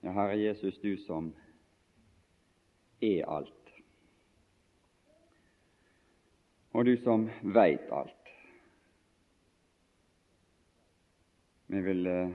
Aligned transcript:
Ja, 0.00 0.10
Herre 0.10 0.36
Jesus, 0.36 0.80
du 0.80 0.96
som 0.96 1.30
er 3.00 3.24
alt, 3.30 3.70
og 6.72 6.84
du 6.84 6.96
som 7.00 7.28
veit 7.54 7.92
alt. 7.92 8.32
Vi 11.72 11.80
vil 11.86 12.06
eh, 12.10 12.34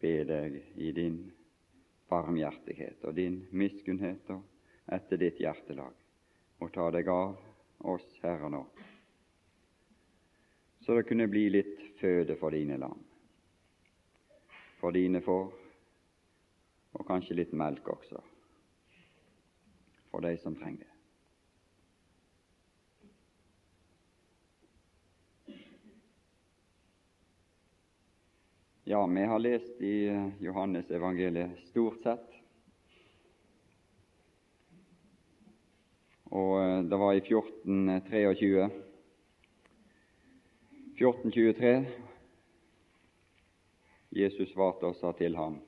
be 0.00 0.14
deg 0.30 0.60
i 0.80 0.92
din 0.96 1.18
barmhjertighet 2.08 3.04
og 3.04 3.18
din 3.18 3.42
miskunnhet 3.52 4.30
og 4.32 4.94
etter 4.96 5.20
ditt 5.20 5.42
hjertelag, 5.42 5.92
og 6.62 6.72
ta 6.72 6.88
deg 6.94 7.10
av 7.12 7.36
oss 7.92 8.08
her 8.22 8.46
og 8.48 8.54
nå, 8.54 8.62
så 10.80 10.96
det 10.96 11.04
kunne 11.10 11.28
bli 11.28 11.48
litt 11.52 11.76
føde 12.00 12.38
for 12.40 12.56
dine 12.56 12.78
lam, 12.80 13.02
for 14.78 14.94
dine 14.94 15.20
får, 15.24 15.48
og 16.98 17.06
kanskje 17.08 17.38
litt 17.40 17.56
melk 17.56 17.88
også, 17.92 18.22
for 20.12 20.24
de 20.24 20.36
som 20.42 20.56
trenger 20.58 20.86
det. 20.86 20.94
Ja, 28.88 29.06
vi 29.06 29.24
har 29.24 29.38
lest 29.38 29.80
i 29.84 30.08
Johannes 30.40 30.90
evangeliet 30.90 31.58
stort 31.68 32.00
sett. 32.00 32.38
Og 36.32 36.54
eh, 36.62 36.78
det 36.88 36.96
var 36.96 37.12
i 37.12 37.20
1423. 37.20 38.68
1423 40.96 41.74
Jesus 44.14 44.52
svarte 44.52 44.88
og 44.88 44.96
sa 44.96 45.12
til 45.16 45.36
ham 45.36 45.58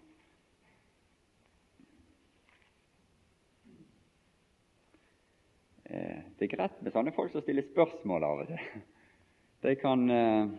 eh, 5.84 6.22
Det 6.38 6.46
er 6.46 6.54
greit 6.54 6.78
med 6.80 6.94
sånne 6.94 7.12
folk 7.16 7.34
som 7.34 7.44
stiller 7.44 7.66
spørsmål 7.68 8.24
av 8.24 8.44
og 8.44 8.52
til. 8.52 8.84
De 9.66 9.74
kan 9.76 10.06
eh, 10.08 10.52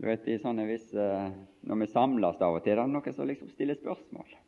du 0.00 0.06
vet, 0.08 0.28
i 0.32 0.38
sånne 0.40 0.64
visse, 0.70 0.96
eh, 0.96 1.34
Når 1.68 1.82
vi 1.82 1.90
samles 1.92 2.40
av 2.40 2.56
og 2.56 2.64
til, 2.64 2.78
det 2.78 2.86
er 2.86 2.94
noen 2.94 3.16
som 3.16 3.28
liksom 3.28 3.50
stiller 3.52 3.76
spørsmål. 3.76 4.38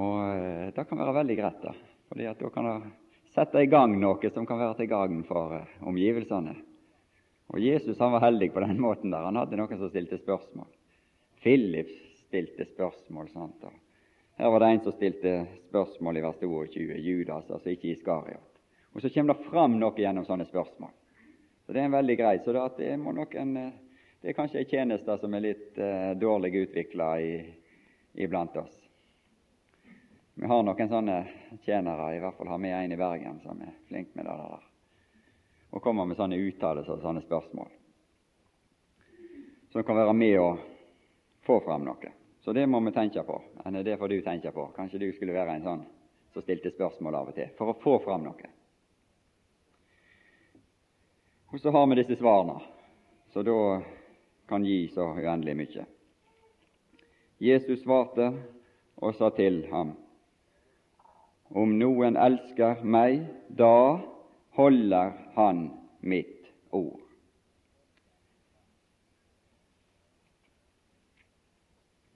Og 0.00 0.72
Det 0.76 0.84
kan 0.88 1.00
være 1.00 1.16
veldig 1.16 1.36
greit, 1.36 1.60
da, 1.64 1.72
fordi 2.08 2.26
at 2.28 2.40
da 2.40 2.48
kan 2.52 2.66
det 2.68 2.90
sette 3.32 3.62
i 3.64 3.68
gang 3.68 3.94
noe 4.00 4.30
som 4.32 4.46
kan 4.46 4.60
være 4.60 4.76
til 4.80 4.88
gagn 4.90 5.22
for 5.28 5.54
omgivelsene. 5.80 6.54
Og 7.48 7.60
Jesus 7.60 7.98
han 7.98 8.12
var 8.12 8.26
heldig 8.26 8.52
på 8.52 8.60
den 8.60 8.80
måten. 8.80 9.10
der. 9.10 9.24
Han 9.24 9.36
hadde 9.36 9.56
noen 9.56 9.78
som 9.78 9.90
stilte 9.90 10.18
spørsmål. 10.20 10.68
Philip 11.42 11.90
stilte 12.26 12.64
spørsmål. 12.64 13.28
sant? 13.32 13.64
Og 13.64 13.72
her 14.38 14.50
var 14.50 14.60
det 14.60 14.68
en 14.68 14.80
som 14.84 14.92
stilte 14.92 15.34
spørsmål 15.68 16.16
i 16.16 16.22
vers 16.22 16.36
22, 16.40 16.98
Judas, 17.02 17.50
altså 17.50 17.72
ikke 17.72 17.92
Iskariot. 17.94 18.60
Og 18.94 19.02
så 19.02 19.10
kommer 19.14 19.34
det 19.34 19.48
fram 19.50 19.78
noe 19.80 19.96
gjennom 19.96 20.26
sånne 20.26 20.46
spørsmål. 20.46 20.92
Så 21.66 21.72
Det 21.72 21.80
er 21.80 21.84
en 21.84 21.96
veldig 21.96 22.16
grei. 22.16 22.38
Så 22.44 22.52
det, 22.52 22.96
noen, 22.96 23.26
en, 23.34 23.54
det 24.20 24.30
er 24.30 24.36
kanskje 24.36 24.60
en 24.62 24.70
tjeneste 24.70 25.18
som 25.18 25.34
er 25.34 25.44
litt 25.44 25.80
uh, 25.80 26.14
dårlig 26.16 26.54
utvikla 26.62 27.10
iblant 28.14 28.56
oss. 28.56 28.78
Vi 30.38 30.46
har 30.46 30.62
noen 30.62 30.88
sånne 30.88 31.18
tjenere, 31.64 32.12
i 32.14 32.22
hvert 32.22 32.38
fall 32.38 32.48
har 32.52 32.62
vi 32.62 32.70
en 32.70 32.92
i 32.94 32.98
Bergen 32.98 33.40
som 33.42 33.58
er 33.60 33.74
flink 33.88 34.14
med 34.14 34.24
det 34.24 34.36
der. 34.38 34.67
Og 35.70 35.82
kommer 35.84 36.08
med 36.08 36.16
sånne 36.16 36.38
uttalelser 36.40 36.96
og 36.96 37.04
sånne 37.04 37.24
spørsmål 37.26 37.74
som 39.68 39.84
kan 39.84 39.96
være 39.96 40.12
med 40.16 40.38
å 40.40 40.48
få 41.44 41.60
fram 41.60 41.84
noe. 41.84 42.12
Så 42.40 42.54
det 42.56 42.66
må 42.66 42.80
vi 42.80 42.92
tenke 42.96 43.22
på. 43.22 43.36
Det 43.84 43.96
får 44.00 44.08
du 44.08 44.20
tenke 44.24 44.52
på. 44.52 44.70
Kanskje 44.76 44.98
du 45.02 45.10
skulle 45.12 45.36
være 45.36 45.58
en 45.58 45.66
sånn 45.66 45.82
som 46.32 46.44
stilte 46.44 46.72
spørsmål 46.72 47.18
av 47.18 47.28
og 47.30 47.36
til, 47.36 47.50
for 47.58 47.72
å 47.72 47.76
få 47.82 47.98
fram 48.04 48.24
noe. 48.24 48.50
Og 51.52 51.60
så 51.60 51.72
har 51.72 51.86
vi 51.88 51.96
disse 52.00 52.18
svarene, 52.20 52.58
så 53.32 53.44
da 53.44 53.56
kan 54.48 54.64
gi 54.64 54.82
så 54.92 55.06
uendelig 55.16 55.54
mye. 55.56 55.86
Jesus 57.40 57.80
svarte 57.84 58.32
og 58.98 59.14
sa 59.16 59.30
til 59.36 59.62
ham, 59.70 59.94
om 61.48 61.72
noen 61.78 62.18
elsker 62.20 62.82
meg, 62.84 63.22
da 63.48 64.00
holder 64.58 65.14
han 65.38 65.70
mitt 66.00 66.50
ord. 66.70 67.00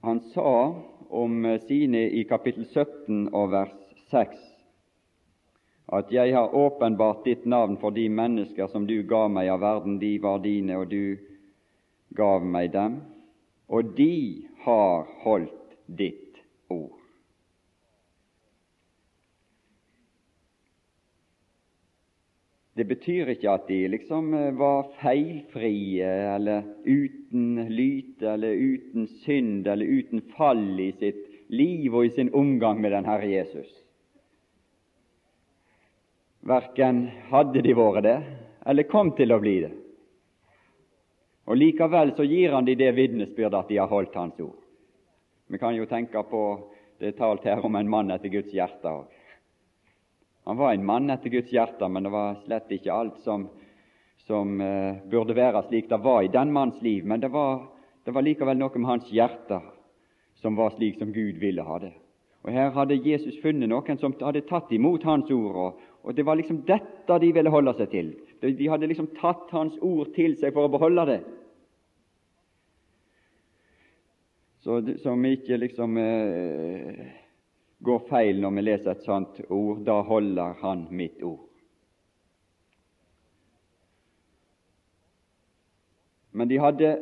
Han 0.01 0.19
sa 0.19 0.81
om 1.09 1.59
sine 1.67 2.01
i 2.09 2.23
kapittel 2.27 2.65
17 2.65 3.29
og 3.31 3.53
vers 3.53 3.77
6 4.11 4.41
at 5.93 6.11
jeg 6.11 6.33
har 6.35 6.55
åpenbart 6.55 7.23
ditt 7.23 7.45
navn 7.45 7.77
for 7.79 7.95
de 7.95 8.09
mennesker 8.09 8.67
som 8.67 8.87
du 8.87 8.97
ga 9.07 9.27
meg 9.31 9.51
av 9.53 9.61
verden, 9.63 9.99
de 10.01 10.17
var 10.19 10.43
dine, 10.43 10.77
og 10.79 10.91
du 10.91 11.15
gav 12.17 12.43
meg 12.43 12.71
dem, 12.73 12.99
og 13.67 13.95
de 13.95 14.47
har 14.65 15.07
holdt 15.23 15.77
ditt 15.87 16.39
ord. 16.67 17.02
Det 22.73 22.87
betyr 22.89 23.29
ikke 23.35 23.51
at 23.51 23.67
de 23.69 23.83
liksom 23.93 24.33
eh, 24.33 24.49
var 24.57 24.87
feilfrie 24.97 26.09
eller 26.33 26.63
uten 26.85 27.67
lyte 27.69 28.31
eller 28.33 28.57
uten 28.57 29.05
synd 29.21 29.67
eller 29.69 29.85
uten 29.85 30.23
fall 30.33 30.65
i 30.81 30.89
sitt 30.97 31.21
liv 31.53 31.93
og 31.93 32.07
i 32.07 32.13
sin 32.15 32.33
omgang 32.33 32.81
med 32.81 32.95
den 32.95 33.05
Herre 33.05 33.29
Jesus. 33.29 33.69
Verken 36.43 37.05
hadde 37.29 37.61
de 37.63 37.77
vært 37.77 38.03
det, 38.03 38.17
eller 38.65 38.89
kom 38.89 39.13
til 39.15 39.31
å 39.31 39.39
bli 39.39 39.59
det. 39.63 39.71
Og 41.47 41.59
Likevel 41.59 42.13
så 42.17 42.25
gir 42.25 42.55
han 42.55 42.65
de 42.65 42.75
det 42.79 42.89
vitnesbyrdet 42.97 43.59
at 43.59 43.69
de 43.69 43.79
har 43.79 43.91
holdt 43.91 44.15
Hans 44.17 44.39
ord. 44.41 44.57
Vi 45.47 45.59
kan 45.59 45.75
jo 45.75 45.85
tenke 45.85 46.23
på 46.25 46.43
det 46.99 47.11
er 47.11 47.17
talt 47.19 47.45
her 47.45 47.63
om 47.65 47.75
en 47.75 47.89
mann 47.89 48.11
etter 48.15 48.31
Guds 48.31 48.53
hjerte 48.55 48.89
òg. 48.89 49.07
Han 50.43 50.57
var 50.59 50.73
en 50.73 50.85
mann 50.85 51.09
etter 51.09 51.31
Guds 51.31 51.51
hjerte, 51.53 51.87
men 51.89 52.03
det 52.03 52.11
var 52.11 52.39
slett 52.43 52.71
ikke 52.75 52.93
alt 52.93 53.19
som, 53.23 53.47
som 54.27 54.59
uh, 54.59 54.99
burde 55.09 55.35
være 55.37 55.63
slik 55.69 55.87
det 55.91 56.01
var 56.03 56.23
i 56.23 56.31
den 56.31 56.51
manns 56.51 56.81
liv. 56.83 57.05
Men 57.07 57.23
det 57.23 57.31
var, 57.31 57.63
det 58.03 58.11
var 58.11 58.25
likevel 58.25 58.59
noe 58.59 58.75
med 58.75 58.89
hans 58.89 59.11
hjerte 59.11 59.61
som 60.43 60.59
var 60.59 60.75
slik 60.75 60.99
som 60.99 61.13
Gud 61.15 61.39
ville 61.39 61.63
ha 61.63 61.79
det. 61.79 61.93
Og 62.43 62.51
Her 62.51 62.73
hadde 62.75 62.99
Jesus 62.99 63.37
funnet 63.39 63.71
noen 63.71 63.99
som 64.01 64.15
hadde 64.19 64.43
tatt 64.49 64.71
imot 64.75 65.05
hans 65.07 65.31
ord, 65.31 65.55
og, 65.55 65.85
og 66.03 66.15
Det 66.15 66.25
var 66.27 66.35
liksom 66.35 66.65
dette 66.67 67.19
de 67.23 67.31
ville 67.31 67.49
holde 67.53 67.71
seg 67.77 67.91
til. 67.93 68.11
De 68.43 68.67
hadde 68.67 68.89
liksom 68.91 69.07
tatt 69.15 69.47
Hans 69.55 69.77
ord 69.79 70.11
til 70.15 70.35
seg 70.35 70.51
for 70.51 70.67
å 70.67 70.71
beholde 70.73 71.05
det. 71.07 71.19
Så, 74.63 74.81
som 75.03 75.23
ikke 75.27 75.59
liksom 75.59 75.95
eh, 75.99 77.22
går 77.83 78.05
feil 78.09 78.39
når 78.41 78.55
vi 78.55 78.63
leser 78.63 78.93
et 78.93 79.07
sånt 79.07 79.41
ord. 79.49 79.83
Da 79.85 79.99
holder 80.07 80.55
Han 80.61 80.87
mitt 80.91 81.23
ord. 81.23 81.43
Men 86.33 86.49
de 86.49 86.57
hadde 86.57 86.95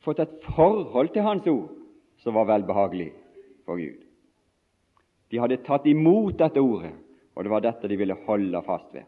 fått 0.00 0.22
et 0.22 0.38
forhold 0.54 1.12
til 1.12 1.26
Hans 1.26 1.46
ord 1.50 1.68
som 2.22 2.36
var 2.36 2.48
velbehagelig 2.48 3.10
for 3.68 3.76
Gud. 3.80 4.00
De 5.30 5.38
hadde 5.38 5.60
tatt 5.66 5.86
imot 5.86 6.38
dette 6.40 6.62
ordet 6.62 6.94
og 7.40 7.44
det 7.44 7.50
var 7.54 7.62
dette 7.64 7.88
de 7.88 7.96
ville 7.96 8.18
holde 8.26 8.60
fast 8.66 8.92
ved. 8.92 9.06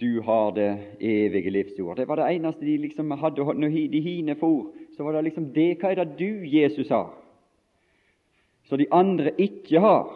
Du 0.00 0.20
har 0.22 0.52
det 0.56 0.70
evige 1.00 1.50
livsord. 1.50 1.96
Det 1.96 2.08
var 2.08 2.20
det 2.20 2.30
eneste 2.34 2.64
de 2.64 2.78
liksom 2.80 3.10
hadde. 3.10 3.44
De 3.92 4.00
hine 4.00 4.36
for, 4.40 4.72
så 4.96 5.04
var 5.04 5.12
det 5.12 5.22
liksom 5.22 5.50
det. 5.52 5.74
Hva 5.80 5.92
er 5.92 6.00
det 6.00 6.16
du, 6.18 6.46
Jesus, 6.48 6.88
har, 6.88 7.12
så 8.66 8.78
de 8.80 8.88
andre 8.90 9.34
ikke 9.40 9.80
har? 9.84 10.08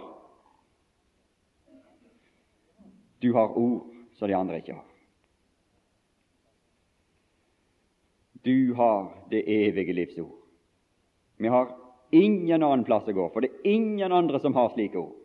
Du 3.20 3.32
har 3.36 3.58
ord 3.58 3.90
så 4.16 4.26
de 4.26 4.36
andre 4.36 4.60
ikke 4.60 4.78
har. 4.78 4.86
Du 8.42 8.72
har 8.74 9.12
det 9.30 9.44
evige 9.44 9.92
livsord. 9.92 10.36
Vi 11.36 11.48
har 11.48 11.76
ingen 12.10 12.62
annen 12.62 12.84
plass 12.84 13.08
å 13.08 13.12
gå, 13.12 13.28
for 13.32 13.44
det 13.44 13.52
er 13.52 13.74
ingen 13.76 14.12
andre 14.12 14.40
som 14.40 14.56
har 14.56 14.72
slike 14.72 14.96
ord. 14.96 15.16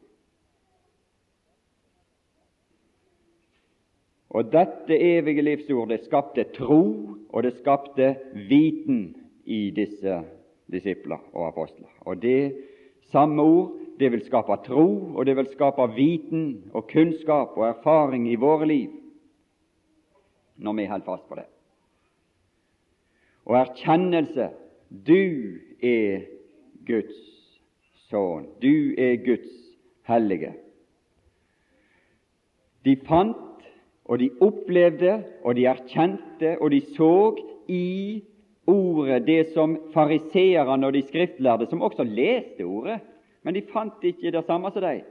Og 4.35 4.51
dette 4.51 4.95
evige 4.99 5.43
livsord 5.47 5.93
det 5.93 6.03
skapte 6.03 6.43
tro, 6.57 6.81
og 7.31 7.43
det 7.43 7.55
skapte 7.61 8.17
viten 8.49 9.13
i 9.45 9.69
disse 9.75 10.21
disipler 10.71 11.21
og 11.33 11.47
apostler. 11.47 11.89
Og 12.01 12.21
det 12.21 12.55
samme 13.11 13.41
ord 13.41 13.73
det 13.99 14.11
vil 14.11 14.25
skape 14.25 14.57
tro, 14.65 14.87
og 15.15 15.25
det 15.25 15.35
vil 15.37 15.47
skape 15.53 15.87
viten 15.95 16.71
og 16.73 16.87
kunnskap 16.91 17.55
og 17.55 17.67
erfaring 17.69 18.27
i 18.31 18.39
våre 18.39 18.67
liv 18.67 19.01
når 20.55 20.73
vi 20.73 20.85
holder 20.87 21.05
fast 21.05 21.27
på 21.27 21.35
det. 21.35 21.47
Og 23.45 23.57
erkjennelse 23.59 24.49
du 25.07 25.59
er 25.83 26.25
Guds 26.87 27.17
sønn. 28.09 28.47
Du 28.61 28.93
er 28.97 29.17
Guds 29.25 29.51
hellige. 30.07 30.53
De 32.85 32.95
fant, 33.07 33.65
og 34.05 34.19
de 34.21 34.29
opplevde, 34.41 35.23
og 35.43 35.55
de 35.57 35.65
erkjente, 35.65 36.55
og 36.61 36.71
de 36.71 36.81
så 36.93 37.35
i 37.67 38.23
ordet 38.65 39.25
det 39.25 39.53
som 39.53 39.77
fariseerne 39.93 40.87
og 40.87 40.93
de 40.93 41.03
skriftlærde, 41.05 41.67
som 41.69 41.81
også 41.81 42.03
leste 42.03 42.63
ordet, 42.63 42.99
men 43.43 43.53
de 43.53 43.61
fant 43.69 44.03
ikke 44.03 44.31
det 44.33 44.45
samme 44.45 44.71
som 44.73 44.81
de 44.81 45.01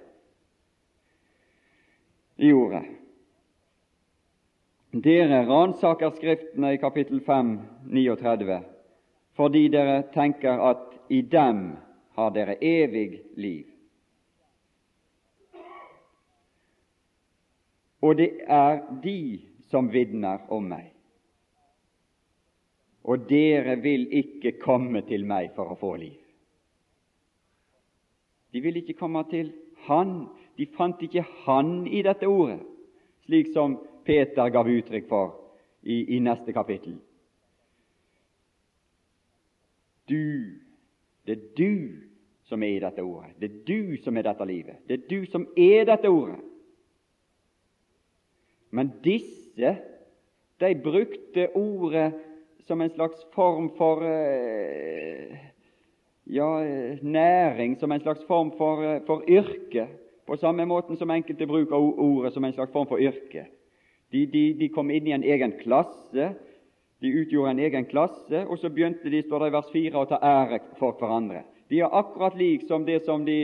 i 2.36 2.52
ordet. 2.52 2.82
Dere 4.94 5.42
ransaker 5.46 6.14
Skriftene 6.14 6.74
i 6.74 6.78
kapittel 6.78 7.20
5, 7.20 7.58
39, 7.90 8.60
fordi 9.34 9.68
dere 9.68 10.02
tenker 10.14 10.62
at 10.70 10.92
i 11.10 11.20
dem 11.20 11.76
har 12.14 12.30
dere 12.30 12.56
evig 12.62 13.22
liv. 13.36 13.66
Og 18.02 18.18
det 18.18 18.30
er 18.46 18.82
de 19.02 19.40
som 19.70 19.88
vitner 19.90 20.44
om 20.52 20.66
meg. 20.68 20.93
Og 23.04 23.26
dere 23.28 23.76
vil 23.82 24.06
ikke 24.16 24.54
komme 24.62 25.02
til 25.08 25.26
meg 25.28 25.52
for 25.56 25.72
å 25.72 25.78
få 25.80 25.94
liv. 26.00 26.20
De 28.54 28.62
vil 28.62 28.80
ikke 28.80 28.96
komme 28.96 29.24
til 29.30 29.52
Han. 29.88 30.28
De 30.56 30.66
fant 30.76 31.00
ikke 31.02 31.24
Han 31.44 31.86
i 31.86 32.00
dette 32.06 32.28
ordet, 32.30 32.60
slik 33.26 33.50
som 33.52 33.76
Peter 34.06 34.48
gav 34.54 34.68
uttrykk 34.70 35.08
for 35.10 35.34
i, 35.82 36.16
i 36.16 36.20
neste 36.22 36.54
kapittel. 36.54 36.96
Du, 40.08 40.54
det 41.26 41.34
er 41.34 41.44
du 41.56 41.74
som 42.48 42.62
er 42.62 42.76
i 42.76 42.82
dette 42.84 43.02
ordet. 43.02 43.34
Det 43.40 43.50
er 43.50 43.60
du 43.66 43.96
som 44.04 44.16
er 44.16 44.28
dette 44.28 44.46
livet. 44.48 44.80
Det 44.88 44.98
er 44.98 45.06
du 45.10 45.30
som 45.32 45.46
er 45.56 45.88
dette 45.88 46.12
ordet. 46.12 46.40
Men 48.70 48.92
disse, 49.04 49.74
de 50.60 50.70
brukte 50.84 51.48
ordet 51.56 52.12
som 52.66 52.80
en 52.80 52.90
slags 52.90 53.26
form 53.34 53.70
for 53.78 54.04
eh, 54.04 55.36
ja, 56.24 56.48
næring, 57.02 57.76
som 57.80 57.92
en 57.92 58.00
slags 58.00 58.24
form 58.26 58.52
for, 58.58 58.82
eh, 58.82 59.02
for 59.06 59.24
yrke, 59.28 59.86
på 60.26 60.36
samme 60.36 60.64
måten 60.66 60.96
som 60.96 61.10
enkelte 61.10 61.46
bruker 61.46 61.76
ordet 61.76 62.32
som 62.32 62.44
en 62.44 62.52
slags 62.52 62.72
form 62.72 62.88
for 62.88 62.98
yrke. 62.98 63.46
De, 64.12 64.26
de, 64.26 64.44
de 64.60 64.68
kom 64.68 64.90
inn 64.90 65.06
i 65.06 65.12
en 65.12 65.24
egen 65.24 65.52
klasse, 65.60 66.30
de 67.02 67.12
utgjorde 67.20 67.50
en 67.50 67.64
egen 67.66 67.84
klasse, 67.84 68.46
og 68.46 68.58
så 68.58 68.70
begynte 68.70 69.10
de, 69.10 69.22
står 69.22 69.44
det 69.44 69.50
i 69.50 69.56
vers 69.58 69.70
4, 69.72 69.92
å 70.00 70.08
ta 70.08 70.20
ære 70.22 70.60
for 70.78 70.96
hverandre. 71.00 71.44
De 71.68 71.80
er 71.82 71.92
akkurat 71.92 72.36
lik 72.38 72.64
som 72.68 72.84
det 72.86 73.02
som 73.04 73.24
de 73.24 73.38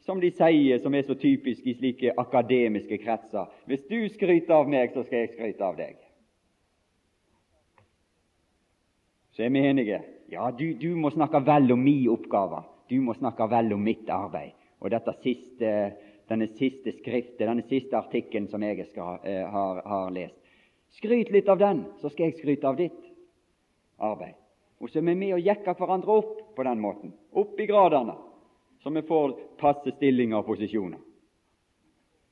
som 0.00 0.20
de 0.20 0.30
sier, 0.32 0.78
som 0.80 0.94
er 0.94 1.04
så 1.04 1.14
typisk 1.14 1.66
i 1.68 1.74
slike 1.76 2.14
akademiske 2.18 2.98
kretser. 3.02 3.50
Hvis 3.68 3.84
du 3.90 3.98
skryter 4.08 4.56
av 4.56 4.70
meg, 4.70 4.94
så 4.94 5.04
skal 5.04 5.24
jeg 5.24 5.34
skryte 5.34 5.66
av 5.66 5.76
deg. 5.76 5.98
Så 9.36 9.44
er 9.44 9.50
vi 9.54 9.62
enige. 9.66 10.00
Ja, 10.30 10.50
du, 10.50 10.72
du 10.74 10.94
må 10.96 11.10
snakke 11.10 11.40
vel 11.46 11.72
om 11.72 11.82
min 11.82 12.08
oppgave. 12.10 12.62
Du 12.90 12.98
må 13.02 13.14
snakke 13.14 13.46
vel 13.50 13.72
om 13.74 13.82
mitt 13.84 14.08
arbeid. 14.10 14.56
Og 14.80 14.90
dette 14.90 15.14
siste, 15.22 15.74
denne 16.30 16.48
siste 16.56 16.94
skriftet, 16.98 17.44
denne 17.46 17.66
siste 17.68 17.98
artikkelen 17.98 18.48
som 18.50 18.62
jeg 18.64 18.86
skal, 18.90 19.20
eh, 19.24 19.44
har, 19.46 19.82
har, 19.86 20.10
lest. 20.14 20.38
Skryt 20.96 21.30
litt 21.30 21.48
av 21.48 21.60
den, 21.60 21.84
så 22.00 22.10
skal 22.10 22.30
jeg 22.30 22.40
skryte 22.40 22.66
av 22.66 22.78
ditt 22.80 22.98
arbeid. 24.02 24.34
Og 24.80 24.90
så 24.90 24.98
er 24.98 25.06
vi 25.10 25.14
med 25.20 25.36
og 25.36 25.44
jekker 25.44 25.76
hverandre 25.78 26.16
opp 26.22 26.34
på 26.56 26.66
den 26.66 26.82
måten. 26.82 27.14
Opp 27.36 27.60
i 27.60 27.68
gradene 27.68 28.16
så 28.82 28.90
vi 28.90 29.02
får 29.02 29.32
passe 29.60 29.92
stillinger 29.96 30.40
og 30.40 30.46
posisjoner. 30.46 30.98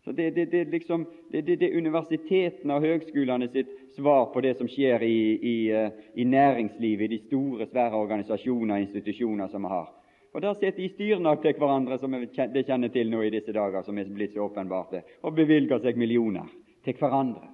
Så 0.05 0.13
Det, 0.13 0.31
det, 0.31 0.65
liksom, 0.65 1.07
det, 1.31 1.43
det, 1.43 1.57
det 1.61 1.77
universitetene 1.77 2.75
og 2.75 2.83
høgskolene 2.83 3.49
sitt 3.53 3.69
svar 3.99 4.31
på 4.33 4.41
det 4.41 4.55
som 4.59 4.69
skjer 4.71 5.03
i, 5.03 5.21
i, 5.35 5.57
eh, 5.75 5.91
i 6.15 6.25
næringslivet, 6.25 7.05
i 7.05 7.17
de 7.17 7.19
store, 7.27 7.67
svære 7.67 7.99
organisasjoner 7.99 8.75
og 8.75 8.87
institusjoner 8.87 9.51
som 9.51 9.67
vi 9.67 9.75
har. 9.75 9.89
Og 10.33 10.43
Der 10.43 10.55
sitter 10.55 10.77
de 10.77 10.89
styrene 10.89 11.37
til 11.43 11.55
hverandre, 11.59 11.99
som 11.99 12.13
vi 12.13 12.29
kjenner 12.63 12.89
til 12.89 13.11
nå 13.11 13.23
i 13.23 13.31
disse 13.31 13.53
dager, 13.53 13.83
som 13.83 13.99
er 13.99 14.11
blitt 14.15 14.35
så 14.37 14.45
åpenbarte, 14.47 15.03
og 15.23 15.35
bevilger 15.35 15.81
seg 15.83 15.97
millioner 15.99 16.47
til 16.85 16.95
hverandre. 16.95 17.49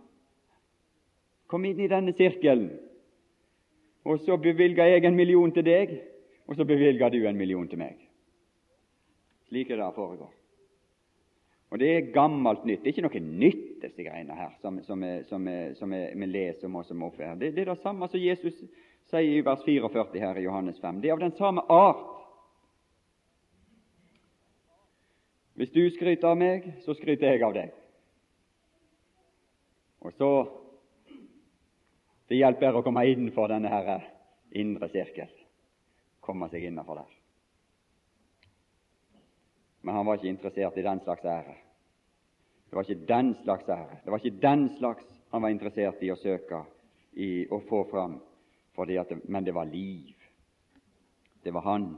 Kom 1.46 1.64
inn 1.64 1.80
i 1.80 1.88
denne 1.88 2.12
sirkelen, 2.12 2.70
og 4.04 4.20
så 4.20 4.36
bevilger 4.36 4.90
jeg 4.90 5.04
en 5.04 5.16
million 5.16 5.52
til 5.52 5.64
deg, 5.64 5.94
og 6.46 6.56
så 6.56 6.64
bevilger 6.64 7.08
du 7.08 7.22
en 7.24 7.38
million 7.38 7.68
til 7.68 7.80
meg. 7.80 7.96
Slik 9.48 9.70
er 9.70 9.80
det 9.80 9.94
foregår. 9.94 10.32
Og 11.70 11.78
Det 11.78 11.88
er 11.90 12.12
gammelt 12.12 12.64
nytt. 12.64 12.84
Det 12.84 12.90
er 12.90 12.94
ikke 12.94 13.08
noe 13.08 13.38
nytt, 13.40 13.73
disse 13.84 14.04
greiene 14.06 14.34
her, 14.36 14.56
som, 14.60 14.78
vi 15.94 16.26
leser 16.26 16.66
om 16.68 16.80
og 16.80 16.86
som 16.88 17.02
er 17.02 17.36
Det, 17.40 17.52
det 17.54 17.62
er 17.62 17.72
det 17.72 17.82
samme 17.82 18.08
som 18.08 18.20
Jesus 18.20 18.58
sier 19.10 19.38
i 19.38 19.44
vers 19.44 19.62
44 19.64 20.20
her 20.20 20.40
i 20.40 20.44
Johannes 20.44 20.80
5. 20.80 21.00
Det 21.00 21.10
er 21.10 21.16
av 21.16 21.24
den 21.24 21.36
samme 21.38 21.64
art. 21.68 22.04
Hvis 25.54 25.70
du 25.70 25.82
skryter 25.94 26.32
av 26.32 26.38
meg, 26.38 26.66
så 26.82 26.96
skryter 26.98 27.30
jeg 27.30 27.44
av 27.46 27.54
deg. 27.54 27.72
Og 30.04 30.12
så 30.18 30.30
Det 32.24 32.38
hjelper 32.38 32.74
å 32.74 32.80
komme 32.82 33.02
innenfor 33.04 33.52
denne 33.52 33.68
her 33.68 34.06
indre 34.56 34.88
sirkel. 34.88 35.28
Komme 36.24 36.48
seg 36.48 36.64
innenfor 36.64 36.96
der 37.02 37.12
men 39.84 39.94
han 39.94 40.06
var 40.06 40.16
ikke 40.16 40.32
interessert 40.32 40.76
i 40.80 40.82
den 40.82 41.00
slags 41.04 41.24
ære. 41.28 41.54
Det 42.70 42.76
var 42.76 42.82
ikke 42.82 43.06
den 43.08 43.34
slags 43.42 43.68
ære. 43.68 44.00
Det 44.04 44.12
var 44.12 44.18
ikke 44.18 44.40
den 44.42 44.68
slags 44.78 45.04
han 45.34 45.42
var 45.42 45.50
interessert 45.50 46.02
i 46.02 46.12
å 46.14 46.16
søke 46.16 46.60
i 47.18 47.46
å 47.50 47.58
få 47.66 47.80
fram, 47.90 48.20
det, 48.86 49.16
men 49.26 49.44
det 49.44 49.54
var 49.54 49.66
liv. 49.66 50.14
Det 51.42 51.50
var 51.50 51.64
han. 51.66 51.88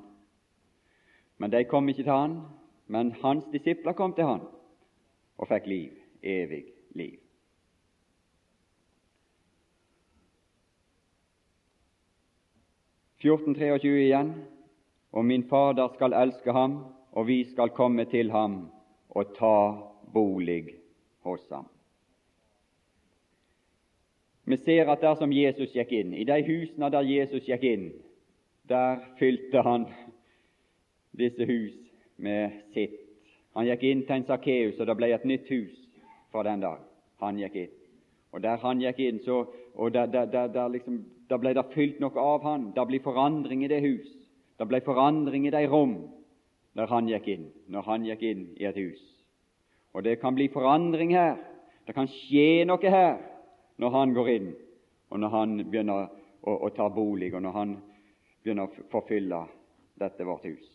Men 1.37 1.53
de 1.53 1.65
kom 1.69 1.89
ikke 1.89 2.05
til 2.05 2.13
han, 2.13 2.39
men 2.87 3.13
hans 3.23 3.45
disipler 3.53 3.93
kom 3.93 4.15
til 4.17 4.25
han 4.25 4.45
og 5.37 5.49
fikk 5.51 5.69
liv, 5.69 5.93
evig 6.23 6.65
liv. 6.97 7.21
«14.23 13.21 13.93
igjen. 14.01 14.33
Og 15.17 15.25
min 15.25 15.45
Fader 15.49 15.89
skal 15.95 16.13
elske 16.13 16.53
ham, 16.53 16.79
og 17.13 17.27
vi 17.27 17.43
skal 17.49 17.73
komme 17.77 18.05
til 18.09 18.31
ham 18.31 18.67
og 19.17 19.31
ta 19.37 19.57
bolig 20.17 20.75
hos 21.27 21.45
ham. 21.53 21.69
Vi 24.47 24.57
ser 24.57 24.89
at 24.89 25.03
der 25.03 25.17
som 25.19 25.33
Jesus 25.35 25.75
gikk 25.75 25.93
inn, 25.93 26.13
i 26.15 26.25
de 26.25 26.37
husene 26.47 26.91
der 26.95 27.05
Jesus 27.05 27.49
gikk 27.49 27.65
inn, 27.67 27.89
der 28.71 29.03
fylte 29.19 29.63
han 29.67 29.89
disse 31.19 31.47
hus 31.47 31.75
med 32.17 32.63
sitt. 32.75 33.01
Han 33.57 33.67
gikk 33.67 33.83
inn 33.89 34.05
til 34.07 34.21
en 34.21 34.29
Sakkeus, 34.29 34.79
og 34.79 34.87
det 34.87 34.97
ble 34.99 35.11
et 35.15 35.27
nytt 35.27 35.51
hus 35.51 35.75
fra 36.31 36.45
den 36.47 36.63
dag 36.63 36.79
han 37.23 37.41
gikk 37.41 37.59
inn. 37.65 37.75
Og 38.37 38.43
der 38.45 38.61
han 38.63 38.83
gikk 38.85 39.01
inn, 39.01 39.19
så, 39.25 39.43
og 39.75 39.95
der, 39.95 40.07
der, 40.13 40.31
der, 40.31 40.47
der 40.53 40.69
liksom, 40.69 41.01
ble 41.29 41.55
det 41.57 41.67
fylt 41.75 42.01
noe 42.01 42.21
av 42.21 42.45
han. 42.45 42.71
Det 42.77 42.85
ble 42.87 43.01
forandring 43.03 43.65
i 43.65 43.73
det 43.73 43.81
hus. 43.83 44.07
Det 44.61 44.69
ble 44.69 44.81
forandring 44.85 45.49
i 45.49 45.55
de 45.55 45.65
rom 45.67 45.97
der 46.77 46.91
han 46.93 47.09
gikk 47.09 47.29
inn, 47.33 47.47
når 47.73 47.89
han 47.89 48.05
gikk 48.05 48.23
inn 48.29 48.49
i 48.61 48.69
et 48.69 48.77
hus. 48.77 49.01
Og 49.97 50.05
det 50.05 50.19
kan 50.21 50.35
bli 50.37 50.51
forandring 50.53 51.15
her. 51.17 51.39
Det 51.89 51.95
kan 51.97 52.09
skje 52.11 52.67
noe 52.69 52.91
her 52.93 53.17
når 53.81 53.93
han 53.95 54.13
går 54.17 54.29
inn, 54.29 54.49
og 55.09 55.21
når 55.23 55.33
han 55.33 55.55
begynner 55.71 56.09
å, 56.45 56.57
å 56.67 56.69
ta 56.77 56.89
bolig, 56.93 57.31
og 57.35 57.45
når 57.45 57.55
han 57.57 57.73
begynner 58.45 58.69
å 58.69 58.87
forfylle 58.93 59.41
dette 59.97 60.27
vårt 60.29 60.45
hus. 60.45 60.67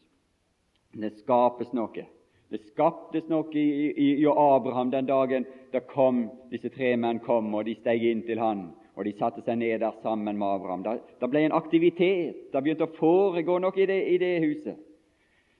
Det 0.97 1.13
skapes 1.21 1.69
noe. 1.77 2.05
Det 2.51 2.59
skaptes 2.73 3.29
noe 3.31 3.47
i, 3.55 3.65
i, 3.91 4.07
i 4.23 4.27
Abraham 4.27 4.89
den 4.91 5.07
dagen 5.07 5.45
da 5.71 5.79
kom, 5.87 6.25
disse 6.51 6.71
tre 6.73 6.95
menn 6.99 7.21
kom, 7.23 7.53
og 7.55 7.69
de 7.69 7.77
steg 7.77 8.03
inn 8.03 8.25
til 8.27 8.41
han, 8.41 8.71
og 8.97 9.05
de 9.07 9.13
satte 9.15 9.43
seg 9.45 9.61
ned 9.61 9.79
der 9.85 10.01
sammen 10.03 10.39
med 10.39 10.47
Abraham. 10.47 10.83
Da 10.83 11.29
ble 11.29 11.45
en 11.45 11.55
aktivitet. 11.55 12.49
Det 12.51 12.63
begynte 12.63 12.89
å 12.89 12.97
foregå 12.97 13.59
noe 13.63 13.77
i 13.79 13.87
det, 13.87 14.01
i 14.15 14.17
det 14.19 14.33
huset. 14.43 14.81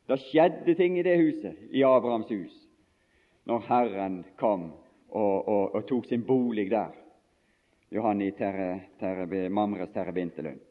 Det 0.10 0.18
skjedde 0.25 0.75
ting 0.75 0.98
i 1.00 1.06
det 1.06 1.15
huset, 1.22 1.56
i 1.72 1.86
Abrahams 1.88 2.27
hus, 2.34 2.58
når 3.50 3.64
Herren 3.68 4.24
kom 4.40 4.72
og, 5.10 5.48
og, 5.48 5.76
og 5.76 5.88
tok 5.88 6.06
sin 6.08 6.26
bolig 6.26 6.70
der. 6.72 6.94
Johan 7.92 8.22
i 8.22 8.32
terre, 8.32 8.82
terre, 9.00 9.50
Mamres 9.50 9.92
Terrebintelund. 9.92 10.62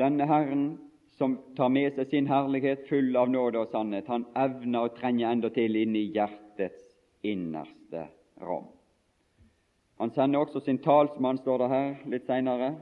Denne 0.00 0.26
Herren 0.26 0.64
som 1.18 1.36
tar 1.56 1.68
med 1.68 1.92
seg 1.94 2.08
sin 2.08 2.26
herlighet 2.26 2.86
full 2.88 3.12
av 3.20 3.28
nåde 3.30 3.60
og 3.60 3.68
sannhet, 3.70 4.08
han 4.08 4.24
evner 4.34 4.88
å 4.88 4.94
trenge 4.96 5.28
enda 5.28 5.50
til 5.52 5.76
inn 5.76 5.94
i 5.94 6.08
hjertets 6.14 6.88
innerste 7.22 8.06
rom. 8.40 8.70
Han 10.00 10.10
sender 10.10 10.42
også 10.42 10.64
sin 10.64 10.80
talsmann, 10.82 11.38
står 11.38 11.62
det 11.62 11.70
her 11.70 11.92
litt 12.10 12.26
senere, 12.26 12.72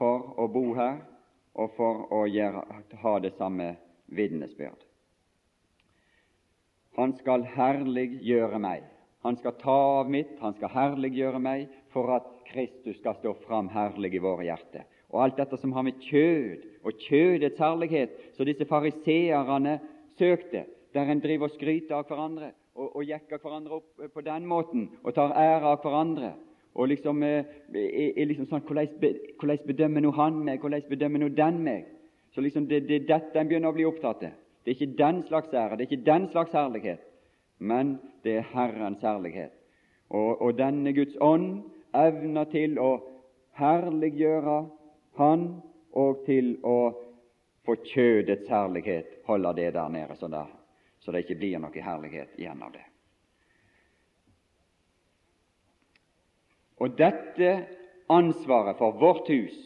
for 0.00 0.32
å 0.40 0.48
bo 0.50 0.64
her 0.74 0.98
og 1.54 1.76
for 1.76 2.08
å 2.16 2.24
gjøre, 2.26 2.64
ha 3.04 3.14
det 3.22 3.36
samme 3.36 3.74
vitnesbyrd. 4.16 4.85
Han 6.96 7.12
skal 7.20 7.44
herliggjøre 7.56 8.60
meg. 8.62 8.84
Han 9.26 9.36
skal 9.40 9.56
ta 9.58 9.76
av 10.00 10.10
mitt, 10.10 10.36
han 10.40 10.54
skal 10.54 10.70
herliggjøre 10.70 11.40
meg, 11.42 11.66
for 11.92 12.12
at 12.14 12.28
Kristus 12.46 13.00
skal 13.00 13.16
stå 13.18 13.34
fram 13.46 13.68
herlig 13.72 14.14
i 14.14 14.22
våre 14.22 14.46
hjerter. 14.46 14.86
Og 15.10 15.22
alt 15.22 15.40
dette 15.40 15.58
som 15.58 15.72
har 15.74 15.84
med 15.86 15.98
kjød 16.02 16.64
og 16.86 17.02
kjødets 17.08 17.60
herlighet, 17.62 18.14
så 18.36 18.46
disse 18.46 18.66
fariseerne 18.68 19.78
søkte, 20.18 20.64
der 20.94 21.10
en 21.12 21.20
driver 21.20 21.50
og 21.50 21.56
skryter 21.56 21.98
av 21.98 22.06
hverandre 22.08 22.52
og, 22.76 22.88
og 22.96 23.04
jekker 23.04 23.40
hverandre 23.42 23.80
opp 23.80 24.06
på 24.14 24.24
den 24.24 24.46
måten 24.48 24.88
og 25.02 25.14
tar 25.16 25.34
ære 25.36 25.72
av 25.74 25.82
hverandre. 25.84 26.32
Og 26.76 26.90
liksom, 26.92 27.22
er, 27.24 27.46
er 27.72 28.26
liksom 28.28 28.48
sånn 28.50 28.64
Hvordan 28.68 29.62
bedømmer 29.64 30.04
nå 30.04 30.10
han 30.16 30.42
meg? 30.44 30.60
Hvordan 30.60 30.84
bedømmer 30.90 31.22
nå 31.22 31.30
den 31.32 31.62
meg? 31.64 31.86
Så 32.34 32.44
liksom 32.44 32.66
det, 32.68 32.82
det 32.88 33.00
er 33.00 33.06
dette 33.08 33.40
en 33.40 33.48
begynner 33.48 33.72
å 33.72 33.76
bli 33.76 33.86
opptatt 33.88 34.26
av. 34.28 34.34
Det 34.66 34.72
er 34.72 34.80
ikke 34.80 34.98
den 34.98 35.22
slags 35.26 35.52
ære, 35.54 35.76
det 35.76 35.86
er 35.86 35.90
ikke 35.92 36.10
den 36.10 36.24
slags 36.30 36.52
herlighet, 36.52 36.98
men 37.58 37.98
det 38.24 38.32
er 38.36 38.48
Herrens 38.50 39.02
herlighet. 39.02 39.52
Og, 40.10 40.42
og 40.42 40.58
denne 40.58 40.90
Guds 40.94 41.14
ånd 41.20 41.62
evner 41.94 42.48
til 42.50 42.74
å 42.82 42.90
herliggjøre 43.54 44.56
Han 45.16 45.46
og 45.94 46.24
til 46.26 46.56
å 46.66 46.90
få 47.64 47.76
kjødets 47.94 48.50
herlighet 48.50 49.14
holde 49.26 49.54
det 49.56 49.70
der 49.74 49.88
nede, 49.88 50.16
så, 50.18 50.28
der, 50.28 50.50
så 51.00 51.12
det 51.12 51.24
ikke 51.24 51.38
blir 51.38 51.62
noe 51.62 51.86
herlighet 51.86 52.34
igjen 52.36 52.62
av 52.62 52.74
det. 52.74 52.82
Og 56.82 56.98
dette 56.98 57.54
ansvaret 58.12 58.76
for 58.76 58.98
vårt 59.00 59.30
hus, 59.30 59.56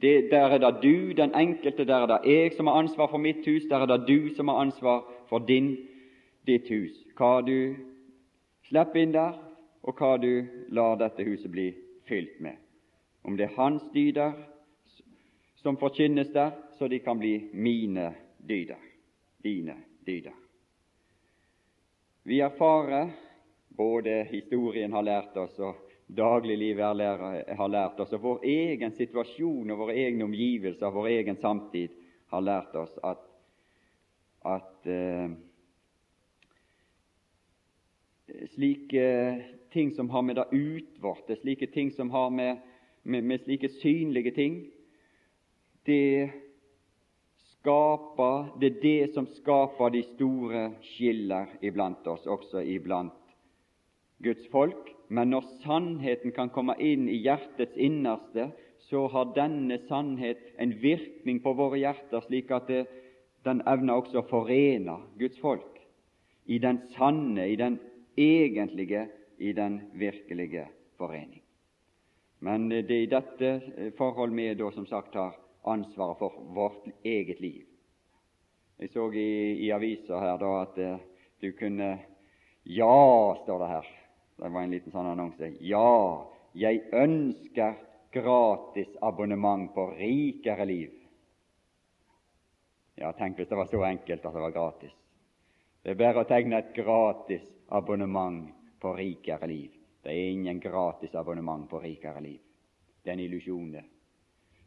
det, 0.00 0.30
der 0.30 0.38
er 0.38 0.58
det 0.58 0.82
du, 0.82 1.12
den 1.12 1.34
enkelte, 1.34 1.84
der 1.84 1.96
er 1.96 2.06
det 2.06 2.32
jeg 2.32 2.52
som 2.52 2.66
har 2.66 2.74
ansvar 2.74 3.06
for 3.06 3.18
mitt 3.18 3.46
hus, 3.46 3.62
der 3.70 3.76
er 3.76 3.86
det 3.86 4.08
du 4.08 4.34
som 4.34 4.48
har 4.48 4.60
ansvar 4.60 5.04
for 5.28 5.38
din, 5.38 5.76
ditt 6.46 6.68
hus. 6.68 6.92
Hva 7.16 7.40
du 7.40 7.76
slipper 8.68 9.00
inn 9.00 9.14
der, 9.14 9.38
og 9.82 9.94
hva 9.96 10.16
du 10.20 10.46
lar 10.68 10.98
dette 11.00 11.24
huset 11.24 11.50
bli 11.50 11.70
fylt 12.08 12.40
med. 12.40 12.56
Om 13.24 13.36
det 13.36 13.48
er 13.48 13.56
hans 13.56 13.82
dyder 13.94 14.32
som 15.62 15.78
forkynnes 15.78 16.28
der, 16.34 16.50
så 16.78 16.88
de 16.88 16.98
kan 16.98 17.18
bli 17.18 17.48
mine 17.52 18.12
dyder, 18.48 18.82
dine 19.42 19.74
dyder. 20.06 20.34
Vi 22.22 22.40
erfarer, 22.40 23.10
både 23.76 24.24
historien 24.30 24.92
har 24.92 25.02
lært 25.02 25.36
oss, 25.36 25.58
og 25.58 25.85
dagliglivet 26.06 26.84
har 27.58 27.68
lært 27.68 28.00
oss, 28.00 28.12
og 28.14 28.22
vår 28.22 28.44
egen 28.46 28.94
situasjon 28.94 29.72
og 29.72 29.80
våre 29.82 29.96
egne 29.98 30.26
omgivelser, 30.26 30.94
vår 30.94 31.10
egen 31.16 31.38
samtid, 31.42 31.94
har 32.30 32.42
lært 32.42 32.74
oss 32.78 32.94
at, 33.06 33.20
at 34.46 34.88
uh, 34.90 35.34
slike 38.54 39.04
ting 39.74 39.92
som 39.94 40.10
har 40.10 40.24
med 40.26 40.38
det 40.40 40.46
utvorte, 40.50 41.36
slike 41.38 41.70
ting 41.74 41.92
som 41.94 42.10
har 42.10 42.30
med, 42.34 42.64
med, 43.02 43.22
med 43.22 43.44
slike 43.44 43.70
synlige 43.78 44.34
ting, 44.34 44.58
det 45.86 46.30
skaper, 47.54 48.50
det 48.58 48.72
er 48.72 48.82
det 48.82 49.14
som 49.14 49.26
skaper 49.38 49.94
de 49.94 50.02
store 50.14 50.68
skiller 50.94 51.54
iblant 51.62 52.06
oss, 52.10 52.26
også 52.26 52.62
iblant 52.62 53.14
Guds 54.22 54.48
folk, 54.52 54.92
men 55.08 55.30
når 55.30 55.44
sannheten 55.62 56.32
kan 56.34 56.50
komme 56.50 56.74
inn 56.82 57.08
i 57.08 57.18
hjertets 57.24 57.76
innerste, 57.76 58.50
så 58.88 59.06
har 59.12 59.32
denne 59.36 59.78
sannhet 59.88 60.54
en 60.62 60.72
virkning 60.82 61.40
på 61.42 61.52
våre 61.58 61.78
hjerter, 61.82 62.22
slik 62.26 62.52
at 62.54 62.70
det, 62.70 62.84
den 63.44 63.62
evner 63.68 64.00
også 64.00 64.22
å 64.22 64.28
forene 64.30 65.00
Guds 65.18 65.38
folk 65.42 65.76
i 66.46 66.58
den 66.62 66.80
sanne, 66.94 67.48
i 67.50 67.56
den 67.58 67.78
egentlige, 68.16 69.08
i 69.38 69.52
den 69.52 69.80
virkelige 69.98 70.66
forening. 70.98 71.42
Men 72.40 72.68
det 72.70 72.90
er 72.90 73.02
i 73.02 73.10
dette 73.10 73.50
forhold 73.98 74.34
vi 74.36 74.52
da 74.54 74.70
som 74.74 74.86
sagt 74.86 75.16
har 75.18 75.34
ansvaret 75.66 76.20
for 76.20 76.36
vårt 76.54 76.86
eget 77.04 77.40
liv. 77.40 77.64
Jeg 78.78 78.92
så 78.92 79.08
i, 79.12 79.28
i 79.66 79.72
avisa 79.72 80.20
her 80.20 80.36
da 80.38 80.52
at 80.62 80.78
eh, 80.78 80.98
du 81.40 81.50
kunne 81.58 81.96
Ja, 82.66 83.36
står 83.44 83.60
det 83.62 83.68
her. 83.70 83.86
Det 84.36 84.48
var 84.48 84.62
en 84.62 84.70
liten 84.70 84.92
sånn 84.92 85.08
annonse. 85.08 85.48
Ja, 85.64 86.26
jeg 86.56 86.82
ønsker 86.92 87.76
gratis 88.12 88.92
abonnement 89.04 89.70
på 89.74 89.90
rikere 89.96 90.66
liv. 90.68 90.92
Ja, 92.96 93.12
tenk 93.12 93.36
hvis 93.36 93.48
det 93.48 93.56
var 93.56 93.68
så 93.68 93.82
enkelt 93.84 94.24
at 94.24 94.36
det 94.36 94.44
var 94.44 94.54
gratis. 94.54 94.92
Det 95.84 95.92
er 95.92 96.00
bare 96.00 96.24
å 96.24 96.28
tegne 96.28 96.60
et 96.60 96.72
gratis 96.76 97.44
abonnement 97.68 98.48
på 98.80 98.92
rikere 98.96 99.48
liv. 99.48 99.72
Det 100.02 100.12
er 100.12 100.32
ingen 100.32 100.60
gratis 100.60 101.14
abonnement 101.14 101.68
på 101.70 101.80
rikere 101.82 102.20
liv. 102.24 102.40
Det 103.02 103.12
er 103.12 103.16
en 103.16 103.24
illusjon, 103.24 103.72
det. 103.72 103.84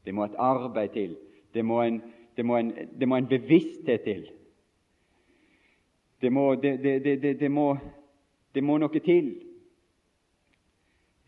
Det 0.06 0.14
må 0.16 0.26
et 0.26 0.38
arbeid 0.40 0.94
til. 0.94 1.16
Det 1.54 1.66
må 1.66 1.82
en, 1.84 2.02
det 2.36 2.46
må 2.46 2.58
en, 2.58 2.72
det 2.72 3.08
må 3.08 3.18
en 3.18 3.28
bevissthet 3.28 4.06
til. 4.06 4.26
Det 6.22 6.32
må, 6.32 6.54
det 6.56 7.52
må, 7.52 7.68
det 8.56 8.64
må 8.64 8.78
noe 8.78 9.02
til. 9.04 9.30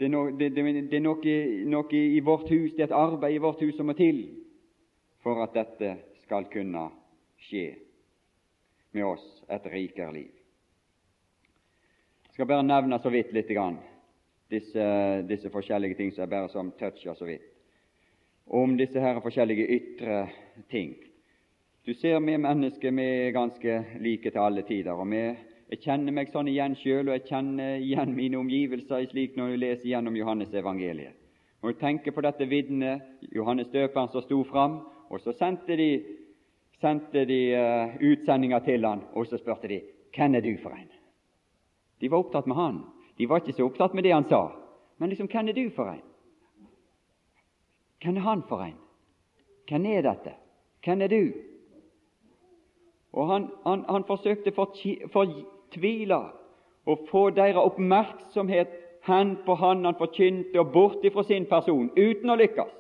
Det 0.02 0.08
er, 0.08 0.10
no, 0.10 0.22
det, 0.34 0.48
det, 0.56 0.64
er 0.98 1.02
noe, 1.06 1.34
noe, 1.70 1.90
i 1.94 2.22
vårt 2.26 2.48
hus, 2.50 2.72
det 2.74 2.88
er 2.88 2.88
et 2.88 2.96
arbeid 2.98 3.36
i 3.36 3.42
vårt 3.44 3.60
hus 3.62 3.76
som 3.78 3.86
må 3.86 3.94
til 3.94 4.24
for 5.22 5.44
at 5.44 5.54
dette 5.54 5.92
skal 6.24 6.48
kunne 6.50 6.88
skje 7.46 7.68
med 8.98 9.06
oss 9.06 9.28
et 9.46 9.68
rikere 9.70 10.16
liv. 10.16 10.32
Jeg 12.26 12.34
skal 12.34 12.50
bare 12.50 12.66
nevne 12.66 12.98
så 13.04 13.12
vidt 13.14 13.30
litt 13.38 13.54
grann, 13.54 13.78
disse, 14.50 14.88
disse, 15.30 15.54
forskjellige 15.54 16.00
ting 16.00 16.10
som 16.16 16.24
jeg 16.26 16.34
bare 16.34 16.50
som 16.50 16.74
toucher 16.82 17.22
så 17.22 17.30
vidt, 17.30 17.46
om 18.50 18.74
disse 18.82 19.06
her 19.06 19.22
forskjellige 19.22 19.70
ytre 19.78 20.20
ting. 20.74 20.96
Du 21.86 21.94
ser 21.94 22.18
vi 22.26 22.42
mennesker 22.42 22.98
vi 22.98 23.10
er 23.28 23.38
ganske 23.38 23.78
like 24.02 24.34
til 24.34 24.42
alle 24.50 24.66
tider. 24.66 24.98
og 24.98 25.14
vi 25.14 25.28
jeg 25.72 25.86
kjenner 25.86 26.12
meg 26.12 26.32
sånn 26.34 26.50
igjen 26.52 26.74
sjøl, 26.76 27.08
og 27.08 27.16
jeg 27.16 27.28
kjenner 27.30 27.78
igjen 27.80 28.16
mine 28.20 28.40
omgivelser 28.42 29.06
slik 29.12 29.38
når 29.40 29.54
jeg 29.54 29.62
leser 29.64 29.90
gjennom 29.94 30.18
Johannes 30.20 30.54
evangeliet. 30.54 31.16
Når 31.62 31.76
jeg 31.76 31.80
tenker 31.80 32.16
på 32.16 32.24
dette 32.26 32.48
vitnet, 32.50 33.06
Johannes 33.32 33.70
døperen, 33.72 34.10
som 34.12 34.24
sto 34.26 34.42
fram, 34.50 34.80
og 35.14 35.22
så 35.22 35.32
sendte 35.38 35.78
de, 35.78 35.90
sendte 36.82 37.24
de 37.30 37.40
uh, 37.54 37.94
utsendinger 38.02 38.64
til 38.66 38.88
han, 38.88 39.04
og 39.14 39.28
så 39.30 39.38
spurte 39.38 39.70
de 39.70 39.78
hvem 40.12 40.36
er 40.36 40.44
du 40.44 40.56
for 40.60 40.76
en? 40.76 40.90
De 42.02 42.10
var 42.10 42.26
opptatt 42.26 42.50
med 42.50 42.58
han. 42.58 42.82
De 43.16 43.28
var 43.30 43.40
ikke 43.40 43.54
så 43.56 43.68
opptatt 43.70 43.94
med 43.94 44.04
det 44.04 44.16
han 44.16 44.26
sa. 44.28 44.42
Men 44.98 45.14
liksom, 45.14 45.30
hvem 45.32 45.52
er 45.52 45.56
du 45.56 45.64
for 45.76 45.92
en? 45.94 46.02
Hvem 48.02 48.18
er 48.18 48.26
han 48.26 48.42
for 48.50 48.66
en? 48.66 48.76
Hvem 49.70 49.86
er 49.86 50.04
dette? 50.10 50.34
Hvem 50.84 51.06
er 51.06 51.14
du? 51.14 51.22
Og 53.14 53.28
han, 53.30 53.48
han, 53.64 53.86
han 53.88 54.08
forsøkte 54.08 54.52
for, 54.56 54.74
for 55.14 55.30
tviler 55.74 56.32
og 56.86 57.08
få 57.12 57.30
deres 57.36 57.60
oppmerksomhet 57.62 58.72
hen 59.08 59.36
på 59.46 59.56
han 59.56 59.86
han 59.86 59.98
forkynte, 59.98 60.60
og 60.60 60.72
bort 60.72 61.06
ifra 61.06 61.24
sin 61.24 61.46
person, 61.50 61.90
uten 61.98 62.30
å 62.30 62.38
lykkes. 62.38 62.78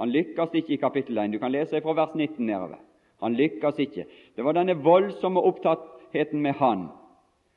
Han 0.00 0.10
lykkes 0.10 0.54
ikke 0.58 0.74
i 0.74 0.80
kapittel 0.80 1.18
1. 1.18 1.34
Du 1.34 1.38
kan 1.38 1.52
lese 1.52 1.80
fra 1.80 1.94
vers 1.94 2.14
19 2.14 2.46
nedover. 2.46 2.80
Han 3.22 3.36
lykkes 3.38 3.78
ikke. 3.78 4.06
Det 4.36 4.44
var 4.44 4.56
denne 4.56 4.74
voldsomme 4.82 5.40
opptattheten 5.40 6.40
med 6.42 6.56
han. 6.58 6.88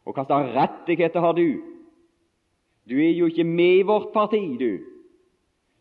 Og 0.06 0.14
hva 0.14 0.26
slags 0.28 0.52
rettigheter 0.54 1.24
har 1.24 1.34
du? 1.34 1.48
Du 2.86 3.00
er 3.02 3.16
jo 3.18 3.32
ikke 3.32 3.48
med 3.48 3.80
i 3.80 3.88
vårt 3.88 4.12
parti, 4.14 4.44
du. 4.60 4.84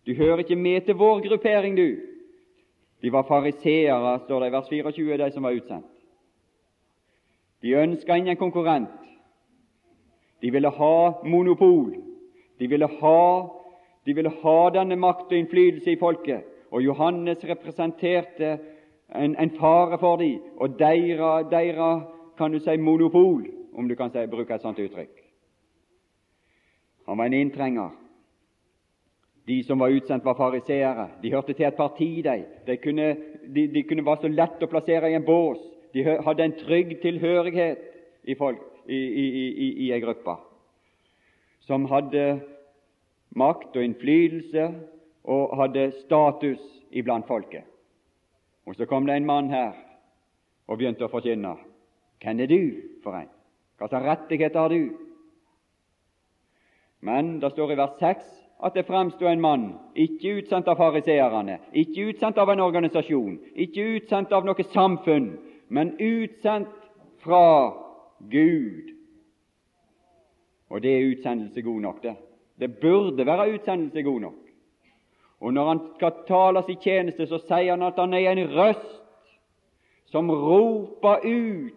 Du 0.06 0.14
hører 0.14 0.44
ikke 0.44 0.56
med 0.56 0.86
til 0.86 0.96
vår 0.96 1.20
gruppering, 1.28 1.76
du. 1.76 2.00
De 3.02 3.12
var 3.12 3.26
fariseere, 3.28 4.20
står 4.24 4.40
det 4.40 4.48
i 4.48 4.54
vers 4.54 4.70
24, 4.70 5.18
de 5.20 5.30
som 5.32 5.44
var 5.44 5.58
utsendt. 5.58 5.93
De 7.64 7.72
ønska 7.80 8.16
ingen 8.16 8.36
konkurrent. 8.36 8.90
De 10.40 10.50
ville 10.52 10.68
ha 10.68 10.96
monopol. 11.24 11.94
De 12.58 12.66
ville 12.68 12.86
ha, 13.00 13.48
de 14.04 14.14
ville 14.14 14.32
ha 14.42 14.58
denne 14.74 14.98
makt 15.00 15.32
og 15.32 15.38
innflytelse 15.38 15.94
i 15.94 16.00
folket. 16.00 16.44
Og 16.70 16.84
Johannes 16.84 17.40
representerte 17.48 18.58
en, 19.08 19.36
en 19.40 19.54
fare 19.56 19.96
for 19.98 20.20
dem 20.20 20.42
og 20.60 20.76
deres, 20.78 21.48
deres 21.50 22.04
kan 22.36 22.52
du 22.52 22.60
si, 22.60 22.76
monopol, 22.76 23.46
om 23.72 23.88
du 23.88 23.94
kan 23.96 24.12
si, 24.12 24.26
bruke 24.28 24.54
et 24.54 24.62
sånt 24.62 24.84
uttrykk. 24.84 25.22
Han 27.08 27.18
var 27.18 27.30
en 27.30 27.40
inntrenger. 27.40 27.90
De 29.48 29.62
som 29.64 29.80
var 29.80 29.92
utsendt, 29.92 30.24
var 30.24 30.36
fariseere. 30.36 31.08
De 31.22 31.32
hørte 31.32 31.52
til 31.52 31.66
et 31.66 31.76
parti, 31.76 32.22
de. 32.24 32.42
De 32.66 32.76
kunne, 32.76 33.16
de, 33.54 33.66
de 33.72 33.82
kunne 33.88 34.04
være 34.04 34.24
så 34.24 34.32
lett 34.32 34.64
å 34.64 34.68
plassere 34.72 35.12
i 35.12 35.16
en 35.16 35.24
bås. 35.24 35.60
De 35.94 36.02
hadde 36.04 36.44
en 36.44 36.56
trygg 36.58 36.96
tilhørighet 37.02 37.78
i, 38.24 38.34
folk, 38.34 38.58
i, 38.88 38.98
i, 38.98 39.26
i, 39.86 39.92
ei 39.92 40.00
gruppe. 40.02 40.36
som 41.64 41.86
hadde 41.88 42.40
makt 43.32 43.76
og 43.76 43.84
innflytelse 43.84 44.66
og 45.24 45.54
hadde 45.56 45.92
status 46.02 46.60
iblant 46.92 47.26
folket. 47.26 47.64
Og 48.66 48.76
så 48.76 48.86
kom 48.86 49.06
det 49.06 49.16
en 49.16 49.26
mann 49.26 49.48
her 49.50 49.72
og 50.68 50.78
begynte 50.78 51.06
å 51.06 51.12
forkynne. 51.12 51.54
Hvem 52.20 52.40
er 52.40 52.50
du 52.50 52.60
for 53.04 53.16
en? 53.16 53.30
Hva 53.78 53.88
slags 53.88 54.06
rettigheter 54.06 54.60
har 54.60 54.68
du? 54.68 54.92
Men 57.00 57.38
det 57.40 57.52
står 57.52 57.72
i 57.72 57.78
vers 57.80 57.96
6 58.00 58.28
at 58.64 58.76
det 58.76 58.86
framsto 58.86 59.26
en 59.28 59.40
mann, 59.40 59.64
ikke 59.96 60.38
utsendt 60.38 60.68
av 60.68 60.78
fariseerne, 60.80 61.58
ikke 61.72 62.10
utsendt 62.12 62.38
av 62.40 62.48
en 62.52 62.62
organisasjon, 62.64 63.34
ikke 63.60 63.88
utsendt 63.98 64.32
av 64.32 64.46
noe 64.46 64.64
samfunn, 64.72 65.34
men 65.68 65.94
utsendt 66.00 66.68
fra 67.24 67.74
Gud. 68.30 68.90
Og 70.70 70.82
det 70.82 70.92
er 70.92 71.10
utsendelse 71.10 71.62
god 71.62 71.80
nok, 71.80 72.02
det. 72.02 72.16
Det 72.60 72.76
burde 72.80 73.26
være 73.26 73.54
utsendelse 73.54 74.02
god 74.02 74.20
nok. 74.20 74.34
Og 75.40 75.54
når 75.54 75.68
han 75.68 75.80
skal 75.96 76.12
tale 76.28 76.62
sin 76.66 76.80
tjeneste, 76.80 77.26
så 77.26 77.38
sier 77.38 77.74
han 77.74 77.82
at 77.82 77.98
han 77.98 78.14
er 78.14 78.30
en 78.30 78.48
røst 78.56 79.00
som 80.08 80.30
roper 80.30 81.24
ut 81.24 81.72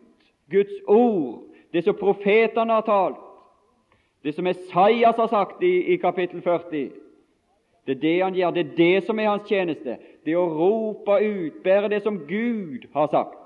Guds 0.52 0.76
ord, 0.88 1.44
det 1.74 1.84
som 1.84 1.98
profetene 2.00 2.74
har 2.74 2.86
talt, 2.88 3.24
det 4.24 4.36
som 4.36 4.48
Esaias 4.48 5.16
har 5.16 5.28
sagt 5.28 5.64
i, 5.64 5.94
i 5.94 5.98
kapittel 5.98 6.42
40. 6.42 6.90
Det 7.88 7.96
er 7.96 8.02
det 8.02 8.24
han 8.24 8.36
gjør, 8.36 8.52
det 8.52 8.64
er 8.66 8.76
det 8.78 9.04
som 9.08 9.20
er 9.20 9.30
hans 9.30 9.48
tjeneste. 9.48 9.98
Det 10.26 10.36
å 10.36 10.48
rope 10.52 11.20
ut, 11.24 11.60
bare 11.64 11.90
det 11.92 12.02
som 12.04 12.20
Gud 12.28 12.88
har 12.94 13.08
sagt, 13.12 13.38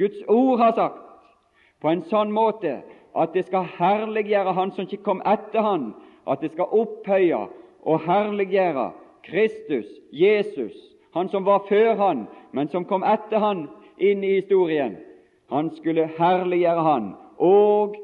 Guds 0.00 0.22
ord 0.28 0.58
har 0.58 0.72
sagt, 0.72 1.00
på 1.80 1.88
en 1.92 2.02
sånn 2.08 2.30
måte 2.32 2.78
at 3.20 3.34
det 3.36 3.42
skal 3.48 3.66
herliggjøre 3.76 4.54
Han 4.56 4.72
som 4.72 4.86
ikke 4.86 5.04
kom 5.04 5.20
etter 5.28 5.60
Han, 5.64 5.90
at 6.24 6.40
det 6.40 6.52
skal 6.54 6.72
opphøye 6.72 7.42
og 7.84 8.06
herliggjøre 8.06 8.86
Kristus, 9.26 9.88
Jesus, 10.12 10.72
Han 11.12 11.28
som 11.28 11.44
var 11.44 11.66
før 11.68 12.00
Han, 12.00 12.24
men 12.56 12.72
som 12.72 12.88
kom 12.88 13.04
etter 13.04 13.44
Han 13.44 13.66
inn 14.00 14.24
i 14.24 14.38
historien. 14.38 14.96
Han 15.52 15.68
skulle 15.76 16.08
herliggjøre 16.16 16.86
Han, 16.88 17.12
og 17.36 18.00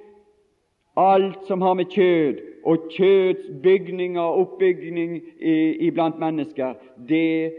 alt 1.00 1.48
som 1.48 1.64
har 1.64 1.80
med 1.80 1.92
kjød 1.96 2.44
og 2.66 2.88
kjøds 2.92 3.48
bygninger 3.62 4.20
og 4.20 4.40
oppbygning 4.44 5.20
iblant 5.40 6.20
mennesker, 6.20 6.74
det 7.08 7.52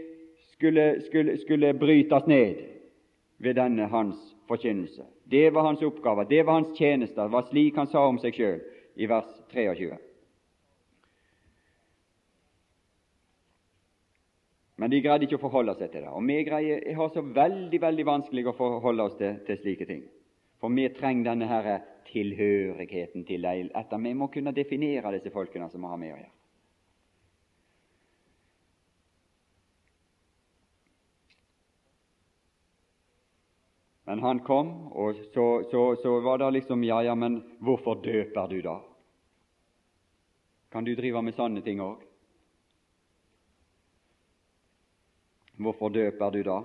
skulle, 0.54 0.90
skulle, 1.06 1.38
skulle 1.42 1.74
brytes 1.74 2.26
ned 2.30 2.77
ved 3.38 3.54
denne 3.54 3.86
hans 3.86 4.18
forkynnelse. 4.48 5.06
Det 5.30 5.50
var 5.54 5.62
hans 5.62 5.82
oppgave, 5.82 6.26
det 6.28 6.42
var 6.46 6.60
hans 6.60 6.78
tjenester. 6.78 7.22
Det 7.22 7.32
var 7.32 7.46
slik 7.50 7.76
han 7.76 7.90
sa 7.90 8.06
om 8.08 8.18
seg 8.18 8.34
sjøl 8.34 8.60
i 8.98 9.08
vers 9.10 9.28
23. 9.54 9.96
Men 14.78 14.90
de 14.90 15.00
greide 15.02 15.26
ikke 15.26 15.38
å 15.40 15.42
forholde 15.42 15.74
seg 15.74 15.90
til 15.90 16.04
det. 16.04 16.10
Og 16.14 16.22
vi 16.26 16.38
greier, 16.46 16.82
har 16.94 17.08
så 17.10 17.22
veldig 17.22 17.80
veldig 17.82 18.06
vanskelig 18.06 18.46
å 18.46 18.56
forholde 18.58 19.08
oss 19.08 19.16
til, 19.18 19.40
til 19.46 19.58
slike 19.58 19.88
ting. 19.88 20.04
For 20.62 20.74
vi 20.74 20.86
trenger 20.94 21.32
denne 21.32 21.48
her 21.50 21.68
tilhørigheten 22.08 23.26
til 23.26 23.42
leil. 23.42 23.72
Etter 23.78 24.02
vi 24.02 24.14
må 24.14 24.30
kunne 24.30 24.54
definere 24.54 25.16
disse 25.16 25.34
folkene 25.34 25.66
som 25.70 25.82
vi 25.82 25.90
har 25.90 25.98
med 25.98 26.12
å 26.12 26.16
gjøre. 26.16 26.30
Men 34.08 34.22
han 34.24 34.38
kom, 34.40 34.68
og 34.96 35.16
så, 35.34 35.64
så, 35.70 35.96
så, 36.02 36.20
var 36.20 36.38
det 36.38 36.50
liksom 36.50 36.84
Ja, 36.84 37.02
ja, 37.04 37.14
men 37.14 37.42
hvorfor 37.60 37.98
døper 38.00 38.48
du 38.48 38.62
da? 38.64 38.78
Kan 40.72 40.84
du 40.84 40.94
drive 40.96 41.20
med 41.20 41.36
sånne 41.36 41.60
ting 41.60 41.82
òg? 41.84 42.00
Hvorfor 45.60 45.92
døper 45.92 46.32
du 46.32 46.40
da? 46.46 46.56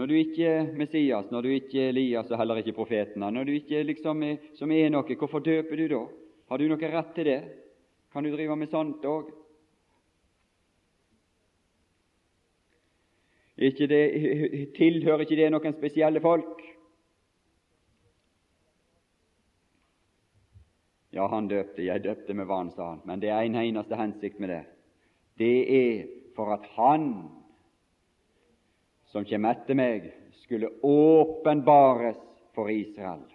Når 0.00 0.10
du 0.10 0.16
ikke 0.18 0.50
er 0.50 0.74
Messias, 0.74 1.30
når 1.30 1.46
du 1.46 1.54
ikke 1.54 1.78
er 1.84 1.94
Elias 1.94 2.34
og 2.34 2.42
heller 2.42 2.58
ikke 2.58 2.74
profetene, 2.74 3.30
når 3.30 3.46
du 3.46 3.54
ikke 3.60 3.86
liksom 3.86 4.26
er, 4.26 4.42
som 4.58 4.74
er 4.74 4.90
noe, 4.90 5.14
hvorfor 5.14 5.46
døper 5.46 5.78
du 5.78 5.86
da? 5.94 6.04
Har 6.50 6.58
du 6.58 6.66
noe 6.72 6.90
rett 6.90 7.14
til 7.14 7.30
det? 7.30 7.40
Kan 8.10 8.26
du 8.26 8.34
drive 8.34 8.58
med 8.58 8.74
sånt 8.74 9.06
òg? 9.06 9.30
Tilhører 13.60 15.24
ikke 15.24 15.36
det 15.38 15.50
noen 15.52 15.76
spesielle 15.76 16.22
folk? 16.24 16.62
Ja, 21.12 21.26
han 21.26 21.48
døpte, 21.50 21.82
jeg 21.84 22.04
døpte 22.04 22.34
med 22.38 22.46
vann, 22.46 22.70
sa 22.70 22.92
han, 22.92 23.02
men 23.04 23.20
det 23.20 23.32
er 23.34 23.42
en 23.42 23.58
eneste 23.58 23.98
hensikt 23.98 24.38
med 24.40 24.52
det. 24.54 24.62
Det 25.40 25.56
er 25.74 26.06
for 26.36 26.54
at 26.54 26.64
han 26.76 27.10
som 29.10 29.26
kommer 29.26 29.56
etter 29.56 29.74
meg, 29.74 30.06
skulle 30.44 30.70
åpenbares 30.86 32.18
for 32.54 32.70
Israel. 32.70 33.26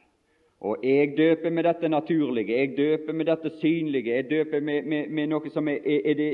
Og 0.65 0.83
jeg 0.87 1.11
døper 1.17 1.51
med 1.51 1.67
dette 1.67 1.89
naturlige, 1.91 2.55
jeg 2.55 2.77
døper 2.77 3.13
med 3.13 3.27
dette 3.27 3.51
synlige, 3.59 4.15
jeg 4.15 4.29
døper 4.29 4.63
med, 4.63 4.87
med, 4.87 5.09
med 5.11 5.29
noe 5.29 5.51
som 5.51 5.67
er, 5.67 5.83
er 5.83 6.15
det, 6.17 6.29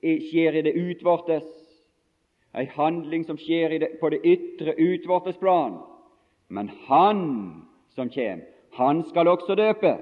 er, 0.00 0.22
skjer 0.30 0.56
i 0.58 0.64
det 0.66 0.74
utvortes, 0.80 1.46
en 2.58 2.70
handling 2.74 3.24
som 3.24 3.38
skjer 3.38 3.78
på 4.00 4.10
det 4.10 4.22
ytre 4.26 4.74
utvortes 4.74 5.38
plan. 5.38 5.78
Men 6.48 6.70
Han 6.88 7.64
som 7.94 8.10
kommer, 8.10 8.46
han 8.72 9.02
skal 9.04 9.28
også 9.28 9.54
døpe, 9.58 9.96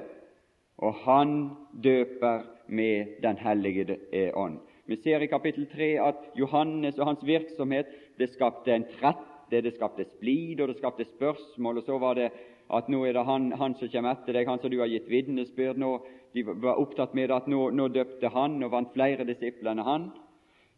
og 0.79 0.95
han 1.05 1.51
døper 1.73 2.45
med 2.69 3.23
Den 3.23 3.37
hellige 3.37 3.99
ånd. 4.35 4.59
Vi 4.87 4.97
ser 4.97 5.23
i 5.23 5.27
kapittel 5.27 5.66
3 5.66 5.88
at 5.99 6.27
Johannes 6.38 6.99
og 6.99 7.07
hans 7.07 7.25
virksomhet 7.27 7.87
det 8.19 8.29
skapte 8.31 8.75
en 8.75 8.85
trette, 8.99 9.62
det 9.62 9.75
skapte 9.75 10.05
splid, 10.05 10.61
og 10.61 10.69
det 10.69 10.77
skapte 10.77 11.05
spørsmål. 11.05 11.79
Og 11.79 11.83
så 11.83 11.99
var 11.99 12.14
det 12.14 12.31
at 12.71 12.88
nå 12.88 13.05
er 13.07 13.14
det 13.14 13.25
han, 13.27 13.53
han 13.53 13.75
som 13.79 13.88
kommer 13.88 14.14
etter 14.14 14.35
deg, 14.35 14.49
han 14.49 14.61
som 14.62 14.71
du 14.71 14.79
har 14.81 14.90
gitt 14.90 15.09
vitnesbyrd 15.11 15.79
nå. 15.79 15.90
De 16.35 16.45
var 16.47 16.79
opptatt 16.79 17.14
med 17.14 17.31
at 17.31 17.47
nå, 17.49 17.71
nå 17.71 17.88
døpte 17.88 18.31
han 18.35 18.62
og 18.62 18.73
vant 18.75 18.92
flere 18.95 19.27
disipler 19.27 19.73
enn 19.73 19.87
han. 19.87 20.09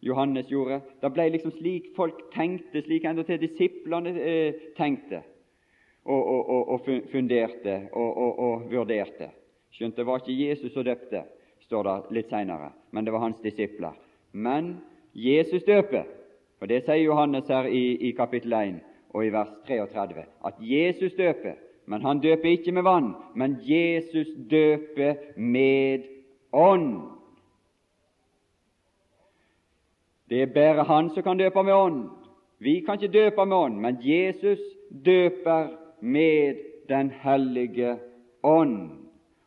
Johannes 0.00 0.50
gjorde. 0.50 0.80
Det 1.00 1.10
ble 1.14 1.28
liksom 1.34 1.52
slik 1.56 1.90
folk 1.96 2.20
tenkte, 2.34 2.82
slik 2.84 3.04
endatil 3.08 3.40
disiplene 3.42 4.14
eh, 4.14 4.68
tenkte 4.76 5.22
og, 6.08 6.20
og, 6.22 6.50
og, 6.50 6.68
og 6.68 7.08
funderte 7.12 7.80
og, 7.92 8.68
vurderte. 8.70 9.30
Skjønt 9.74 9.98
det 9.98 10.06
var 10.08 10.22
ikke 10.22 10.36
Jesus 10.38 10.72
som 10.72 10.86
døpte, 10.86 11.24
står 11.68 11.84
det 11.84 11.96
litt 12.16 12.30
seinere, 12.32 12.70
men 12.90 13.04
det 13.04 13.12
var 13.12 13.26
hans 13.26 13.40
disipler. 13.44 13.96
Men 14.32 14.78
Jesus 15.12 15.66
døper, 15.66 16.06
og 16.62 16.70
det 16.70 16.84
sier 16.86 17.02
Johannes 17.02 17.50
her 17.52 17.68
i, 17.68 17.98
i 18.08 18.14
kapittel 18.16 18.54
1 18.56 18.78
og 19.12 19.24
i 19.26 19.32
vers 19.34 19.50
33, 19.68 20.24
at 20.48 20.62
Jesus 20.64 21.12
døper, 21.18 21.58
men 21.88 22.04
han 22.04 22.20
døper 22.24 22.54
ikke 22.54 22.72
med 22.76 22.84
vann, 22.88 23.12
men 23.36 23.58
Jesus 23.64 24.28
døper 24.50 25.20
med 25.36 26.08
ånd. 26.52 27.17
Det 30.28 30.42
er 30.42 30.54
bare 30.54 30.84
Han 30.84 31.10
som 31.10 31.22
kan 31.22 31.38
døpe 31.38 31.62
med 31.62 31.74
ånd. 31.74 32.08
Vi 32.58 32.80
kan 32.80 32.94
ikke 32.94 33.12
døpe 33.12 33.46
med 33.46 33.56
ånd, 33.56 33.76
men 33.76 33.98
Jesus 34.02 34.58
døper 35.04 35.68
med 36.00 36.54
Den 36.88 37.10
hellige 37.10 37.96
ånd. 38.42 38.90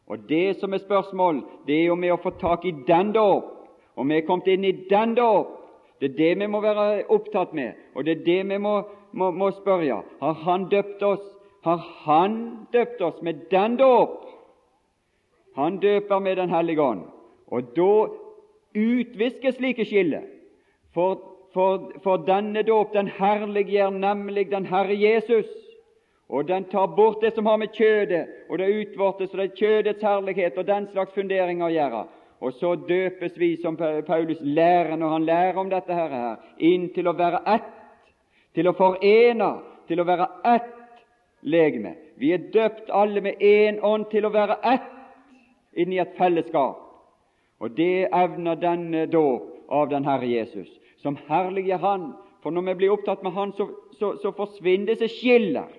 Og 0.08 0.18
Det 0.30 0.56
som 0.56 0.74
er 0.74 0.78
spørsmål, 0.78 1.44
det 1.68 1.80
er 1.82 1.86
jo 1.86 1.96
med 1.96 2.12
å 2.12 2.22
få 2.24 2.30
tak 2.30 2.66
i 2.66 2.74
den 2.88 3.12
dåp, 3.12 3.44
om 3.96 4.10
vi 4.10 4.18
er 4.18 4.26
kommet 4.28 4.48
inn 4.48 4.64
i 4.64 4.72
den 4.90 5.16
dåp. 5.16 5.48
Det 6.00 6.12
er 6.12 6.18
det 6.18 6.40
vi 6.40 6.48
må 6.48 6.62
være 6.62 7.06
opptatt 7.10 7.54
med, 7.54 7.72
og 7.96 8.06
det 8.06 8.12
er 8.12 8.26
det 8.26 8.50
vi 8.50 8.58
må, 8.58 8.82
må, 9.12 9.32
må 9.32 9.52
spørre. 9.52 10.02
Har 10.20 10.34
Han 10.34 10.66
døpt 10.70 11.04
oss? 11.04 11.24
Har 11.64 11.78
Han 11.78 12.68
døpt 12.74 13.02
oss 13.02 13.22
med 13.22 13.34
den 13.52 13.78
dåp? 13.78 14.26
Han 15.56 15.78
døper 15.78 16.20
med 16.20 16.36
Den 16.36 16.50
hellige 16.50 16.82
ånd. 16.82 17.02
Og 17.48 17.76
da 17.76 18.08
utviskes 18.76 19.56
slike 19.56 19.86
skiller. 19.86 20.22
For, 20.94 21.20
for, 21.54 21.92
for 22.04 22.24
denne 22.28 22.64
dåp, 22.68 22.94
den 22.94 23.08
herliggjør 23.08 23.90
nemlig 23.90 24.50
den 24.52 24.66
Herre 24.66 24.96
Jesus 24.98 25.50
og 26.32 26.48
den 26.48 26.64
tar 26.64 26.88
bort 26.88 27.22
det 27.22 27.34
som 27.36 27.46
har 27.46 27.58
med 27.60 27.74
kjødet 27.76 28.28
og 28.50 28.58
det 28.60 28.68
utvortes 28.72 29.34
og 29.34 29.40
det 29.42 29.54
kjødets 29.60 30.04
herlighet 30.04 30.58
og 30.58 30.68
den 30.68 30.88
slags 30.94 31.12
funderinger 31.16 31.68
å 31.68 31.74
gjøre. 31.74 32.04
Og 32.42 32.54
så 32.58 32.72
døpes 32.88 33.36
vi, 33.38 33.58
som 33.62 33.76
Paulus 33.78 34.40
lærer 34.42 34.96
når 34.96 35.10
han 35.10 35.26
lærer 35.28 35.60
om 35.60 35.70
dette 35.70 35.94
her, 35.94 36.40
inn 36.58 36.88
til 36.96 37.12
å 37.12 37.14
være 37.14 37.44
ett, 37.54 37.68
til 38.56 38.72
å 38.72 38.74
forene, 38.80 39.52
til 39.92 40.02
å 40.02 40.08
være 40.08 40.28
ett 40.56 40.72
legeme. 41.44 41.94
Vi 42.18 42.32
er 42.34 42.48
døpt 42.54 42.90
alle 42.90 43.22
med 43.22 43.44
én 43.44 43.82
ånd 43.84 44.08
til 44.10 44.26
å 44.26 44.34
være 44.34 44.58
ett 44.72 44.90
inn 45.84 45.94
i 45.94 46.00
et 46.02 46.16
fellesskap. 46.18 46.80
Og 47.60 47.76
det 47.78 48.08
evner 48.08 48.56
denne 48.56 49.06
dåp 49.12 49.68
av 49.70 49.92
den 49.92 50.08
Herre 50.08 50.32
Jesus, 50.32 50.72
som 51.02 51.18
herliggjør 51.28 51.84
Han. 51.84 52.10
For 52.42 52.54
når 52.54 52.72
vi 52.72 52.80
blir 52.82 52.96
opptatt 52.96 53.24
med 53.24 53.36
Han, 53.38 53.54
så, 53.58 53.70
så, 54.00 54.16
så 54.22 54.34
forsvinner 54.38 54.94
disse 54.94 55.12
skiller 55.20 55.78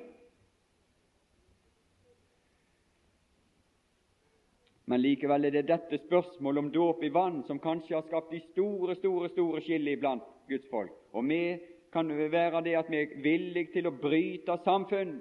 Men 4.93 5.01
likevel 5.01 5.47
er 5.47 5.55
det 5.55 5.69
dette 5.71 5.99
spørsmålet 6.03 6.61
om 6.61 6.71
dåp 6.75 7.05
i 7.07 7.09
vann 7.15 7.39
som 7.47 7.61
kanskje 7.63 7.95
har 7.95 8.03
skapt 8.05 8.33
de 8.35 8.43
store, 8.51 8.97
store, 8.99 9.31
store 9.33 9.63
skille 9.65 9.95
iblant 9.95 10.27
Guds 10.51 10.67
folk. 10.69 10.93
Og 11.17 11.25
vi 11.31 11.57
kan 11.95 12.11
være 12.11 12.61
det 12.67 12.75
at 12.77 12.91
vi 12.91 12.99
er 13.01 13.15
villige 13.25 13.73
til 13.77 13.89
å 13.89 13.95
bryte 13.95 14.59
samfunn 14.67 15.15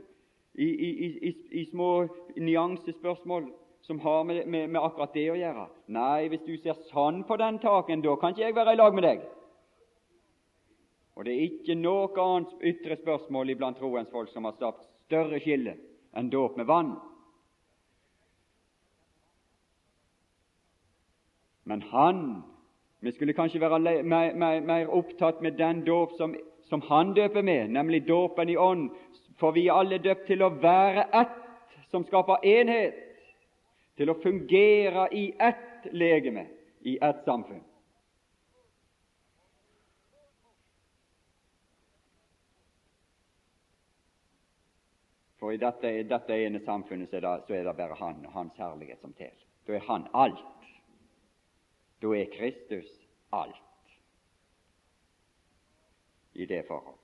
i, 0.56 0.68
i, 0.68 0.90
i, 1.30 1.34
i 1.62 1.66
små 1.70 1.92
nyansespørsmål 2.36 3.48
som 3.88 4.00
har 4.00 4.24
med, 4.24 4.46
med, 4.46 4.68
med, 4.70 4.82
akkurat 4.82 5.14
det 5.16 5.30
å 5.32 5.38
gjøre. 5.40 5.68
Nei, 5.94 6.28
hvis 6.34 6.44
du 6.46 6.56
ser 6.58 6.78
sånn 6.92 7.24
på 7.28 7.38
den 7.40 7.60
taken, 7.64 8.04
da 8.04 8.18
kan 8.20 8.36
ikke 8.36 8.50
jeg 8.50 8.58
være 8.58 8.76
i 8.76 8.82
lag 8.82 8.98
med 8.98 9.08
deg. 9.08 9.24
Og 11.16 11.26
det 11.26 11.34
er 11.34 11.48
ikke 11.48 11.76
noe 11.76 12.10
annet 12.24 12.68
ytre 12.72 12.98
spørsmål 13.02 13.52
iblant 13.52 13.80
troens 13.80 14.12
folk 14.12 14.32
som 14.32 14.48
har 14.48 14.56
skapt 14.56 14.86
større 15.08 15.42
skille 15.44 15.76
enn 16.18 16.30
dåp 16.32 16.58
med 16.60 16.70
vann. 16.70 16.96
Men 21.64 21.84
han 21.92 22.44
Vi 23.02 23.12
skulle 23.12 23.34
kanskje 23.34 23.60
være 23.62 24.04
mer, 24.04 24.90
opptatt 24.94 25.40
med 25.42 25.56
den 25.58 25.80
dåp 25.82 26.12
som, 26.18 26.36
som, 26.70 26.84
han 26.86 27.16
døper 27.18 27.42
med, 27.42 27.72
nemlig 27.74 28.04
dåpen 28.08 28.50
i 28.50 28.58
ånd, 28.58 28.92
for 29.40 29.56
vi 29.56 29.64
er 29.68 29.74
alle 29.74 29.98
døpt 29.98 30.28
til 30.28 30.44
å 30.46 30.52
være 30.62 31.08
ett, 31.10 31.34
som 31.90 32.06
skaper 32.06 32.46
enhet, 32.46 33.00
til 33.98 34.14
å 34.14 34.20
fungere 34.22 35.08
i 35.18 35.32
ett 35.40 35.90
legeme, 35.98 36.46
i 36.86 37.00
ett 37.02 37.26
samfunn. 37.26 37.64
For 45.42 45.54
i 45.54 45.58
dette, 45.58 45.90
dette 46.06 46.36
ene 46.38 46.60
samfunnet 46.62 47.10
så 47.10 47.18
er, 47.18 47.26
det, 47.26 47.46
så 47.48 47.56
er 47.58 47.64
det 47.66 47.74
bare 47.74 47.96
Han 47.98 48.20
og 48.28 48.34
Hans 48.36 48.58
herlighet 48.62 49.02
som 49.02 49.14
teller. 49.18 49.46
Da 49.66 49.74
er 49.74 49.88
Han 49.88 50.06
alt. 50.14 50.68
Da 52.02 52.12
er 52.14 52.30
Kristus 52.30 52.92
alt 53.34 53.96
i 56.38 56.46
det 56.46 56.62
forhold. 56.68 57.00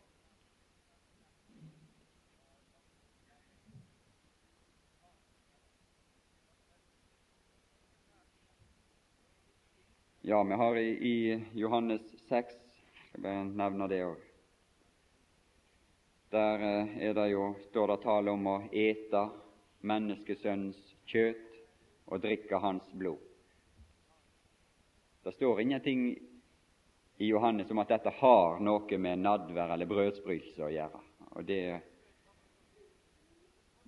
Ja, 10.21 10.43
vi 10.43 10.53
har 10.61 10.75
i, 10.75 10.87
i 11.09 11.43
Johannes 11.53 12.01
6 12.29 12.55
skal 13.09 13.21
bare 13.23 13.45
nevne 13.49 13.89
det 13.89 14.03
òg. 14.05 14.26
Der 16.29 16.59
eh, 16.59 16.97
er 17.07 17.13
det 17.13 17.29
jo, 17.31 17.53
står 17.69 17.87
det 17.87 18.01
tale 18.03 18.31
om 18.31 18.47
å 18.51 18.57
ete 18.75 19.21
menneskesønnens 19.87 20.79
kjøtt 21.07 21.59
og 22.11 22.23
drikke 22.23 22.59
hans 22.59 22.87
blod. 22.91 23.21
Det 25.23 25.31
står 25.35 25.61
ingenting 25.61 26.09
i 27.17 27.29
Johannes 27.29 27.71
om 27.71 27.79
at 27.79 27.93
dette 27.95 28.11
har 28.19 28.59
noe 28.63 28.97
med 28.99 29.23
nadvær 29.23 29.71
eller 29.75 29.87
brødsbrytelse 29.87 30.65
å 30.67 30.71
gjøre. 30.71 31.01
Det, 31.47 31.61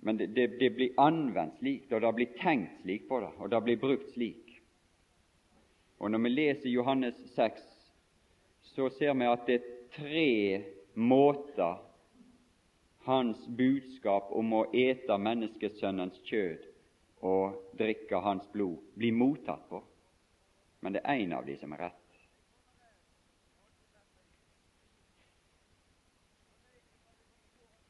men 0.04 0.16
det, 0.16 0.30
det, 0.36 0.46
det, 0.60 0.70
blir 0.76 0.96
anvendt 1.00 1.60
slik, 1.60 1.86
og 1.92 2.00
det 2.04 2.14
blir 2.16 2.32
tenkt 2.40 2.80
slik 2.82 3.06
på 3.08 3.20
det, 3.20 3.30
og 3.36 3.52
det 3.52 3.60
blir 3.66 3.80
brukt 3.80 4.08
slik. 4.14 4.56
Og 6.00 6.10
Når 6.10 6.24
vi 6.24 6.32
leser 6.32 6.72
Johannes 6.72 7.20
6, 7.36 7.60
så 8.72 8.88
ser 8.96 9.12
vi 9.20 9.28
at 9.28 9.46
det 9.48 9.60
er 9.60 9.70
tre 9.92 10.30
måter 10.96 11.89
hans 13.04 13.46
budskap 13.46 14.32
om 14.32 14.52
å 14.52 14.64
ete 14.72 15.18
menneskesønnens 15.18 16.20
kjød 16.24 16.66
og 17.20 17.76
drikke 17.78 18.20
hans 18.24 18.46
blod 18.52 18.78
blir 18.96 19.12
mottatt 19.12 19.68
på 19.68 19.82
men 20.80 20.92
det 20.92 21.00
er 21.04 21.24
én 21.24 21.32
av 21.36 21.46
de 21.46 21.56
som 21.60 21.72
er 21.72 21.84
rett. 21.86 21.96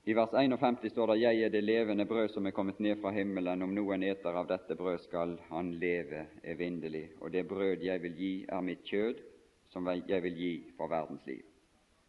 I 0.05 0.15
vers 0.17 0.33
51 0.35 0.91
står 0.91 1.07
det:" 1.07 1.21
Jeg 1.21 1.43
er 1.43 1.51
det 1.51 1.61
levende 1.63 2.05
brød 2.05 2.31
som 2.31 2.47
er 2.47 2.51
kommet 2.51 2.81
ned 2.81 3.01
fra 3.01 3.11
himmelen. 3.11 3.63
Om 3.63 3.75
noen 3.75 4.03
eter 4.03 4.35
av 4.35 4.47
dette 4.49 4.75
brød, 4.75 4.99
skal 5.01 5.39
han 5.49 5.73
leve 5.73 6.27
evinnelig. 6.43 7.11
Og 7.21 7.33
det 7.33 7.49
brød 7.49 7.83
jeg 7.83 8.03
vil 8.03 8.17
gi, 8.17 8.47
er 8.49 8.61
mitt 8.61 8.83
kjød, 8.83 9.15
som 9.69 9.87
jeg 9.87 10.23
vil 10.23 10.37
gi 10.37 10.73
for 10.77 10.89
verdens 10.89 11.27
liv. 11.27 11.45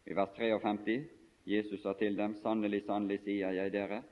I 0.06 0.14
vers 0.14 0.30
53 0.34 1.04
Jesus 1.44 1.82
sa 1.82 1.92
til 1.98 2.16
dem, 2.16 2.34
Sannelig, 2.42 2.84
sannelig, 2.86 3.22
sier 3.24 3.54
jeg 3.56 3.72
dere, 3.74 4.02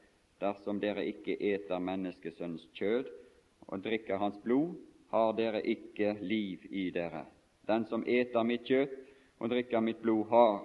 dersom 0.40 0.80
dere 0.80 1.04
ikke 1.06 1.36
eter 1.36 1.82
menneskesønns 1.82 2.66
kjød 2.74 3.10
og 3.68 3.84
drikker 3.84 4.18
hans 4.18 4.38
blod, 4.42 4.74
har 5.10 5.32
dere 5.38 5.60
ikke 5.66 6.16
liv 6.22 6.64
i 6.70 6.88
dere. 6.94 7.24
Den 7.66 7.84
som 7.90 8.04
eter 8.06 8.46
mitt 8.46 8.66
kjøtt 8.66 8.96
og 9.38 9.50
drikker 9.52 9.82
mitt 9.84 10.02
blod, 10.02 10.26
har 10.30 10.60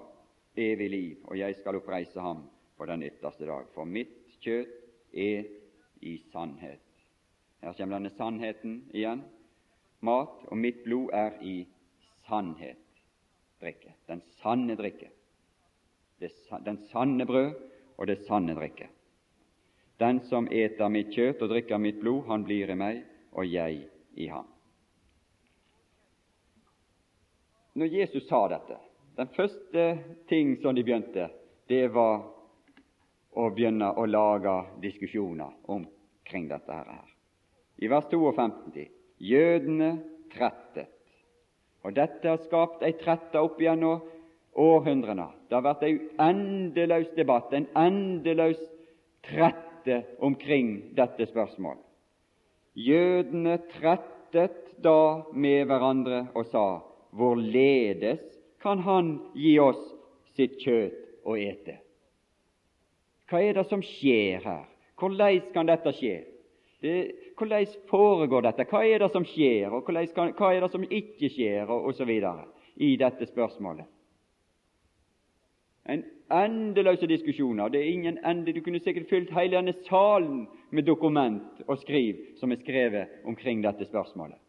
evig 0.57 0.89
liv, 0.89 1.17
og 1.25 1.37
jeg 1.37 1.57
skal 1.59 1.77
oppreise 1.79 2.21
ham 2.21 2.45
på 2.77 2.87
den 2.89 3.03
ytterste 3.03 3.45
dag. 3.45 3.67
For 3.73 3.85
mitt 3.85 4.37
kjøtt 4.41 4.73
er 5.13 5.45
i 6.01 6.17
sannhet. 6.31 6.81
Her 7.61 7.73
kommer 7.73 7.97
denne 7.97 8.13
sannheten 8.13 8.81
igjen. 8.93 9.23
Mat, 10.05 10.43
og 10.49 10.57
mitt 10.57 10.83
blod 10.85 11.13
er 11.13 11.37
i 11.41 11.63
sannhet 12.27 12.81
drikke. 13.61 13.95
Den 14.07 14.21
sanne 14.41 14.75
drikke. 14.77 15.09
Det, 16.19 16.31
den 16.65 16.77
sanne 16.91 17.25
brød 17.25 17.53
og 17.97 18.07
det 18.07 18.21
sanne 18.27 18.55
drikke. 18.55 18.87
Den 19.99 20.19
som 20.27 20.47
eter 20.51 20.91
mitt 20.91 21.13
kjøtt 21.15 21.43
og 21.43 21.51
drikker 21.51 21.79
mitt 21.79 22.01
blod, 22.01 22.25
han 22.27 22.43
blir 22.43 22.71
i 22.71 22.79
meg, 22.79 23.03
og 23.31 23.47
jeg 23.47 23.85
i 24.15 24.27
ham. 24.27 24.47
Når 27.75 27.91
Jesus 27.91 28.27
sa 28.27 28.45
dette, 28.51 28.77
den 29.15 29.31
første 29.35 29.85
ting 30.27 30.55
som 30.61 30.75
de 30.75 30.83
begynte, 30.83 31.29
det 31.67 31.87
var 31.95 32.23
å 33.35 33.49
begynne 33.51 33.91
å 33.99 34.05
lage 34.07 34.53
diskusjoner 34.83 35.51
omkring 35.71 36.47
dette 36.51 36.71
her. 36.71 37.07
I 37.83 37.91
vers 37.91 38.07
52 38.11 38.85
jødene 39.19 39.91
trettet. 40.31 40.91
Og 41.83 41.93
dette 41.95 42.31
har 42.31 42.41
skapt 42.47 42.83
ei 42.83 42.95
trette 42.97 43.39
opp 43.43 43.59
gjennom 43.61 44.03
århundrene. 44.55 45.27
Det 45.49 45.55
har 45.57 45.65
vært 45.65 45.83
en 45.83 45.99
endeløs 46.25 47.11
debatt, 47.15 47.53
en 47.53 47.67
endeløs 47.75 48.59
trette 49.25 50.01
omkring 50.23 50.95
dette 50.95 51.27
spørsmålet. 51.29 51.83
Jødene 52.75 53.57
trettet 53.77 54.75
da 54.83 55.23
med 55.33 55.65
hverandre 55.69 56.27
og 56.35 56.45
sa:" 56.51 56.65
Hvorledes 57.15 58.19
kan 58.61 58.79
Han 58.79 59.19
gi 59.35 59.59
oss 59.59 59.79
sitt 60.35 60.57
kjøtt 60.59 61.23
å 61.23 61.37
ete? 61.39 61.77
Hva 63.29 63.39
er 63.41 63.53
det 63.53 63.65
som 63.69 63.81
skjer 63.81 64.43
her? 64.43 64.65
Hvordan 64.99 65.41
kan 65.53 65.65
dette 65.65 65.93
skje? 65.95 66.17
Det, 66.81 67.15
hvordan 67.37 67.65
foregår 67.89 68.41
dette? 68.41 68.65
Hva 68.69 68.83
er 68.85 68.99
det 68.99 69.11
som 69.11 69.25
skjer, 69.25 69.71
og 69.71 69.87
hva 69.87 70.51
er 70.53 70.61
det 70.61 70.71
som 70.71 70.83
ikke 70.83 71.29
skjer, 71.29 71.69
og 71.69 71.87
osv. 71.89 72.11
i 72.75 72.95
dette 72.99 73.25
spørsmålet? 73.25 73.87
En 75.85 76.03
endeløse 76.31 77.07
diskusjoner. 77.07 77.69
Det 77.69 77.79
er 77.81 77.91
ingen 77.91 78.17
ende. 78.25 78.53
Du 78.53 78.61
kunne 78.61 78.79
sikkert 78.79 79.09
fylt 79.09 79.33
hele 79.33 79.57
denne 79.57 79.73
salen 79.85 80.47
med 80.71 80.83
dokument 80.83 81.61
og 81.67 81.77
skriv 81.77 82.15
som 82.39 82.51
er 82.51 82.61
skrevet 82.61 83.21
omkring 83.25 83.63
dette 83.63 83.85
spørsmålet 83.85 84.41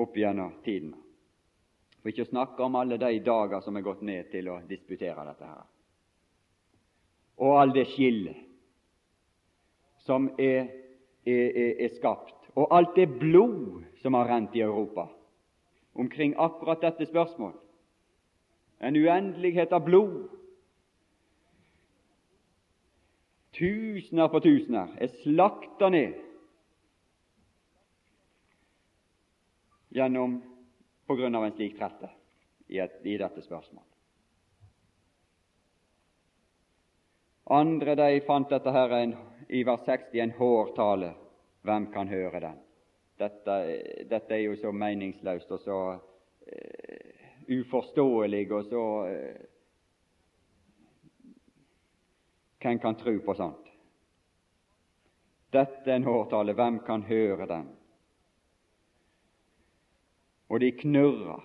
opp 0.00 0.14
gjennom 0.16 0.52
tidene. 0.64 0.96
For 2.00 2.12
ikke 2.12 2.24
å 2.24 2.30
snakke 2.30 2.62
om 2.64 2.76
alle 2.78 2.96
de 3.00 3.18
dager 3.26 3.60
som 3.60 3.76
er 3.76 3.84
gått 3.84 4.04
ned 4.06 4.30
til 4.32 4.48
å 4.48 4.60
disputere 4.68 5.24
dette 5.26 5.48
her. 5.48 5.64
Og 7.40 7.56
all 7.58 7.74
det 7.74 7.88
skillet 7.90 8.46
som 10.06 10.30
er, 10.38 10.70
er, 11.26 11.48
er, 11.50 11.74
er 11.84 11.92
skapt, 11.98 12.48
og 12.56 12.72
alt 12.72 12.94
det 12.96 13.08
blod 13.20 13.82
som 14.00 14.16
har 14.16 14.30
rent 14.30 14.56
i 14.56 14.62
Europa 14.64 15.08
omkring 16.00 16.34
akkurat 16.38 16.80
dette 16.80 17.10
spørsmålet. 17.10 17.58
En 18.80 18.96
uendelighet 18.96 19.72
av 19.76 19.84
blod 19.84 20.28
Tusener 23.60 24.28
på 24.32 24.40
tusener 24.40 24.94
er 25.02 25.10
slakta 25.20 25.90
ned 25.92 26.14
gjennom 29.90 30.38
på 31.10 31.16
grunn 31.18 31.34
av 31.34 31.44
en 31.44 31.56
slik 31.56 31.74
trette 31.76 32.08
i, 32.70 32.78
et, 32.78 32.94
i 33.02 33.16
dette 33.18 33.42
spørsmålet. 33.42 33.88
Andre 37.50 37.96
de 37.98 38.20
fant 38.22 38.48
dette 38.48 38.70
her 38.70 38.94
en, 38.94 39.16
i 39.50 39.64
vers 39.66 39.82
60 39.88 40.22
en 40.22 40.36
hårtale. 40.38 41.10
Hvem 41.66 41.90
kan 41.92 42.08
høre 42.08 42.40
den? 42.46 42.60
Dette, 43.18 43.56
dette 44.08 44.36
er 44.36 44.44
jo 44.46 44.54
så 44.56 44.70
meningsløst 44.72 45.50
og 45.52 45.64
så 45.66 45.80
uh, 45.98 47.09
uforståelig 47.50 48.44
og 48.52 48.70
så 48.70 48.84
uh, 49.10 49.42
hvem 52.60 52.78
kan 52.78 52.96
tro 53.00 53.16
på 53.24 53.34
sånt? 53.34 53.68
Dette 55.50 55.90
er 55.90 55.98
en 55.98 56.08
årtale, 56.08 56.54
hvem 56.54 56.82
kan 56.86 57.02
høre 57.08 57.46
den? 57.50 57.70
og 60.50 60.60
de 60.60 60.70
knurra, 60.74 61.38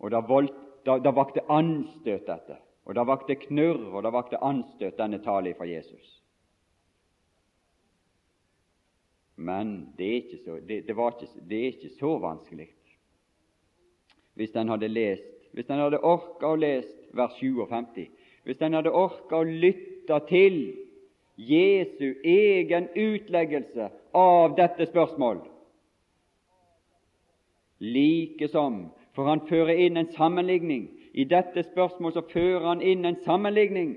og 0.00 0.12
da, 0.12 0.22
voldt, 0.24 0.54
da, 0.88 0.96
da 1.02 1.12
vakte 1.12 1.44
anstøt 1.52 2.24
dette. 2.28 2.56
Og 2.86 2.94
da 2.94 3.02
vakte 3.04 3.34
knurr, 3.40 3.90
og 3.90 4.04
da 4.06 4.12
vakte 4.14 4.40
anstøt 4.44 4.96
denne 4.96 5.18
tale 5.24 5.52
fra 5.58 5.66
Jesus. 5.68 6.12
Men 9.36 9.92
det 9.98 10.06
er 10.06 10.18
ikke 10.22 10.38
så, 10.44 10.56
det, 10.64 10.78
det 10.86 10.96
ikke, 10.96 11.28
det 11.50 11.58
er 11.58 11.68
ikke 11.74 11.92
så 11.98 12.16
vanskelig 12.22 12.70
hvis 14.36 14.52
den 14.52 14.68
hadde 14.68 14.88
lest, 14.92 15.35
hvis 15.56 15.70
en 15.72 15.80
hadde 15.80 16.02
orka 16.04 16.52
å 16.52 16.58
lese 16.60 16.92
vers 17.16 17.32
57, 17.40 18.02
hvis 18.44 18.60
en 18.60 18.76
hadde 18.76 18.92
orka 18.92 19.40
å 19.40 19.46
lytte 19.48 20.18
til 20.28 20.58
Jesu 21.36 22.12
egen 22.24 22.90
utleggelse 22.92 23.88
av 24.12 24.56
dette 24.56 24.86
spørsmål. 24.92 25.40
likesom 27.80 28.88
for 29.16 29.28
han 29.28 29.40
fører 29.48 29.80
inn 29.80 29.96
en 29.96 30.12
sammenligning. 30.12 30.88
I 31.12 31.24
dette 31.24 31.62
spørsmål 31.62 32.12
så 32.12 32.22
fører 32.32 32.68
han 32.68 32.82
inn 32.82 33.04
en 33.04 33.18
sammenligning. 33.24 33.96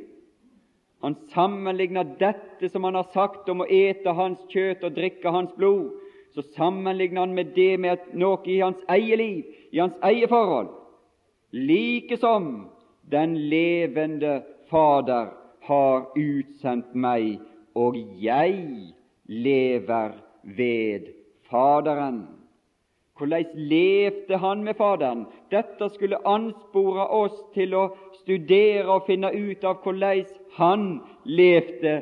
Han 1.04 1.16
sammenligner 1.34 2.08
dette 2.20 2.70
som 2.70 2.84
han 2.84 2.96
har 2.96 3.08
sagt 3.14 3.50
om 3.50 3.64
å 3.64 3.68
ete 3.68 4.12
hans 4.16 4.40
kjøtt 4.52 4.84
og 4.84 4.96
drikke 4.96 5.32
hans 5.32 5.52
blod, 5.56 5.92
så 6.36 6.44
sammenligner 6.56 7.26
han 7.26 7.36
med 7.36 7.52
det 7.56 7.80
med 7.80 8.12
noe 8.14 8.44
i 8.48 8.60
hans 8.60 8.80
eget 8.92 9.18
liv, 9.20 9.44
i 9.72 9.80
hans 9.80 9.96
eget 10.04 10.32
forhold. 10.32 10.79
Like 11.52 12.18
som 12.18 12.70
den 13.02 13.50
levende 13.50 14.44
Fader 14.70 15.32
har 15.66 16.12
utsendt 16.18 16.94
meg, 16.94 17.40
og 17.74 17.98
jeg 18.22 18.94
lever 19.26 20.12
ved 20.44 21.10
Faderen. 21.50 22.28
Hvordan 23.18 23.46
levde 23.56 24.38
han 24.38 24.64
med 24.64 24.78
Faderen? 24.78 25.26
Dette 25.52 25.90
skulle 25.90 26.22
anspore 26.28 27.08
oss 27.18 27.36
til 27.54 27.74
å 27.76 27.90
studere 28.22 28.86
og 28.94 29.10
finne 29.10 29.34
ut 29.34 29.66
av 29.66 29.82
hvordan 29.84 30.24
han 30.56 30.86
levde 31.26 32.00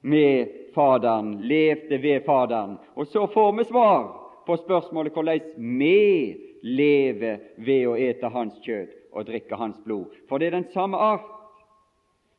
med 0.00 0.56
Faderen, 0.74 1.36
levde 1.44 2.00
ved 2.02 2.24
Faderen. 2.26 2.78
Og 2.96 3.06
så 3.12 3.26
får 3.26 3.52
vi 3.58 3.68
svar 3.68 4.08
på 4.46 4.56
spørsmålet 4.64 5.12
hvordan 5.12 5.54
vi 5.78 6.47
lever 6.62 7.40
ved 7.56 7.86
å 7.88 7.96
ete 7.96 8.30
hans 8.32 8.58
kjøtt 8.64 8.94
og 9.12 9.26
drikke 9.28 9.56
hans 9.56 9.78
blod. 9.84 10.14
For 10.28 10.38
det 10.38 10.50
er 10.50 10.58
den 10.58 10.70
samme 10.74 10.98
art, 10.98 11.26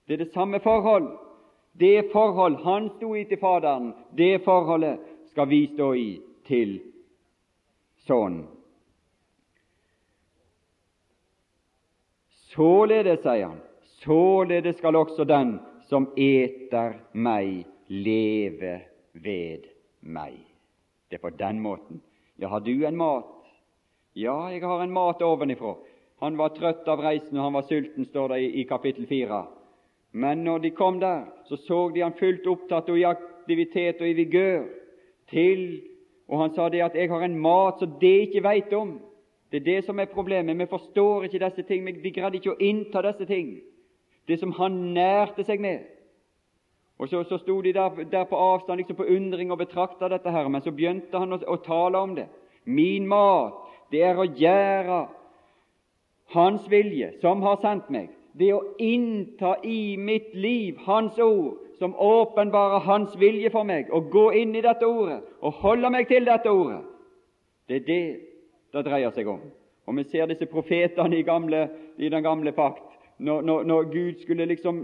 det 0.07 0.17
er 0.17 0.23
det 0.25 0.33
samme 0.33 0.59
forhold. 0.59 1.11
Det 1.79 2.09
forhold 2.11 2.57
han 2.63 2.89
sto 2.97 3.13
i 3.15 3.25
til 3.29 3.39
Faderen, 3.39 3.91
det 4.17 4.41
forholdet 4.43 4.99
skal 5.31 5.47
vi 5.47 5.65
stå 5.73 5.93
i 5.95 6.09
til 6.49 6.79
Sønnen. 8.07 8.47
Således, 12.49 13.21
sier 13.21 13.45
han, 13.45 13.59
således 14.01 14.79
skal 14.81 14.97
også 14.97 15.23
den 15.29 15.59
som 15.87 16.09
eter 16.17 16.97
meg, 17.13 17.67
leve 17.87 18.79
ved 19.13 19.69
meg. 20.01 20.39
Det 21.09 21.19
er 21.19 21.23
på 21.23 21.31
den 21.37 21.61
måten. 21.61 22.01
Ja, 22.41 22.49
har 22.49 22.65
du 22.65 22.73
en 22.85 22.97
mat? 22.97 23.38
Ja, 24.19 24.49
jeg 24.51 24.65
har 24.67 24.81
en 24.83 24.91
mat 24.91 25.21
ovenifra. 25.23 25.77
Han 26.19 26.35
var 26.37 26.51
trøtt 26.51 26.87
av 26.91 26.99
reisen, 26.99 27.37
og 27.37 27.45
han 27.45 27.55
var 27.55 27.67
sulten, 27.69 28.07
står 28.09 28.33
det 28.33 28.39
i, 28.43 28.49
i 28.61 28.63
kapittel 28.67 29.05
4. 29.07 29.43
Men 30.19 30.43
når 30.43 30.65
de 30.65 30.71
kom 30.75 30.99
der, 30.99 31.29
så 31.47 31.55
så 31.63 31.77
de 31.95 32.03
han 32.03 32.17
fullt 32.19 32.47
opptatt 32.47 32.89
og 32.89 32.99
i 32.99 33.05
aktivitet 33.07 34.01
og 34.01 34.09
i 34.09 34.17
vigør 34.17 34.65
til 35.31 35.81
Og 36.29 36.41
han 36.41 36.51
sa 36.53 36.69
det 36.69 36.81
at 36.81 36.95
'jeg 36.95 37.09
har 37.09 37.23
en 37.25 37.39
mat 37.39 37.79
som 37.79 37.89
det 38.01 38.21
ikke 38.21 38.43
veit 38.43 38.73
om'. 38.73 38.99
Det 39.51 39.57
er 39.57 39.65
det 39.65 39.85
som 39.85 39.99
er 39.99 40.05
problemet. 40.05 40.57
Vi 40.57 40.65
forstår 40.65 41.23
ikke 41.23 41.45
disse 41.45 41.63
ting. 41.63 41.85
Vi 42.03 42.09
greide 42.09 42.35
ikke 42.35 42.51
å 42.51 42.59
innta 42.59 43.01
disse 43.01 43.25
ting. 43.25 43.61
Det 44.27 44.39
som 44.39 44.51
han 44.51 44.93
nærte 44.93 45.43
seg 45.43 45.59
med. 45.59 45.79
Og 46.99 47.09
Så, 47.09 47.23
så 47.23 47.37
sto 47.37 47.61
de 47.61 47.73
der, 47.73 47.89
der, 48.11 48.23
på 48.23 48.35
avstand 48.35 48.77
liksom 48.77 48.95
på 48.95 49.03
undring 49.03 49.51
og 49.51 49.57
betrakta 49.57 50.07
dette, 50.07 50.31
her, 50.31 50.47
men 50.47 50.61
så 50.61 50.71
begynte 50.71 51.19
han 51.19 51.33
å, 51.33 51.39
å 51.47 51.55
tale 51.55 51.97
om 51.97 52.15
det. 52.15 52.27
Min 52.65 53.07
mat, 53.07 53.68
det 53.91 54.03
er 54.05 54.19
å 54.19 54.27
gjøre 54.27 54.99
Hans 56.29 56.65
vilje, 56.69 57.15
som 57.21 57.41
har 57.41 57.57
sendt 57.63 57.89
meg. 57.89 58.11
Det 58.37 58.51
å 58.53 58.61
innta 58.77 59.55
i 59.65 59.97
mitt 59.97 60.35
liv 60.37 60.77
Hans 60.85 61.17
ord, 61.19 61.57
som 61.79 61.95
åpenbarer 61.95 62.85
Hans 62.85 63.15
vilje 63.17 63.49
for 63.49 63.65
meg, 63.65 63.89
og 63.89 64.11
gå 64.13 64.27
inn 64.37 64.53
i 64.55 64.61
dette 64.61 64.85
ordet 64.85 65.23
og 65.41 65.61
holde 65.63 65.89
meg 65.89 66.07
til 66.07 66.27
dette 66.27 66.51
ordet. 66.51 66.83
Det 67.67 67.81
er 67.81 67.87
det 67.87 68.03
det 68.73 68.85
dreier 68.85 69.13
seg 69.15 69.27
om. 69.27 69.41
Og 69.89 69.95
Vi 69.97 70.03
ser 70.11 70.29
disse 70.29 70.45
profetene 70.45 71.17
i, 71.17 71.25
gamle, 71.25 71.67
i 71.97 72.09
den 72.09 72.23
gamle 72.23 72.51
pakt. 72.53 72.85
Når, 73.17 73.41
når, 73.41 73.63
når, 73.63 73.83
Gud 73.89 74.21
skulle 74.21 74.45
liksom 74.45 74.83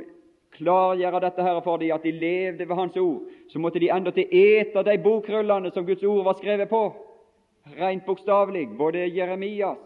klargjøre 0.58 1.20
dette 1.22 1.44
her 1.44 1.60
for 1.62 1.78
dem, 1.78 1.94
at 1.94 2.04
de 2.04 2.12
levde 2.12 2.68
ved 2.68 2.76
Hans 2.76 2.98
ord, 2.98 3.22
så 3.50 3.60
måtte 3.60 3.80
de 3.80 3.92
endatil 3.94 4.28
ete 4.32 4.84
de 4.84 4.98
bokrullene 5.04 5.72
som 5.72 5.86
Guds 5.86 6.04
ord 6.04 6.24
var 6.24 6.40
skrevet 6.40 6.70
på. 6.70 6.82
Rent 7.74 8.06
bokstavelig. 8.06 8.70
Både 8.78 9.08
Jeremias, 9.08 9.78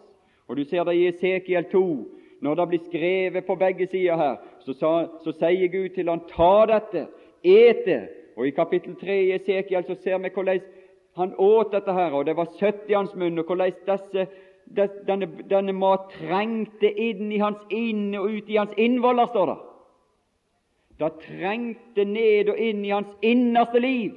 og 0.48 0.56
du 0.56 0.64
ser 0.64 0.84
det 0.84 0.94
i 0.94 1.06
Esekiel 1.08 1.64
2, 1.72 1.84
når 2.40 2.54
det 2.54 2.68
blir 2.68 2.84
skrevet 2.84 3.46
på 3.46 3.54
begge 3.54 3.86
sider 3.86 4.16
her, 4.16 4.36
så, 4.60 4.74
sa, 4.74 4.90
så 5.24 5.32
sier 5.32 5.68
Gud 5.72 5.94
til 5.94 6.08
han 6.08 6.24
ta 6.28 6.66
dette, 6.68 7.06
et 7.44 7.84
det. 7.86 8.02
Og 8.36 8.46
i 8.46 8.54
kapittel 8.56 8.96
3 9.00 9.16
i 9.24 9.32
Esekiel 9.36 9.84
så 9.84 9.96
ser 10.02 10.18
vi 10.18 10.32
hvordan 10.34 10.60
han 11.16 11.34
åt 11.38 11.72
dette 11.72 11.92
her, 11.92 12.12
og 12.12 12.26
det 12.26 12.36
var 12.36 12.52
søtt 12.58 12.88
i 12.88 12.96
hans 12.96 13.14
munn, 13.14 13.38
og 13.38 13.44
hvordan 13.48 13.72
disse, 13.88 14.26
denne, 15.06 15.28
denne 15.50 15.72
mat 15.72 16.12
trengte 16.14 16.92
inn 16.92 17.32
i 17.32 17.40
hans 17.42 17.60
inn 17.74 18.14
og 18.14 18.30
ut 18.30 18.48
i 18.48 18.58
hans 18.60 18.76
innvoller, 18.78 19.26
står 19.26 19.52
det. 19.52 19.58
Det 21.00 21.12
trengte 21.24 22.04
ned 22.04 22.52
og 22.52 22.60
inn 22.60 22.84
i 22.84 22.92
hans 22.92 23.12
innerste 23.24 23.80
liv. 23.80 24.12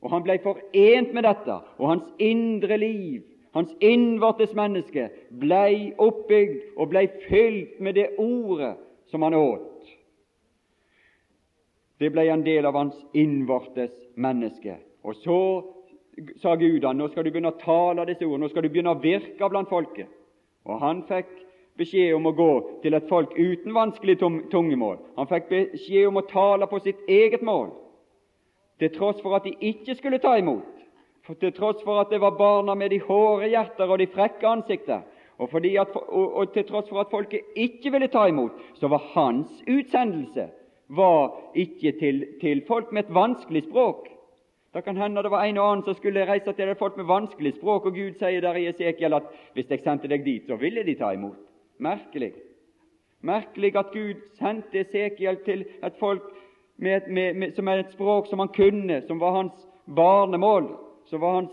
Og 0.00 0.10
han 0.14 0.24
ble 0.24 0.38
forent 0.42 1.12
med 1.12 1.26
dette, 1.28 1.58
og 1.78 1.88
hans 1.92 2.06
indre 2.18 2.78
liv 2.80 3.26
hans 3.52 3.72
innvortes 3.80 4.52
menneske, 4.54 5.08
blei 5.40 5.90
oppbygd 5.98 6.76
og 6.76 6.92
blei 6.92 7.06
fylt 7.26 7.80
med 7.82 7.98
det 7.98 8.12
ordet 8.18 8.76
som 9.10 9.26
han 9.26 9.34
åt. 9.34 9.66
Det 12.00 12.12
blei 12.14 12.28
en 12.32 12.46
del 12.46 12.66
av 12.66 12.78
hans 12.78 12.96
innvortes 13.12 13.92
menneske. 14.14 14.78
Og 15.04 15.18
så 15.20 15.40
sa 16.40 16.54
Gud 16.56 16.84
han, 16.84 16.96
nå 16.96 17.10
skal 17.10 17.26
du 17.26 17.32
begynne 17.32 17.52
å 17.52 17.60
tale 17.60 18.06
disse 18.08 18.24
ordene, 18.24 18.46
nå 18.46 18.52
skal 18.52 18.64
du 18.64 18.70
begynne 18.70 18.94
å 18.94 19.02
virke 19.02 19.50
blant 19.50 19.68
folket. 19.72 20.08
Og 20.68 20.80
han 20.80 21.02
fikk 21.08 21.28
beskjed 21.80 22.14
om 22.14 22.28
å 22.28 22.36
gå 22.36 22.50
til 22.84 22.94
et 22.94 23.08
folk 23.08 23.32
uten 23.36 23.74
vanskelig 23.74 24.18
tungemål. 24.20 24.98
Han 25.18 25.28
fikk 25.28 25.48
beskjed 25.50 26.08
om 26.08 26.20
å 26.20 26.26
tale 26.28 26.68
på 26.70 26.80
sitt 26.84 27.00
eget 27.08 27.42
mål, 27.44 27.72
til 28.80 28.92
tross 28.96 29.20
for 29.22 29.36
at 29.36 29.44
de 29.44 29.54
ikke 29.60 29.94
skulle 29.94 30.18
ta 30.18 30.34
imot. 30.40 30.66
Til 31.40 31.52
tross 31.54 31.82
for 31.84 32.00
at 32.00 32.10
det 32.10 32.20
var 32.20 32.38
barna 32.38 32.74
med 32.74 32.90
de 32.90 33.00
hårde 33.00 33.48
hjerter 33.52 33.90
og 33.90 34.00
de 34.00 34.08
frekke 34.10 34.46
ansikter, 34.48 35.04
og, 35.38 35.52
at, 35.54 35.96
og, 35.96 36.36
og, 36.36 36.52
til 36.52 36.64
tross 36.68 36.88
for 36.88 37.00
at 37.00 37.10
folket 37.10 37.54
ikke 37.56 37.92
ville 37.92 38.08
ta 38.08 38.26
imot, 38.28 38.56
så 38.74 38.88
var 38.88 39.04
hans 39.14 39.62
utsendelse 39.68 40.48
var 40.88 41.36
ikke 41.54 41.92
til, 42.00 42.24
til 42.40 42.64
folk 42.68 42.92
med 42.92 43.04
et 43.04 43.14
vanskelig 43.14 43.62
språk. 43.68 44.08
Det 44.74 44.84
kan 44.84 44.96
hende 44.96 45.22
det 45.22 45.30
var 45.30 45.44
en 45.44 45.58
og 45.58 45.70
annen 45.70 45.84
som 45.84 45.94
skulle 45.94 46.26
reise 46.26 46.52
til 46.52 46.74
folk 46.78 46.96
med 46.96 47.04
vanskelig 47.04 47.54
språk, 47.56 47.86
og 47.86 47.94
Gud 47.94 48.18
sier 48.18 48.42
der 48.42 48.58
i 48.58 48.66
Esekiel 48.70 49.14
at 49.14 49.30
hvis 49.54 49.70
jeg 49.70 49.82
sendte 49.84 50.10
deg 50.10 50.24
dit, 50.24 50.46
så 50.46 50.58
ville 50.58 50.84
de 50.86 50.94
ta 50.98 51.12
imot. 51.14 51.38
Merkelig. 51.78 52.32
Merkelig 53.22 53.72
at 53.76 53.90
Gud 53.94 54.20
sendte 54.38 54.82
Esekiel 54.84 55.40
til 55.46 55.64
et 55.82 55.98
folk 55.98 56.26
med, 56.80 57.08
med, 57.08 57.36
med, 57.36 57.54
som 57.56 57.68
er 57.68 57.82
et 57.82 57.92
språk 57.92 58.30
som 58.30 58.40
han 58.40 58.52
kunne, 58.54 59.02
som 59.06 59.20
var 59.20 59.36
hans 59.36 59.66
barnemål 59.84 60.70
som 61.10 61.20
var 61.20 61.32
hans 61.32 61.50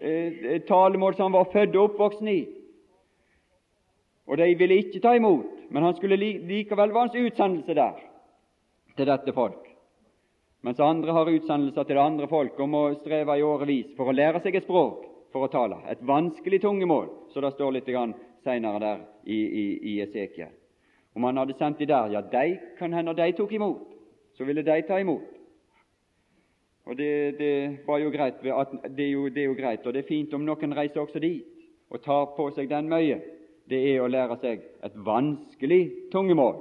eh, 0.00 0.60
talemål 0.60 1.14
som 1.14 1.22
han 1.22 1.32
var 1.32 1.52
født 1.52 1.76
og 1.76 1.90
oppvoksen 1.90 2.28
i. 2.28 2.40
Og 4.26 4.38
de 4.38 4.54
ville 4.58 4.78
ikke 4.82 5.02
ta 5.02 5.14
imot, 5.16 5.66
men 5.70 5.86
han 5.86 5.94
skulle 5.98 6.18
likevel 6.18 6.92
være 6.92 7.06
hans 7.06 7.18
utsendelse 7.18 7.74
der 7.78 8.00
til 8.96 9.06
dette 9.06 9.34
folk. 9.34 9.62
Mens 10.66 10.80
andre 10.84 11.14
har 11.16 11.30
utsendelser 11.30 11.86
til 11.86 11.96
det 11.96 12.02
andre 12.02 12.28
folk 12.28 12.58
og 12.60 12.68
må 12.68 12.82
streve 12.98 13.38
i 13.38 13.46
årevis 13.46 13.94
for 13.96 14.10
å 14.10 14.16
lære 14.16 14.42
seg 14.44 14.58
et 14.58 14.66
språk 14.66 15.06
for 15.32 15.46
å 15.46 15.52
tale. 15.52 15.78
Et 15.88 16.02
vanskelig 16.04 16.60
tungemål, 16.60 17.06
så 17.32 17.40
det 17.40 17.54
står 17.54 17.78
litt 17.78 17.88
senere 18.44 18.82
der 18.82 19.00
i, 19.24 19.38
i, 19.38 19.64
i 19.92 20.00
Esekiel. 20.02 20.52
Om 21.16 21.24
han 21.26 21.40
hadde 21.40 21.56
sendt 21.58 21.78
de 21.78 21.88
der, 21.90 22.10
ja, 22.12 22.20
de 22.22 22.58
kan 22.78 22.92
hende 22.94 23.14
de 23.14 23.32
tok 23.38 23.52
imot. 23.52 23.86
Så 24.40 24.44
ville 24.48 24.62
de 24.64 24.82
ta 24.88 24.96
imot. 24.96 25.24
Og 26.88 26.96
det, 26.96 27.38
det, 27.38 27.78
var 27.86 27.98
jo 28.00 28.08
greit, 28.10 28.38
det 28.40 29.04
er 29.04 29.10
jo, 29.10 29.26
det 29.28 29.42
er 29.42 29.50
jo 29.50 29.56
greit, 29.58 29.84
og 29.84 29.92
det 29.92 30.00
er 30.00 30.06
fint 30.08 30.32
om 30.32 30.46
noen 30.48 30.72
reiser 30.72 31.02
også 31.02 31.20
dit 31.20 31.44
og 31.92 32.00
tar 32.00 32.30
på 32.38 32.46
seg 32.56 32.70
den 32.70 32.88
møye. 32.88 33.18
Det 33.68 33.80
er 33.90 34.00
å 34.00 34.08
lære 34.08 34.38
seg 34.40 34.62
et 34.80 34.96
vanskelig 34.96 36.08
tungemål. 36.14 36.56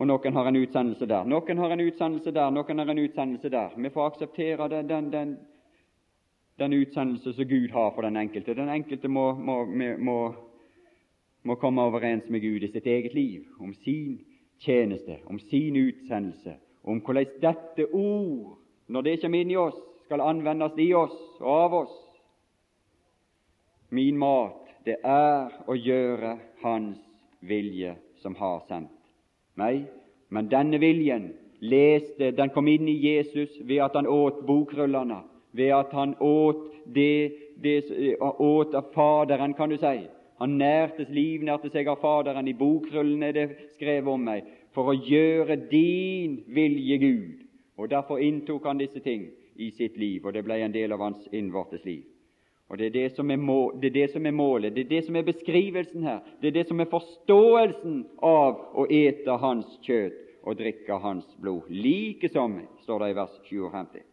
Og 0.00 0.08
noen 0.08 0.38
har 0.38 0.48
en 0.48 0.60
utsendelse 0.62 1.10
der, 1.12 1.28
noen 1.28 1.60
har 1.60 1.76
en 1.76 1.84
utsendelse 1.84 2.32
der, 2.32 2.56
noen 2.56 2.80
har 2.80 2.94
en 2.94 3.04
utsendelse 3.04 3.52
der. 3.52 3.76
Vi 3.76 3.92
får 3.92 4.08
akseptere 4.14 4.70
den, 4.72 4.88
den, 4.88 5.12
den, 5.12 5.36
den 6.64 6.78
utsendelse 6.80 7.36
som 7.36 7.50
Gud 7.52 7.76
har 7.76 7.92
for 7.92 8.08
den 8.08 8.16
enkelte. 8.16 8.56
Den 8.56 8.72
enkelte 8.72 9.12
må, 9.12 9.34
må, 9.36 9.60
må, 10.00 10.18
må 11.44 11.60
komme 11.60 11.84
overens 11.92 12.32
med 12.32 12.40
Gud 12.48 12.64
i 12.64 12.72
sitt 12.72 12.88
eget 12.88 13.12
liv, 13.12 13.44
om 13.60 13.76
sin 13.84 14.16
tjeneste, 14.60 15.18
om 15.26 15.38
sin 15.38 15.76
utsendelse, 15.76 16.54
om 16.84 17.00
hvordan 17.00 17.26
dette 17.42 17.86
ord, 17.92 18.58
når 18.86 19.06
det 19.06 19.20
kommer 19.22 19.42
inn 19.42 19.52
i 19.52 19.58
oss, 19.60 19.78
skal 20.04 20.24
anvendes 20.24 20.78
i 20.78 20.92
oss 20.94 21.16
og 21.40 21.50
av 21.54 21.76
oss. 21.84 21.96
Min 23.90 24.18
mat, 24.18 24.68
det 24.84 24.98
er 25.04 25.50
å 25.66 25.76
gjøre 25.76 26.36
Hans 26.62 26.98
vilje 27.40 27.94
som 28.22 28.34
har 28.36 28.60
sendt 28.68 28.92
meg. 29.58 29.84
Men 30.30 30.48
denne 30.50 30.78
viljen 30.82 31.30
leste, 31.60 32.30
den 32.36 32.52
kom 32.54 32.68
inn 32.68 32.88
i 32.88 32.98
Jesus 33.00 33.56
ved 33.66 33.82
at 33.84 33.96
han 33.98 34.08
åt 34.08 34.44
bokrullene, 34.46 35.22
ved 35.52 35.74
at 35.74 35.92
han 35.96 36.14
åt 36.20 36.68
det, 36.86 37.32
det 37.62 37.82
åt 38.20 38.74
av 38.74 38.92
Faderen, 38.94 39.54
kan 39.54 39.70
du 39.70 39.78
si. 39.80 40.06
Han 40.40 40.56
nærtes 40.60 41.10
livnærte 41.12 41.68
seg 41.72 41.88
av 41.92 42.00
Faderen. 42.00 42.48
I 42.48 42.56
bokrullene 42.56 43.28
er 43.28 43.36
det 43.36 43.48
skrevet 43.74 44.08
om 44.08 44.24
meg. 44.24 44.46
For 44.74 44.92
å 44.92 44.96
gjøre 44.96 45.58
din 45.70 46.40
vilje, 46.48 46.96
Gud. 47.02 47.42
Og 47.80 47.90
Derfor 47.90 48.20
inntok 48.20 48.66
han 48.68 48.80
disse 48.80 49.00
ting 49.04 49.28
i 49.60 49.70
sitt 49.76 49.96
liv, 50.00 50.24
og 50.24 50.32
det 50.32 50.44
ble 50.44 50.60
en 50.64 50.72
del 50.72 50.92
av 50.92 51.04
hans 51.04 51.28
innvortes 51.32 51.84
liv. 51.84 52.04
Og 52.70 52.78
det 52.78 52.86
er 52.86 52.94
det, 52.94 53.06
som 53.16 53.30
er 53.30 53.40
må, 53.40 53.72
det 53.82 53.90
er 53.90 53.96
det 53.96 54.10
som 54.12 54.26
er 54.26 54.36
målet, 54.36 54.74
det 54.76 54.84
er 54.84 54.90
det 54.92 55.00
som 55.06 55.16
er 55.18 55.26
beskrivelsen 55.26 56.04
her. 56.06 56.20
Det 56.40 56.52
er 56.52 56.58
det 56.60 56.66
som 56.68 56.80
er 56.80 56.90
forståelsen 56.92 57.96
av 58.22 58.60
å 58.78 58.86
ete 58.86 59.38
hans 59.42 59.72
kjøtt 59.82 60.20
og 60.46 60.60
drikke 60.60 61.00
hans 61.02 61.26
blod. 61.42 61.66
Like 61.68 62.30
som, 62.30 62.60
står 62.84 63.02
det 63.02 63.10
i 63.10 63.18
vers 63.18 63.34
57. 63.48 64.09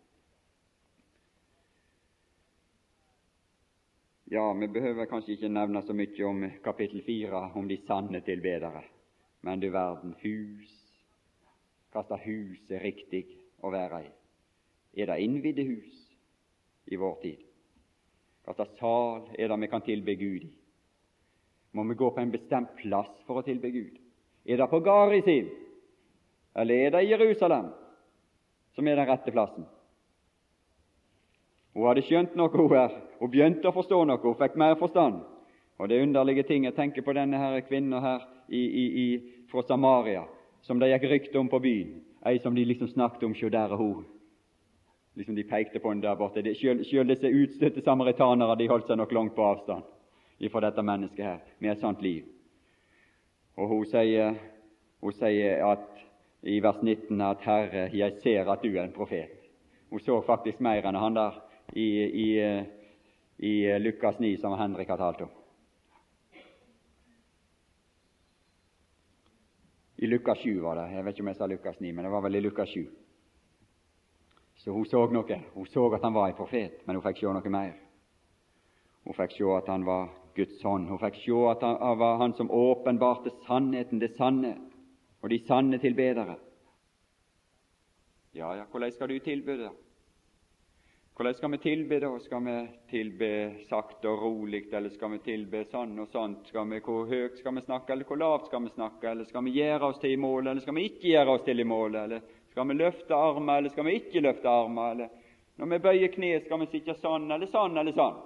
Ja, 4.30 4.54
vi 4.54 4.68
behøver 4.68 5.06
kanskje 5.08 5.38
ikke 5.38 5.48
nevne 5.48 5.80
så 5.88 5.94
mye 5.96 6.24
om 6.28 6.42
kapittel 6.60 7.00
4, 7.00 7.44
om 7.56 7.68
de 7.68 7.78
sanne 7.88 8.20
tilbedere. 8.28 8.82
Men 9.48 9.62
du 9.64 9.70
verden, 9.72 10.18
hus 10.20 10.74
Hva 11.96 12.18
hus 12.26 12.72
er 12.72 12.84
riktig 12.84 13.22
å 13.64 13.72
være 13.72 14.02
i? 14.04 14.10
Er 15.00 15.08
det 15.08 15.24
innvidde 15.24 15.64
hus 15.70 16.02
i 16.92 17.00
vår 17.00 17.16
tid? 17.22 17.46
Hva 18.44 18.68
sal 18.82 19.32
er 19.40 19.48
det 19.48 19.60
vi 19.64 19.72
kan 19.72 19.86
tilbe 19.88 20.18
Gud 20.20 20.44
i? 20.44 20.52
Må 21.72 21.88
vi 21.88 21.96
gå 21.96 22.12
på 22.12 22.20
en 22.20 22.36
bestemt 22.36 22.76
plass 22.82 23.16
for 23.24 23.40
å 23.40 23.46
tilbe 23.48 23.72
Gud? 23.72 23.96
Er 24.44 24.60
det 24.60 24.68
på 24.68 24.84
Garisim, 24.84 25.48
eller 26.56 26.84
er 26.84 26.92
det 26.98 27.06
i 27.06 27.12
Jerusalem 27.14 27.72
som 28.76 28.88
er 28.88 29.00
den 29.00 29.08
rette 29.08 29.32
plassen? 29.32 29.64
Hun 31.78 31.86
hadde 31.86 32.02
skjønt 32.02 32.34
noe, 32.34 32.50
hun 32.50 32.74
her. 32.74 32.94
Hun 33.20 33.30
begynte 33.30 33.70
å 33.70 33.76
forstå 33.76 34.00
noe. 34.10 34.18
Hun 34.24 34.38
fikk 34.40 34.56
mer 34.58 34.74
forstand. 34.80 35.22
Og 35.78 35.90
det 35.90 36.00
er 36.00 36.08
underlige 36.08 36.48
ting. 36.50 36.66
Jeg 36.66 36.74
tenker 36.74 37.06
på 37.06 37.14
denne 37.14 37.38
her 37.38 37.60
kvinnen 37.68 38.02
her 38.02 38.24
i, 38.50 38.64
i, 38.66 38.86
i, 39.04 39.44
fra 39.52 39.62
Samaria, 39.62 40.24
som 40.66 40.82
det 40.82 40.90
gikk 40.90 41.06
rykte 41.12 41.38
om 41.38 41.52
på 41.52 41.60
byen. 41.62 42.00
Ei 42.26 42.40
som 42.42 42.58
de 42.58 42.66
liksom 42.66 42.90
snakket 42.90 43.28
om. 43.30 43.36
sjå 43.38 43.54
der 43.54 43.70
er 43.70 43.78
hun 43.78 44.08
liksom 45.18 45.36
de 45.38 45.44
pekte 45.44 45.80
på 45.80 45.94
den 45.94 46.02
der 46.02 46.18
borte. 46.18 46.42
Selv, 46.56 46.84
selv 46.84 47.14
disse 47.14 47.30
utstøtte 47.30 47.86
samaritanere 47.86 48.58
de 48.58 48.70
holdt 48.70 48.90
seg 48.90 48.98
nok 48.98 49.14
langt 49.14 49.36
på 49.38 49.46
avstand 49.46 49.86
fra 50.52 50.62
dette 50.62 50.82
mennesket 50.86 51.26
her, 51.26 51.40
med 51.60 51.72
et 51.72 51.82
sånt 51.82 52.02
liv. 52.02 52.26
Og 53.58 53.70
hun 53.70 53.86
sier, 53.90 54.36
hun 55.02 55.14
sier 55.18 55.64
at, 55.66 55.88
i 56.42 56.60
vers 56.62 56.78
19 56.82 57.22
at 57.22 57.42
'Herre, 57.42 57.90
jeg 57.94 58.14
ser 58.22 58.50
at 58.50 58.62
du 58.62 58.70
er 58.78 58.84
en 58.84 58.94
profet'. 58.94 59.34
Hun 59.90 60.00
så 60.00 60.22
faktisk 60.22 60.60
mer 60.60 60.86
enn 60.86 60.96
han 60.96 61.16
der 61.16 61.42
i, 61.74 61.88
i, 62.04 62.30
i 63.38 63.80
Lukas 63.80 64.20
9, 64.20 64.38
som 64.38 64.58
Henrik 64.60 64.90
har 64.90 64.98
talt 64.98 65.22
om. 65.22 65.30
I 69.98 70.08
Lukas 70.08 70.38
7 70.38 70.60
var 70.62 70.76
det. 70.76 70.92
Jeg 70.94 71.06
vet 71.06 71.16
ikke 71.16 71.24
om 71.26 71.28
jeg 71.32 71.40
sa 71.40 71.46
Lukas 71.50 71.80
9, 71.80 71.92
men 71.92 72.06
det 72.06 72.12
var 72.14 72.22
vel 72.22 72.36
i 72.38 72.42
Lukas 72.42 72.70
7. 72.70 72.86
Så 74.58 74.72
hun 74.72 74.86
så 74.86 75.06
noe. 75.10 75.40
Hun 75.54 75.66
så 75.66 75.88
at 75.96 76.04
han 76.06 76.14
var 76.14 76.30
en 76.30 76.38
profet, 76.38 76.84
men 76.86 76.98
hun 76.98 77.06
fikk 77.06 77.24
se 77.24 77.34
noe 77.34 77.54
mer. 77.54 77.74
Hun 79.08 79.18
fikk 79.18 79.38
se 79.38 79.50
at 79.56 79.70
han 79.72 79.86
var 79.88 80.10
Guds 80.36 80.62
hånd. 80.62 80.86
Hun 80.90 81.02
fikk 81.02 81.18
se 81.24 81.38
at 81.50 81.66
han 81.66 81.98
var 81.98 82.22
han 82.22 82.36
som 82.38 82.52
åpenbarte 82.52 83.34
sannheten, 83.48 84.00
det 84.00 84.14
sanne, 84.18 84.54
og 85.22 85.34
de 85.34 85.40
sanne 85.48 85.82
tilbedere. 85.82 86.38
Ja, 88.38 88.54
ja, 88.54 88.66
hvordan 88.70 88.92
skal 88.94 89.10
du 89.10 89.20
tilby 89.20 89.58
det? 89.58 89.72
Hvordan 91.18 91.34
skal 91.34 91.52
vi 91.52 91.58
tilbe 91.58 91.98
da? 92.00 92.20
Skal 92.20 92.44
vi 92.46 92.56
tilbe 92.90 93.28
sakte 93.66 94.06
og 94.06 94.20
rolig, 94.22 94.68
eller 94.70 94.92
skal 94.94 95.16
vi 95.16 95.18
tilbe 95.26 95.64
sånn 95.66 95.96
og 95.98 96.12
sånt? 96.14 96.44
Skal 96.52 96.68
vi, 96.70 96.78
hvor 96.86 97.08
høyt 97.10 97.40
skal 97.40 97.56
vi 97.58 97.64
snakke, 97.66 97.96
eller 97.96 98.06
hvor 98.06 98.20
lavt 98.22 98.52
skal 98.52 98.62
vi 98.62 98.70
snakke? 98.76 99.08
Eller 99.10 99.26
skal 99.26 99.42
vi 99.48 99.56
gjøre 99.56 99.88
oss 99.90 99.98
til 100.04 100.14
i 100.14 100.20
mål, 100.22 100.52
eller 100.52 100.62
skal 100.62 100.78
vi 100.78 100.84
ikke 100.92 101.08
gjøre 101.16 101.34
oss 101.34 101.48
til 101.48 101.64
i 101.64 101.66
mål? 101.66 101.98
Eller 102.04 102.22
skal 102.52 102.70
vi 102.70 102.76
løfte 102.78 103.18
armer, 103.18 103.58
eller 103.58 103.74
skal 103.74 103.88
vi 103.88 103.96
ikke 103.98 104.22
løfte 104.28 104.52
armer? 104.52 104.92
Eller 104.92 105.10
når 105.58 105.72
vi 105.72 105.80
bøyer 105.88 106.14
kne, 106.14 106.30
skal 106.46 106.62
vi 106.62 106.70
sitte 106.76 106.98
sånn 107.00 107.26
eller 107.34 107.50
sånn 107.50 107.82
eller 107.82 107.98
sånn? 107.98 108.22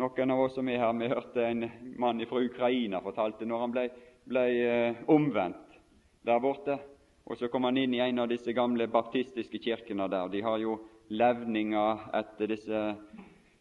Noen 0.00 0.34
av 0.38 0.42
oss 0.46 0.56
som 0.56 0.72
er 0.72 0.80
her, 0.86 0.96
vi 1.02 1.12
hørte 1.12 1.46
en 1.50 1.68
mann 2.00 2.24
fra 2.32 2.46
Ukraina 2.48 3.04
fortalte 3.04 3.44
når 3.44 3.66
han 3.66 3.76
ble, 3.76 3.84
ble 4.24 4.46
eh, 4.56 5.04
omvendt 5.12 5.76
der 6.24 6.40
borte. 6.40 6.80
Og 7.28 7.36
Så 7.36 7.52
kom 7.52 7.68
han 7.68 7.76
inn 7.76 7.92
i 7.92 8.00
en 8.04 8.24
av 8.24 8.32
disse 8.32 8.56
gamle 8.56 8.88
baptistiske 8.88 9.60
kirkene 9.60 10.08
der. 10.08 10.32
De 10.32 10.40
har 10.44 10.58
jo 10.64 10.80
levninger 11.08 12.08
etter 12.16 12.48
disse 12.48 12.82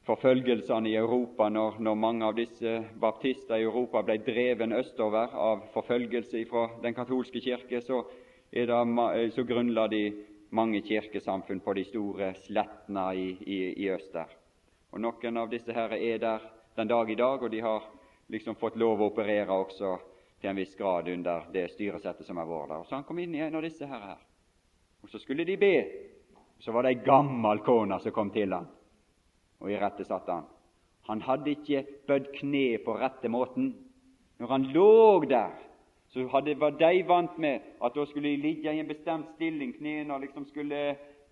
forfølgelsene 0.08 0.90
i 0.92 0.98
Europa 1.00 1.48
når, 1.50 1.80
når, 1.80 1.96
mange 1.96 2.28
av 2.28 2.36
disse 2.36 2.76
baptister 3.00 3.60
i 3.60 3.66
Europa 3.68 4.04
ble 4.04 4.18
dreven 4.24 4.76
østover 4.76 5.36
av 5.36 5.66
forfølgelse 5.74 6.44
fra 6.50 6.68
den 6.84 6.96
katolske 6.96 7.42
kirke. 7.44 7.82
Så 7.82 8.04
det, 8.52 8.68
så 9.36 9.44
grunnla 9.48 9.88
de 9.88 10.04
mange 10.54 10.84
kirkesamfunn 10.86 11.64
på 11.66 11.74
de 11.74 11.86
store 11.88 12.34
slettene 12.44 13.06
i, 13.16 13.30
i, 13.48 13.60
i 13.86 13.90
øst 13.90 14.14
der. 14.14 14.30
Og 14.94 15.02
Noen 15.02 15.40
av 15.42 15.50
disse 15.50 15.74
her 15.74 15.96
er 15.98 16.20
der 16.22 16.44
den 16.78 16.88
dag 16.88 17.10
i 17.10 17.18
dag, 17.18 17.42
og 17.42 17.52
de 17.52 17.62
har 17.62 17.88
liksom 18.30 18.56
fått 18.60 18.78
lov 18.78 19.02
å 19.02 19.10
operere 19.10 19.56
også 19.56 19.96
til 20.42 20.52
en 20.52 20.60
viss 20.60 20.76
grad 20.76 21.08
under 21.10 21.48
det 21.54 21.70
styresettet 21.72 22.28
som 22.28 22.38
har 22.38 22.50
vært 22.50 22.70
der. 22.70 22.84
Og 22.84 22.88
Så 22.88 22.96
han 22.96 23.08
kom 23.08 23.20
inn 23.20 23.36
i 23.36 23.42
en 23.42 23.56
av 23.56 23.64
disse 23.64 23.88
her. 23.88 24.18
og 25.04 25.10
så 25.10 25.20
skulle 25.20 25.46
de 25.46 25.58
be. 25.58 25.76
Så 26.64 26.72
var 26.72 26.84
det 26.84 26.94
ei 26.94 27.04
gammel 27.04 27.60
kone 27.60 28.00
som 28.00 28.16
kom 28.16 28.32
til 28.32 28.54
han 28.56 28.70
og 29.60 29.72
irettesatte 29.72 30.32
han. 30.32 30.46
Han 31.10 31.22
hadde 31.24 31.52
ikke 31.52 31.84
bødd 32.08 32.30
kne 32.38 32.78
på 32.86 32.96
rette 33.00 33.28
måten. 33.32 33.74
Når 34.40 34.52
han 34.52 34.68
lå 34.72 35.26
der 35.28 35.52
så 36.14 36.28
hadde, 36.32 36.56
var 36.60 36.76
de 36.78 37.04
vant 37.08 37.38
med 37.42 37.60
at 37.84 37.96
da 37.96 38.06
skulle 38.06 38.30
de 38.30 38.38
ligge 38.38 38.72
i 38.72 38.80
en 38.80 38.88
bestemt 38.88 39.32
stilling, 39.36 39.74
knærne 39.74 40.20
liksom 40.22 40.46
skulle 40.46 40.82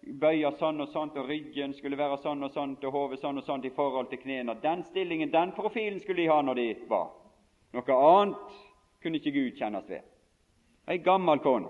bøye 0.01 0.49
sånn 0.57 0.81
og 0.81 0.89
sånt, 0.89 1.17
og 1.21 1.29
ryggen 1.29 1.75
skulle 1.77 1.99
være 1.99 2.17
sånn 2.23 2.41
og 2.43 2.51
sånt, 2.55 2.83
og 2.83 2.95
hodet 2.95 3.19
sånn 3.21 3.37
og 3.37 3.45
sånt 3.45 3.67
i 3.69 3.73
forhold 3.75 4.09
til 4.09 4.23
knærne. 4.23 4.57
Den 4.63 4.81
stillingen, 4.89 5.29
den 5.31 5.53
profilen 5.55 5.99
skulle 6.01 6.23
de 6.23 6.31
ha 6.31 6.39
når 6.41 6.57
de 6.57 6.65
var. 6.89 7.11
Noe 7.77 7.99
annet 8.07 8.57
kunne 9.03 9.21
ikke 9.21 9.35
Gud 9.37 9.59
kjennes 9.61 9.85
ved. 9.87 10.01
Ei 10.89 10.97
gammel 10.97 11.39
kone 11.45 11.69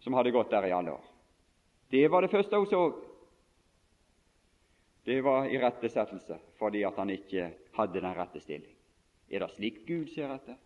som 0.00 0.16
hadde 0.16 0.32
gått 0.32 0.50
der 0.50 0.66
i 0.66 0.72
alle 0.72 0.96
år. 0.96 1.04
Det 1.90 2.08
var 2.08 2.22
det 2.22 2.30
første 2.30 2.58
hun 2.58 2.66
så. 2.66 2.82
Det 5.06 5.20
var 5.22 5.46
irettesettelse 5.46 6.38
fordi 6.58 6.82
at 6.82 6.96
han 6.98 7.10
ikke 7.10 7.50
hadde 7.76 8.00
den 8.00 8.16
rette 8.16 8.40
stilling. 8.42 8.72
Er 9.30 9.42
det 9.42 9.52
slik 9.54 9.84
Gud 9.86 10.08
ser 10.14 10.32
etter? 10.34 10.56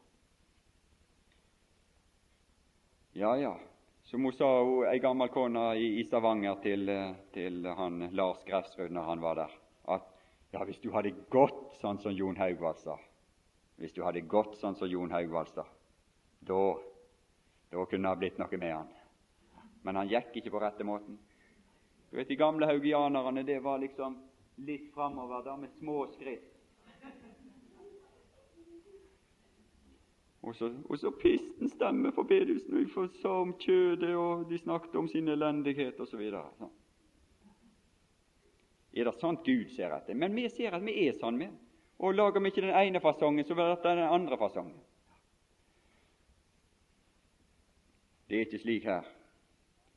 Ja, 3.12 3.34
ja. 3.36 3.56
Som 4.04 4.24
hun 4.24 4.32
sa, 4.32 4.48
hun, 4.64 4.86
ei 4.88 4.98
gammel 4.98 5.28
kone 5.28 5.64
i, 5.76 5.90
i 6.00 6.04
Stavanger 6.06 6.56
til, 6.64 6.88
til, 7.34 7.66
han 7.76 8.08
Lars 8.16 8.40
Grefsrud 8.46 8.92
når 8.94 9.08
han 9.08 9.20
var 9.22 9.36
der, 9.42 9.52
at 9.92 10.06
ja, 10.52 10.64
hvis 10.64 10.80
du 10.82 10.90
hadde 10.94 11.12
gått 11.30 11.76
sånn 11.82 12.00
som 12.02 12.14
Jon 12.14 12.38
Haugvald 12.40 12.80
sa 12.82 12.96
Hvis 13.78 13.94
du 13.96 14.02
hadde 14.04 14.24
gått 14.28 14.56
sånn 14.60 14.74
som 14.76 14.90
Jon 14.90 15.12
Haugvald 15.12 15.52
sa, 15.54 15.64
da, 16.40 16.62
da 17.70 17.84
kunne 17.84 18.02
det 18.02 18.10
ha 18.10 18.18
blitt 18.18 18.40
noe 18.40 18.58
med 18.60 18.74
han. 18.74 18.90
Men 19.82 19.96
han 19.96 20.08
gikk 20.08 20.36
ikke 20.36 20.52
på 20.54 20.60
rette 20.62 20.84
måten. 20.84 21.18
Du 22.10 22.16
vet, 22.16 22.28
De 22.28 22.36
gamle 22.36 22.66
haugianerne 22.66 23.42
det 23.46 23.60
var 23.62 23.78
liksom 23.78 24.18
litt 24.66 24.90
framover 24.94 25.44
da 25.44 25.56
med 25.56 25.70
små 25.78 26.06
skritt. 26.14 26.56
Og 30.40 30.56
så, 30.56 30.70
og 30.88 30.98
så 30.98 31.10
pisten 31.20 31.68
stemme 31.68 32.12
for 32.16 32.24
bedehusen, 32.24 32.78
og 32.96 33.10
de 33.12 33.20
sa 33.20 33.32
om 33.42 33.52
kjødet, 33.60 34.14
og 34.16 34.46
de 34.48 34.58
snakket 34.58 34.94
om 34.96 35.08
sin 35.08 35.28
elendighet 35.28 36.00
osv. 36.00 36.22
Så 36.30 36.70
er 38.92 39.04
det 39.04 39.18
sant 39.20 39.44
Gud 39.44 39.68
ser 39.76 39.92
etter? 39.94 40.16
Men 40.16 40.34
vi 40.34 40.48
ser 40.48 40.74
at 40.74 40.84
vi 40.84 40.96
er 41.06 41.18
sånn 41.20 41.36
med. 41.38 41.52
Og 42.00 42.16
lager 42.16 42.40
vi 42.40 42.48
ikke 42.48 42.64
den 42.64 42.72
ene 42.72 43.02
fasongen, 43.04 43.44
så 43.44 43.54
blir 43.54 43.68
det 43.74 43.84
den 43.84 44.00
andre 44.00 44.38
fasongen. 44.40 44.80
Det 48.30 48.38
er 48.38 48.46
ikke 48.46 48.62
slik 48.62 48.88
her. 48.88 49.04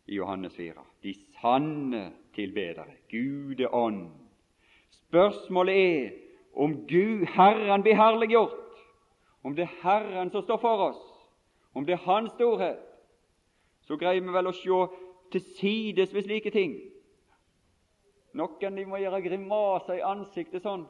I 0.08 0.16
Johannes 0.16 0.56
4. 0.56 0.74
De 1.04 1.14
sanne 1.40 2.12
tilbedere. 2.36 2.86
Gud 3.10 3.66
ånd. 3.72 4.10
Spørsmålet 4.90 5.76
er 5.76 6.12
om 6.54 6.88
Gud, 6.88 7.26
Herren, 7.26 7.84
blir 7.84 7.96
herliggjort, 7.96 8.78
om 9.44 9.56
det 9.56 9.64
er 9.64 9.78
Herren 9.82 10.32
som 10.32 10.44
står 10.44 10.58
for 10.58 10.88
oss, 10.90 11.04
om 11.74 11.86
det 11.86 11.94
er 11.94 12.06
Hans 12.06 12.32
storhet, 12.32 12.80
så 13.82 13.98
greier 13.98 14.22
vi 14.22 14.34
vel 14.34 14.48
å 14.48 14.56
se 14.56 14.82
til 15.34 15.46
sides 15.58 16.14
ved 16.14 16.28
slike 16.28 16.52
ting. 16.54 16.76
Noen 18.34 18.78
de 18.78 18.86
må 18.90 19.02
gjøre 19.02 19.22
grimaser 19.26 20.00
i 20.00 20.06
ansiktet 20.06 20.64
sånn. 20.64 20.86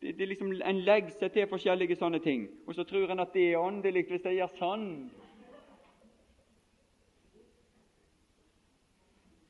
Det, 0.00 0.14
det 0.18 0.28
liksom 0.28 0.54
En 0.64 0.80
legger 0.82 1.12
seg 1.14 1.32
til 1.32 1.48
forskjellige 1.50 1.96
sånne 1.96 2.18
ting, 2.24 2.46
og 2.66 2.74
så 2.74 2.84
tror 2.84 3.10
en 3.10 3.22
at 3.22 3.34
det 3.34 3.52
er 3.52 3.60
åndelig 3.60 4.06
hvis 4.08 4.24
de 4.24 4.36
gjør 4.38 4.56
sånn. 4.58 4.86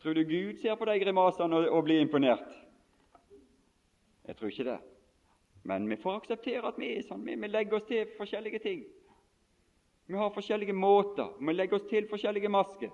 Tror 0.03 0.15
du 0.15 0.25
Gud 0.25 0.59
ser 0.59 0.75
på 0.77 0.87
de 0.89 0.99
grimasene 0.99 1.57
og, 1.57 1.69
og 1.71 1.85
blir 1.87 2.03
imponert? 2.03 2.49
Jeg 4.27 4.37
tror 4.37 4.51
ikke 4.51 4.67
det. 4.67 4.81
Men 5.63 5.87
vi 5.91 5.97
får 6.03 6.19
akseptere 6.19 6.67
at 6.67 6.79
vi 6.79 6.89
er 6.97 7.05
sånn. 7.07 7.23
Vi, 7.23 7.37
vi 7.39 7.51
legger 7.51 7.79
oss 7.79 7.87
til 7.87 8.11
forskjellige 8.17 8.59
ting. 8.65 8.83
Vi 10.11 10.19
har 10.19 10.35
forskjellige 10.35 10.75
måter, 10.75 11.31
vi 11.39 11.55
legger 11.55 11.79
oss 11.79 11.87
til 11.91 12.09
forskjellige 12.11 12.51
masker. 12.51 12.91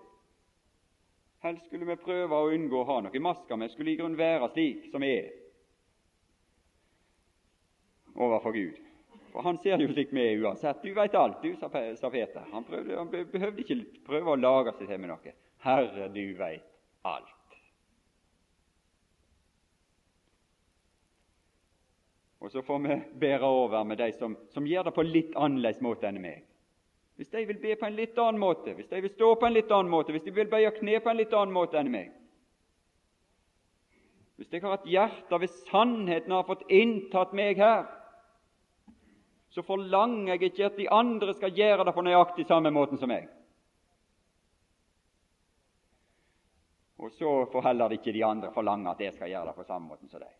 Helst 1.46 1.70
skulle 1.70 1.88
vi 1.88 1.96
prøve 2.02 2.36
å 2.36 2.52
unngå 2.52 2.82
å 2.82 2.86
ha 2.90 3.00
noen 3.06 3.24
masker. 3.24 3.56
Vi 3.62 3.70
skulle 3.72 3.94
i 3.94 3.98
grunnen 3.98 4.18
være 4.18 4.50
slik 4.52 4.90
som 4.92 5.04
vi 5.06 5.14
er 5.14 5.32
overfor 8.18 8.52
Gud. 8.52 8.80
For 9.32 9.46
Han 9.46 9.60
ser 9.62 9.80
jo 9.80 9.88
slik 9.92 10.12
vi 10.12 10.24
er 10.26 10.42
uansett. 10.42 10.82
Du 10.82 10.92
veit 10.92 11.14
alt, 11.14 11.40
du, 11.40 11.54
sa 11.56 11.70
Peter. 11.70 12.42
Han, 12.52 12.66
prøvde, 12.66 12.96
han 12.98 13.12
behøvde 13.12 13.64
ikke 13.64 13.78
prøve 14.08 14.34
å 14.34 14.40
lage 14.40 14.74
seg 14.76 14.90
til 14.90 15.00
med 15.00 15.14
noe. 15.14 15.38
Herre, 15.64 16.08
du 16.12 16.24
veit 16.36 16.67
alt. 17.02 17.34
Og 22.38 22.52
så 22.52 22.62
får 22.62 22.78
vi 22.78 23.00
bære 23.20 23.44
over 23.44 23.84
med 23.84 23.98
de 23.98 24.12
som, 24.18 24.36
som 24.50 24.66
gjør 24.66 24.82
det 24.88 24.94
på 24.94 25.02
litt 25.02 25.34
annerledes 25.36 25.82
måte 25.82 26.06
enn 26.08 26.20
meg. 26.22 26.44
Hvis 27.18 27.32
de 27.32 27.42
vil 27.48 27.58
be 27.58 27.74
på 27.74 27.86
en 27.86 27.96
litt 27.98 28.18
annen 28.18 28.38
måte, 28.38 28.76
hvis 28.78 28.88
de 28.88 29.00
vil 29.02 29.10
stå 29.10 29.32
på 29.34 29.46
en 29.48 29.56
litt 29.56 29.72
annen 29.74 29.90
måte, 29.90 30.14
hvis 30.14 30.22
de 30.22 30.34
vil 30.34 30.50
bøye 30.50 30.70
kne 30.76 31.00
på 31.02 31.10
en 31.10 31.18
litt 31.18 31.34
annen 31.34 31.54
måte 31.54 31.80
enn 31.80 31.90
meg 31.90 32.14
Hvis 34.38 34.52
jeg 34.52 34.62
har 34.62 34.76
et 34.76 34.86
hjerte 34.86 35.40
ved 35.42 35.50
sannheten 35.66 36.32
har 36.32 36.46
fått 36.46 36.62
inntatt 36.70 37.32
meg 37.34 37.58
her, 37.58 37.88
så 39.50 39.64
forlanger 39.66 40.36
jeg 40.36 40.52
ikke 40.52 40.66
at 40.68 40.78
de 40.78 40.86
andre 40.94 41.34
skal 41.34 41.56
gjøre 41.56 41.84
det 41.88 41.94
på 41.96 42.04
nøyaktig 42.06 42.46
samme 42.46 42.70
måten 42.70 43.00
som 43.00 43.10
meg. 43.10 43.26
Og 46.98 47.12
så 47.12 47.46
får 47.52 47.62
heller 47.62 47.94
ikke 47.94 48.12
de 48.12 48.24
andre 48.26 48.50
forlange 48.54 48.90
at 48.90 49.00
jeg 49.00 49.14
skal 49.14 49.30
gjøre 49.30 49.50
det 49.50 49.56
på 49.56 49.66
samme 49.66 49.88
måten 49.88 50.10
som 50.10 50.22
deg. 50.22 50.34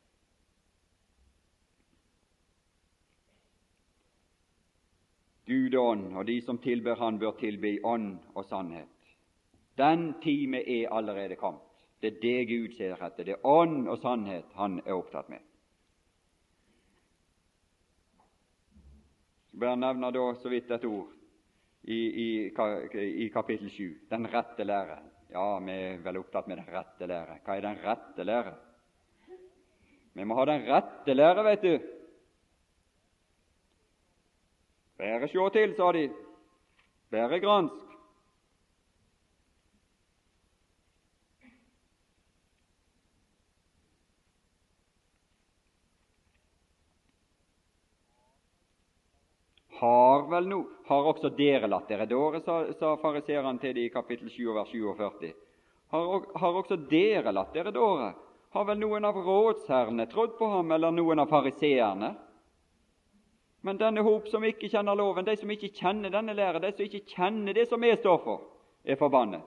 Gud 5.49 5.75
og 5.79 5.87
ånd, 5.95 6.09
og 6.17 6.27
de 6.29 6.41
som 6.45 6.59
tilber 6.61 6.99
Han, 7.01 7.19
bør 7.19 7.39
tilby 7.41 7.79
ånd 7.85 8.19
og 8.35 8.45
sannhet. 8.45 9.13
Den 9.79 10.15
time 10.21 10.61
er 10.61 10.91
allerede 10.93 11.37
kommet. 11.37 11.63
Det 12.03 12.11
er 12.11 12.21
det 12.21 12.49
Gud 12.51 12.75
ser 12.77 13.01
etter. 13.03 13.25
Det 13.25 13.37
er 13.39 13.47
ånd 13.47 13.89
og 13.89 13.99
sannhet 14.03 14.51
Han 14.55 14.81
er 14.85 14.99
opptatt 14.99 15.31
med. 15.33 15.41
Jeg 19.53 19.61
bare 19.61 19.77
nevne 19.81 20.11
da 20.15 20.27
så 20.39 20.51
vidt 20.53 20.71
et 20.71 20.85
ord 20.85 21.09
i, 21.83 21.97
i, 21.97 22.29
i 23.25 23.29
kapittel 23.35 23.71
7, 23.71 23.97
den 24.11 24.29
rette 24.31 24.65
lære. 24.65 24.99
Ja, 25.29 25.59
vi 25.61 25.73
er 25.73 25.99
vel 26.01 26.19
opptatt 26.23 26.47
med 26.49 26.57
den 26.57 26.71
rette 26.73 27.07
lære. 27.09 27.37
Hva 27.45 27.57
er 27.57 27.67
den 27.67 27.83
rette 27.85 28.25
lære? 28.25 28.55
Vi 30.17 30.25
må 30.25 30.39
ha 30.39 30.47
den 30.49 30.65
rette 30.67 31.15
lære, 31.15 31.45
vet 31.45 31.67
du. 31.67 31.75
Bare 34.99 35.29
sjå 35.29 35.45
til, 35.55 35.77
sa 35.77 35.93
de. 35.93 36.09
Bare 37.13 37.39
gransk. 37.45 37.85
Har 49.79 50.18
vel 50.31 50.49
nå, 50.49 50.63
har 50.87 51.11
også 51.11 51.31
dere 51.37 51.69
latt 51.71 51.89
dere 51.89 52.07
dåre, 52.07 52.41
sa, 52.45 52.61
sa 52.79 52.95
fariseerne 53.01 53.59
til 53.61 53.75
dem 53.75 53.89
i 53.89 53.93
kapittel 53.93 54.31
7 54.31 54.55
vers 54.55 54.71
47. 54.73 55.33
Har, 55.93 56.25
har 56.39 56.59
også 56.61 56.77
dere 56.91 57.33
latt 57.33 57.53
dere 57.57 57.73
dåre? 57.75 58.13
Har 58.57 58.65
vel 58.65 58.81
noen 58.81 59.05
av 59.05 59.17
rådsherrene 59.25 60.07
trodd 60.09 60.39
på 60.39 60.49
ham, 60.49 60.73
eller 60.73 60.95
noen 60.95 61.21
av 61.21 61.29
fariseerne? 61.33 62.15
Men 63.67 63.81
denne 63.81 64.05
hop 64.07 64.29
som 64.31 64.45
ikke 64.47 64.71
kjenner 64.71 64.97
loven, 64.97 65.27
de 65.27 65.35
som 65.37 65.51
ikke 65.51 65.73
kjenner 65.75 66.13
denne 66.15 66.37
lære, 66.37 66.63
de 66.63 66.73
som 66.73 66.87
ikke 66.87 67.17
kjenner 67.17 67.57
det 67.57 67.67
som 67.69 67.83
vi 67.83 67.93
står 67.99 68.23
for, 68.25 68.47
er 68.85 68.97
forbannet. 68.97 69.43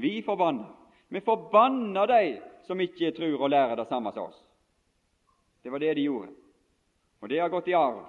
Vi 0.00 0.22
forbanner. 0.26 0.70
Vi 1.08 1.20
forbanner 1.20 2.08
de 2.10 2.22
som 2.66 2.80
ikke 2.80 3.12
tror 3.16 3.42
og 3.42 3.50
lærer 3.50 3.76
det 3.76 3.88
samme 3.90 4.12
som 4.14 4.30
oss. 4.30 4.40
Det 5.62 5.72
var 5.72 5.82
det 5.82 5.94
de 5.98 6.06
gjorde. 6.06 6.32
Og 7.20 7.28
det 7.28 7.40
har 7.40 7.52
gått 7.52 7.68
i 7.68 7.76
arv 7.76 8.02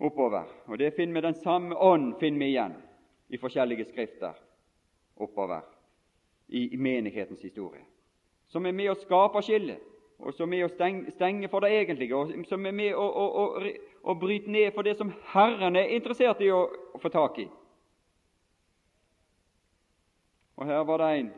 oppover. 0.00 0.48
Og 0.66 0.78
det 0.78 0.94
finner 0.96 1.14
vi 1.14 1.26
Den 1.26 1.34
samme 1.34 1.76
ånd 1.76 2.14
finner 2.20 2.38
vi 2.38 2.50
igjen 2.54 2.74
i 3.28 3.38
forskjellige 3.38 3.84
skrifter 3.84 4.34
oppover 5.16 5.62
i, 6.48 6.76
menighetens 6.76 7.42
historie, 7.42 7.84
som 8.48 8.66
er 8.66 8.72
med 8.72 8.90
å 8.90 8.98
skape 8.98 9.42
skillet 9.44 9.90
og 10.20 10.34
som 10.36 10.52
er 10.52 10.58
med 10.58 10.66
å 10.66 11.12
stenge, 11.14 11.48
for 11.48 11.64
det 11.64 11.70
egentlige, 11.72 12.16
og 12.16 12.44
som 12.48 12.66
er 12.66 12.74
med 12.76 12.92
å, 12.92 13.04
å, 13.04 13.24
å, 13.40 13.70
å, 14.04 14.14
bryte 14.20 14.52
ned 14.52 14.74
for 14.74 14.84
det 14.84 14.98
som 14.98 15.12
Herren 15.32 15.78
er 15.80 15.94
interessert 15.96 16.42
i 16.44 16.50
å, 16.52 16.66
få 17.00 17.08
tak 17.12 17.38
i. 17.40 17.46
Og 20.60 20.66
Her 20.68 20.84
var 20.84 21.00
det 21.00 21.10
en 21.16 21.30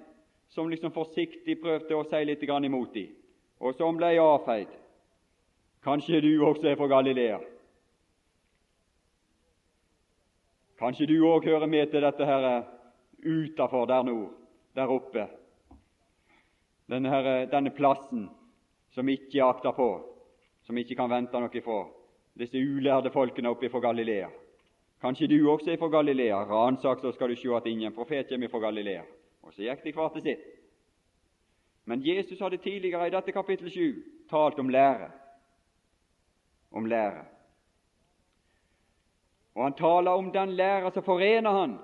som 0.51 0.69
liksom 0.69 0.93
forsiktig 0.93 1.61
prøvde 1.63 1.95
å 1.95 2.03
si 2.11 2.25
litt 2.27 2.43
imot 2.43 2.95
dem, 2.95 3.15
og 3.63 3.77
som 3.79 3.97
ble 3.97 4.17
avfeid. 4.19 4.75
Kanskje 5.83 6.21
du 6.21 6.33
også 6.43 6.73
er 6.73 6.77
fra 6.77 6.91
Galilea? 6.91 7.39
Kanskje 10.83 11.07
du 11.07 11.21
òg 11.29 11.45
hører 11.47 11.69
med 11.71 11.93
til 11.93 12.03
dette 12.03 12.27
her 12.27 12.45
eh, 12.49 12.71
utafor 13.23 13.85
der 13.87 14.03
nord, 14.03 14.33
der 14.75 14.91
oppe? 14.91 15.29
Denne, 16.91 17.11
her, 17.13 17.27
eh, 17.31 17.51
denne 17.51 17.71
plassen 17.71 18.25
som 18.91 19.09
ikke 19.09 19.45
akter 19.47 19.77
på, 19.77 19.87
som 20.67 20.79
ikke 20.79 20.97
kan 20.99 21.13
vente 21.13 21.39
noe 21.39 21.55
ifra, 21.55 21.85
disse 22.35 22.59
ulærde 22.59 23.13
folkene 23.15 23.53
oppe 23.55 23.71
fra 23.71 23.79
Galilea. 23.85 24.27
Kanskje 25.05 25.29
du 25.31 25.37
også 25.53 25.71
er 25.71 25.79
fra 25.79 25.91
Galilea. 25.93 26.41
Ransak, 26.51 26.99
så 26.99 27.13
skal 27.15 27.31
du 27.31 27.39
se 27.39 27.55
at 27.55 27.69
ingen 27.71 27.95
profet 27.95 28.29
kommer 28.29 28.51
fra 28.51 28.65
Galilea. 28.67 29.05
Og 29.43 29.55
så 29.55 29.63
gikk 29.63 29.85
de 29.85 29.93
hver 29.95 30.11
til 30.17 30.27
sitt. 30.27 30.49
Men 31.87 32.03
Jesus 32.03 32.43
hadde 32.43 32.59
tidligere 32.63 33.07
i 33.07 33.15
dette 33.15 33.35
kapittel 33.35 33.71
7 33.71 34.03
talt 34.31 34.59
om 34.59 34.69
lære. 34.69 35.13
Om 36.73 36.91
lære. 36.91 37.32
Og 39.55 39.65
han 39.65 39.75
taler 39.77 40.11
om 40.11 40.31
den 40.33 40.55
lære 40.57 40.91
som 40.93 41.05
forener 41.05 41.51
han. 41.61 41.79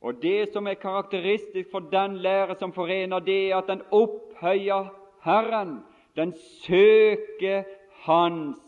Og 0.00 0.22
det 0.22 0.52
som 0.52 0.66
er 0.66 0.78
karakteristisk 0.78 1.70
for 1.70 1.86
den 1.92 2.18
lære 2.22 2.56
som 2.58 2.72
forener, 2.72 3.18
det 3.18 3.50
er 3.50 3.56
at 3.56 3.70
den 3.70 3.82
opphøyer 3.90 4.90
Herren, 5.24 5.80
den 6.16 6.34
søker 6.62 7.64
Hans 8.06 8.58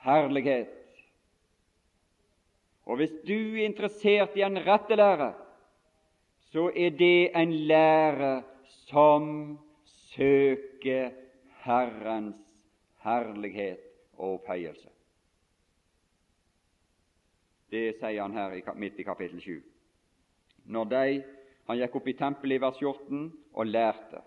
herlighet. 0.00 0.68
Og 2.86 2.96
hvis 2.96 3.12
du 3.28 3.34
er 3.34 3.64
interessert 3.64 4.36
i 4.36 4.42
en 4.42 4.58
rette 4.66 4.96
lære, 4.96 5.32
så 6.50 6.70
er 6.74 6.90
det 6.90 7.30
en 7.36 7.52
lære 7.52 8.42
som 8.88 9.58
søker 9.84 11.10
Herrens 11.64 12.36
herlighet 13.04 13.78
og 14.16 14.34
opphøyelse. 14.34 14.88
Det 17.70 18.00
sier 18.00 18.22
han 18.22 18.34
her 18.34 18.74
midt 18.74 18.98
i 18.98 19.06
kapittel 19.06 19.40
7. 19.40 19.60
Når 20.66 20.90
de, 20.90 21.22
Han 21.70 21.78
gikk 21.78 21.96
opp 22.00 22.08
i 22.10 22.16
tempelet 22.18 22.56
i 22.56 22.62
vers 22.64 22.78
14 22.80 23.26
og 23.54 23.66
lærte. 23.66 24.24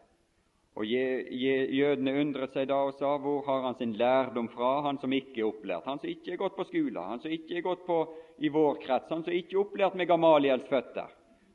Og 0.80 0.88
Jødene 0.88 2.14
undret 2.22 2.54
seg 2.56 2.70
da 2.70 2.78
og 2.88 2.96
sa 2.98 3.12
hvor 3.22 3.44
har 3.46 3.66
han 3.68 3.76
sin 3.78 3.98
lærdom 4.00 4.48
fra, 4.50 4.70
han 4.88 4.98
som 5.02 5.12
ikke 5.14 5.41
er 5.41 5.50
opplært, 5.50 5.86
han 5.86 6.00
som 6.00 6.10
ikke 6.10 6.34
er 6.34 6.39
gått 6.41 6.56
på 6.58 6.66
skole, 6.70 7.04
han 7.04 7.22
som 7.22 7.36
ikke 7.36 7.60
er 7.60 7.66
gått 7.68 7.84
på 7.86 7.98
i 8.39 8.50
vår 8.50 8.80
krets, 8.82 9.12
han 9.12 9.26
som 9.26 9.36
ikke 9.36 9.58
er 9.58 9.62
opplært 9.66 10.00
med 10.00 10.10
Gamaliels 10.10 10.66
føtter, 10.72 11.12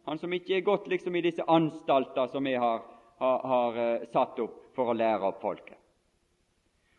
han 0.07 0.23
som 0.23 0.37
ikke 0.37 0.59
er 0.59 0.67
gått 0.69 0.87
liksom 0.93 1.17
i 1.19 1.25
disse 1.25 1.47
anstalter 1.51 2.31
som 2.31 2.47
vi 2.47 2.55
har, 2.55 2.85
har, 3.19 3.43
har 3.55 3.81
uh, 3.81 4.07
satt 4.13 4.39
opp 4.45 4.61
for 4.77 4.93
å 4.93 4.99
lære 5.01 5.33
opp 5.33 5.43
folket, 5.43 5.78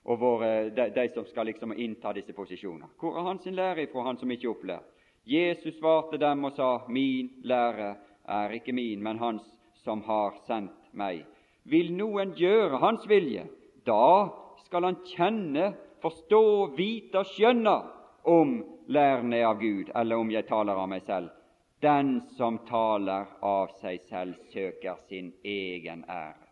og 0.10 0.18
våre, 0.20 0.70
de, 0.74 0.88
de, 0.90 1.06
som 1.14 1.26
skal 1.30 1.46
liksom 1.52 1.76
innta 1.78 2.14
disse 2.18 2.34
posisjoner. 2.34 2.90
Hvor 2.98 3.20
er 3.20 3.28
han 3.28 3.40
sin 3.44 3.58
lære 3.58 3.86
ifra, 3.86 4.08
han 4.08 4.18
som 4.18 4.32
ikke 4.34 4.48
er 4.48 4.54
opplært? 4.56 4.96
Jesus 5.30 5.76
svarte 5.78 6.18
dem 6.18 6.48
og 6.48 6.56
sa, 6.58 6.70
Min 6.90 7.30
lære 7.46 7.92
er 8.26 8.56
ikke 8.58 8.74
min, 8.74 9.04
men 9.04 9.20
Hans 9.22 9.46
som 9.84 10.02
har 10.08 10.40
sendt 10.48 10.90
meg. 10.98 11.22
Vil 11.70 11.92
noen 11.94 12.34
gjøre 12.38 12.82
Hans 12.82 13.06
vilje, 13.10 13.46
da 13.86 14.30
skal 14.66 14.90
han 14.90 14.98
kjenne, 15.06 15.74
forstå, 16.02 16.42
vite 16.78 17.22
og 17.22 17.30
skjønne 17.36 17.76
om 18.30 18.58
læren 18.90 19.34
er 19.34 19.46
av 19.52 19.62
Gud, 19.62 19.92
eller 19.96 20.18
om 20.18 20.32
jeg 20.32 20.48
taler 20.50 20.78
av 20.78 20.90
meg 20.90 21.06
selv. 21.06 21.30
Den 21.82 22.20
som 22.36 22.60
taler 22.68 23.30
av 23.46 23.78
seg 23.80 24.02
selv, 24.10 24.42
søker 24.52 24.98
sin 25.08 25.32
egen 25.46 26.04
ære. 26.10 26.50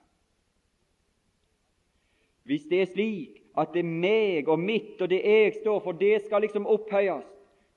Hvis 2.47 2.69
det 2.69 2.79
er 2.79 2.93
slik 2.93 3.41
at 3.57 3.73
det 3.73 3.81
er 3.81 3.89
meg 3.89 4.49
og 4.49 4.59
mitt 4.61 5.01
og 5.01 5.09
det 5.09 5.21
jeg 5.23 5.53
står 5.61 5.79
for, 5.83 5.97
det 5.97 6.21
skal 6.25 6.43
liksom 6.45 6.67
opphøyes, 6.69 7.25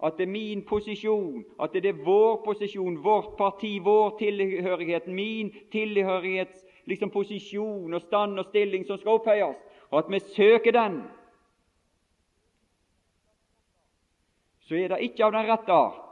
at 0.04 0.16
det 0.16 0.26
er 0.26 0.32
min 0.32 0.64
posisjon, 0.64 1.44
at 1.60 1.72
det 1.72 1.86
er 1.86 2.04
vår 2.04 2.42
posisjon, 2.44 2.98
vårt 3.04 3.36
parti, 3.38 3.78
vår 3.84 4.16
tilhørighet, 4.18 5.08
min 5.08 5.52
tilhørighets 5.72 6.64
liksom 6.88 7.10
posisjon 7.10 7.94
og 7.94 8.00
stand 8.00 8.38
og 8.38 8.48
stilling 8.48 8.86
som 8.86 8.98
skal 8.98 9.20
opphøyes, 9.20 9.56
og 9.90 9.98
at 9.98 10.12
vi 10.12 10.20
søker 10.34 10.72
den, 10.72 11.02
så 14.60 14.76
er 14.78 14.92
det 14.92 15.02
ikke 15.02 15.24
av 15.26 15.34
den 15.34 15.48
rette 15.50 15.72
art. 15.74 16.06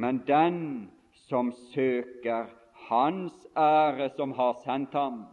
Men 0.00 0.22
den 0.26 0.56
som 1.26 1.50
søker 1.74 2.46
Hans 2.90 3.46
ære 3.58 4.08
som 4.16 4.32
har 4.32 4.56
sendt 4.64 4.94
ham, 4.94 5.24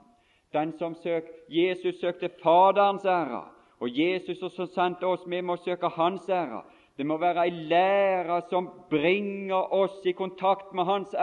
den 0.54 0.74
som 0.78 0.96
søker 0.96 1.34
Jesus 1.50 2.00
søkte 2.00 2.30
Faderens 2.44 3.06
ære, 3.06 3.44
og 3.80 4.00
Jesus 4.00 4.40
som 4.56 4.68
sendte 4.68 5.06
oss, 5.06 5.26
vi 5.28 5.42
må 5.42 5.56
søke 5.56 5.90
Hans 5.90 6.30
ære. 6.30 6.64
Det 6.98 7.06
må 7.06 7.18
være 7.18 7.46
ei 7.46 7.52
lære 7.70 8.42
som 8.50 8.70
bringer 8.90 9.74
oss 9.74 10.06
i 10.06 10.12
kontakt 10.12 10.74
med 10.74 10.86
Hans 10.86 11.16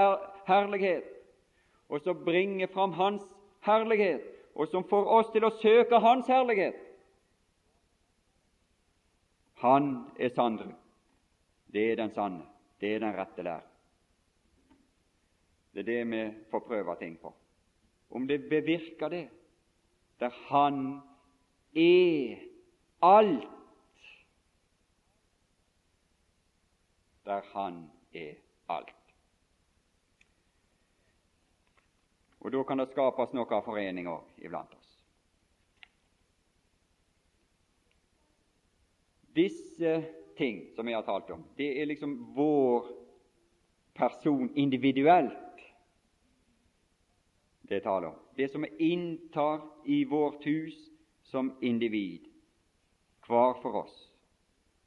herlighet, 0.46 1.04
og 1.88 2.00
som 2.00 2.24
bringer 2.24 2.66
fram 2.66 2.92
Hans 2.92 3.22
herlighet, 3.66 4.22
og 4.54 4.68
som 4.68 4.84
får 4.88 5.10
oss 5.18 5.32
til 5.32 5.44
å 5.44 5.54
søke 5.58 5.98
Hans 5.98 6.30
herlighet. 6.30 6.78
Han 9.64 10.04
er 10.20 10.28
sannere. 10.28 10.74
Det 11.72 11.90
er 11.90 11.96
den 11.96 12.10
sanne. 12.14 12.44
Det 12.80 12.94
er 12.94 13.00
den 13.02 13.16
rette 13.16 13.42
lære. 13.42 13.66
Det 15.74 15.82
er 15.82 15.86
det 15.88 16.02
vi 16.06 16.20
får 16.50 16.60
prøve 16.68 16.94
ting 17.00 17.16
på. 17.18 17.32
Om 18.08 18.26
det 18.26 18.48
bevirker 18.48 19.08
det, 19.08 19.28
der 20.20 20.30
Han 20.48 21.00
er 21.74 22.38
alt. 23.02 23.48
Der 27.24 27.40
Han 27.52 27.90
er 28.12 28.34
alt. 28.68 28.94
Og 32.40 32.52
Da 32.52 32.62
kan 32.62 32.78
det 32.78 32.90
skapes 32.92 33.32
noe 33.32 33.48
av 33.56 33.64
forening 33.64 34.08
òg 34.08 34.44
iblant 34.44 34.74
oss. 34.76 34.90
Disse 39.34 39.94
ting 40.36 40.60
som 40.76 40.86
vi 40.86 40.92
har 40.92 41.02
talt 41.02 41.30
om, 41.30 41.44
det 41.56 41.70
er 41.80 41.88
liksom 41.88 42.34
vår 42.36 42.86
person 43.94 44.50
individuelt 44.56 45.43
det 47.68 47.80
taler 47.80 48.08
om. 48.08 48.14
Det 48.36 48.48
som 48.48 48.62
vi 48.62 48.92
inntar 48.92 49.60
i 49.84 50.04
vårt 50.04 50.46
hus 50.46 50.90
som 51.22 51.52
individ, 51.60 52.20
hver 53.26 53.60
for 53.62 53.76
oss. 53.84 54.10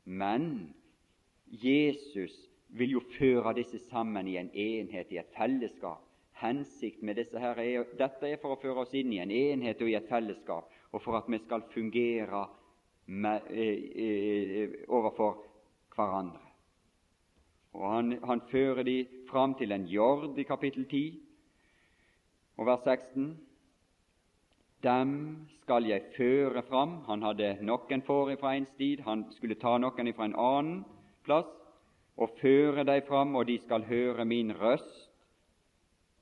Men 0.03 0.73
Jesus 1.45 2.49
vil 2.67 2.97
jo 2.97 3.01
føre 3.17 3.55
disse 3.57 3.79
sammen 3.89 4.27
i 4.27 4.37
en 4.37 4.51
enhet, 4.53 5.11
i 5.11 5.19
et 5.21 5.33
fellesskap. 5.35 6.03
Hensikt 6.37 7.01
med 7.01 7.17
disse 7.17 7.39
her 7.41 7.57
er, 7.57 7.87
Dette 7.97 8.29
er 8.29 8.37
for 8.41 8.53
å 8.53 8.61
føre 8.61 8.85
oss 8.85 8.93
inn 8.93 9.11
i 9.15 9.21
en 9.23 9.33
enhet 9.33 9.81
og 9.81 9.89
i 9.89 9.97
et 9.97 10.09
fellesskap, 10.09 10.69
og 10.93 11.01
for 11.01 11.17
at 11.17 11.29
vi 11.31 11.39
skal 11.41 11.65
fungere 11.73 12.45
med, 13.07 13.49
eh, 13.49 14.03
eh, 14.05 14.75
overfor 14.87 15.41
hverandre. 15.95 16.43
Og 17.73 17.89
Han, 17.91 18.19
han 18.23 18.41
fører 18.51 18.83
de 18.83 19.07
fram 19.29 19.55
til 19.55 19.71
en 19.71 19.85
jord 19.85 20.37
i 20.37 20.43
kapittel 20.43 20.85
10 20.85 21.26
og 22.57 22.65
vers 22.65 22.83
16. 22.83 23.37
Dem 24.83 25.13
skal 25.61 25.85
jeg 25.89 26.11
føre 26.17 26.61
fram. 26.65 27.01
Han 27.07 27.23
hadde 27.25 27.55
noen 27.65 28.03
får 28.05 28.35
fra 28.41 28.53
en 28.57 28.67
stid, 28.73 29.01
han 29.05 29.25
skulle 29.35 29.57
ta 29.61 29.77
noen 29.77 30.13
fra 30.13 30.29
en 30.29 30.37
annen 30.37 30.83
plass 31.25 31.49
og 32.17 32.33
føre 32.41 32.85
dem 32.85 33.03
fram, 33.05 33.35
og 33.35 33.45
de 33.45 33.57
skal 33.61 33.85
høre 33.85 34.25
min 34.25 34.53
røst. 34.57 35.09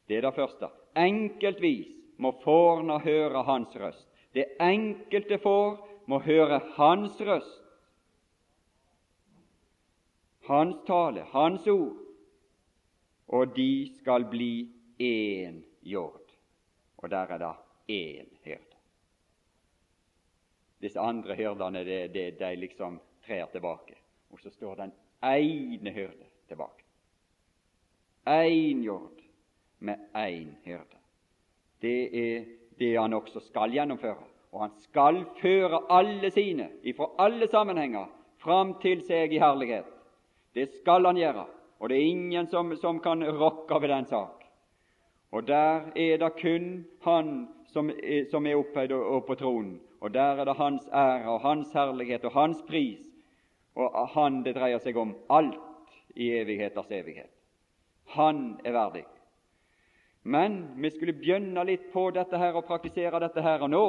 Det 0.07 0.17
er 0.17 0.27
det 0.27 0.35
første. 0.35 0.69
Enkeltvis 0.95 1.91
må 2.19 2.33
fårene 2.43 2.99
høre 3.03 3.43
hans 3.47 3.75
røst. 3.79 4.07
Det 4.35 4.45
enkelte 4.59 5.39
får 5.39 5.77
må 6.11 6.19
høre 6.19 6.59
hans 6.75 7.15
røst, 7.23 7.61
hans 10.45 10.75
tale, 10.85 11.23
hans 11.31 11.67
ord, 11.71 11.95
og 13.27 13.55
de 13.55 13.71
skal 13.95 14.27
bli 14.29 14.67
én 15.01 15.63
jord. 15.81 16.24
Og 17.05 17.11
der 17.11 17.17
er 17.17 17.37
det 17.37 17.53
én 17.89 18.29
hyrde. 18.43 18.77
Disse 20.81 20.99
andre 20.99 21.35
hyrdene, 21.35 21.83
det, 21.85 22.13
det, 22.13 22.39
de 22.39 22.55
liksom 22.55 22.99
trer 23.25 23.45
tilbake. 23.45 23.93
Og 24.33 24.39
så 24.39 24.49
står 24.49 24.75
den 24.75 24.93
ene 25.23 25.91
hyrde 25.93 26.25
tilbake. 26.47 26.81
Én 28.25 28.81
jord 28.81 29.21
med 29.79 29.95
én 30.15 30.55
hyrde. 30.63 30.97
Det 31.81 32.17
er 32.17 32.45
det 32.79 32.97
han 32.97 33.13
også 33.13 33.39
skal 33.39 33.71
gjennomføre. 33.71 34.25
Og 34.51 34.61
han 34.61 34.73
skal 34.79 35.25
føre 35.41 35.83
alle 35.89 36.31
sine, 36.31 36.69
ifra 36.83 37.11
alle 37.19 37.47
sammenhenger, 37.47 38.09
fram 38.41 38.79
til 38.81 39.05
seg 39.05 39.33
i 39.33 39.43
herlighet. 39.43 39.85
Det 40.55 40.71
skal 40.79 41.05
han 41.05 41.21
gjøre, 41.21 41.45
og 41.79 41.89
det 41.89 41.97
er 41.97 42.09
ingen 42.09 42.47
som, 42.47 42.73
som 42.75 42.99
kan 42.99 43.21
rokke 43.29 43.81
ved 43.81 43.93
den 43.93 44.09
sak. 44.09 44.34
Og 45.31 45.47
der 45.47 45.91
er 45.95 46.17
det 46.17 46.31
kun 46.41 46.85
Han 47.01 47.47
som 47.67 47.89
er, 47.89 48.25
som 48.31 48.45
er 48.45 48.55
og 48.93 49.25
på 49.25 49.35
tronen. 49.35 49.81
Og 50.01 50.13
der 50.13 50.39
er 50.39 50.45
det 50.45 50.55
Hans 50.55 50.87
ære 50.93 51.29
og 51.29 51.41
Hans 51.41 51.73
herlighet 51.73 52.25
og 52.25 52.31
Hans 52.31 52.63
pris. 52.67 52.99
Og 53.75 54.09
Han 54.09 54.43
det 54.43 54.55
dreier 54.55 54.79
seg 54.79 54.97
om 54.97 55.15
alt 55.29 55.59
i 56.15 56.31
evigheters 56.31 56.91
evighet. 56.91 57.31
Han 58.05 58.59
er 58.65 58.71
verdig. 58.71 59.03
Men 60.23 60.81
vi 60.81 60.89
skulle 60.89 61.13
begynne 61.13 61.63
litt 61.63 61.91
på 61.93 62.09
dette 62.11 62.37
her 62.37 62.55
og 62.57 62.65
praktisere 62.65 63.19
dette 63.19 63.41
her 63.41 63.61
og 63.61 63.69
nå, 63.69 63.87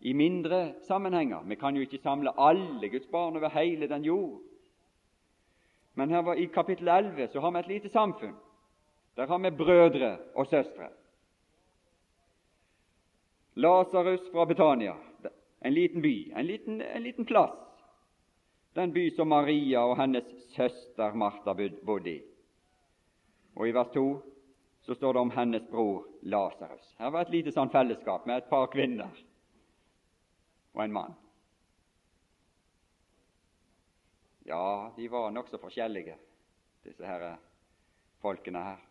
i 0.00 0.12
mindre 0.12 0.74
sammenhenger. 0.84 1.44
Vi 1.48 1.56
kan 1.60 1.76
jo 1.76 1.84
ikke 1.84 2.00
samle 2.02 2.32
alle 2.40 2.88
Guds 2.88 3.06
barn 3.06 3.36
over 3.36 3.48
hele 3.52 3.88
den 3.88 4.04
jord. 4.04 4.40
Men 5.94 6.10
her 6.10 6.22
var, 6.22 6.34
i 6.34 6.44
kapittel 6.44 6.88
11 6.88 7.28
så 7.32 7.40
har 7.40 7.50
vi 7.50 7.58
et 7.58 7.68
lite 7.68 7.88
samfunn. 7.88 8.36
Der 9.14 9.26
har 9.26 9.38
vi 9.38 9.50
brødre 9.50 10.18
og 10.34 10.46
søstre. 10.46 10.88
Lasarus 13.54 14.30
fra 14.32 14.44
Betania, 14.46 14.94
en 15.60 15.74
liten 15.74 16.02
by, 16.02 16.32
en 16.36 16.46
liten, 16.46 16.80
en 16.80 17.02
liten 17.02 17.24
plass. 17.24 17.56
Den 18.72 18.92
by 18.92 19.10
som 19.10 19.28
Maria 19.28 19.80
og 19.80 19.96
hennes 19.98 20.24
søster 20.54 21.12
Martha 21.14 21.54
bodde 21.84 22.10
i. 22.10 22.20
Og 23.56 23.68
I 23.68 23.72
vers 23.74 23.90
2 23.94 24.04
så 24.80 24.94
står 24.94 25.12
det 25.12 25.20
om 25.20 25.30
hennes 25.30 25.66
bror 25.70 26.06
Lasarus. 26.22 26.94
Her 26.98 27.10
var 27.10 27.26
et 27.26 27.34
lite 27.34 27.52
sånn 27.52 27.72
fellesskap 27.72 28.26
med 28.26 28.40
et 28.40 28.48
par 28.50 28.70
kvinner 28.72 29.10
og 30.72 30.84
en 30.84 30.94
mann. 30.94 31.18
Ja, 34.46 34.92
de 34.96 35.08
var 35.08 35.30
nokså 35.30 35.58
forskjellige, 35.60 36.16
disse 36.86 37.06
her 37.06 37.34
folkene 38.22 38.62
her. 38.64 38.89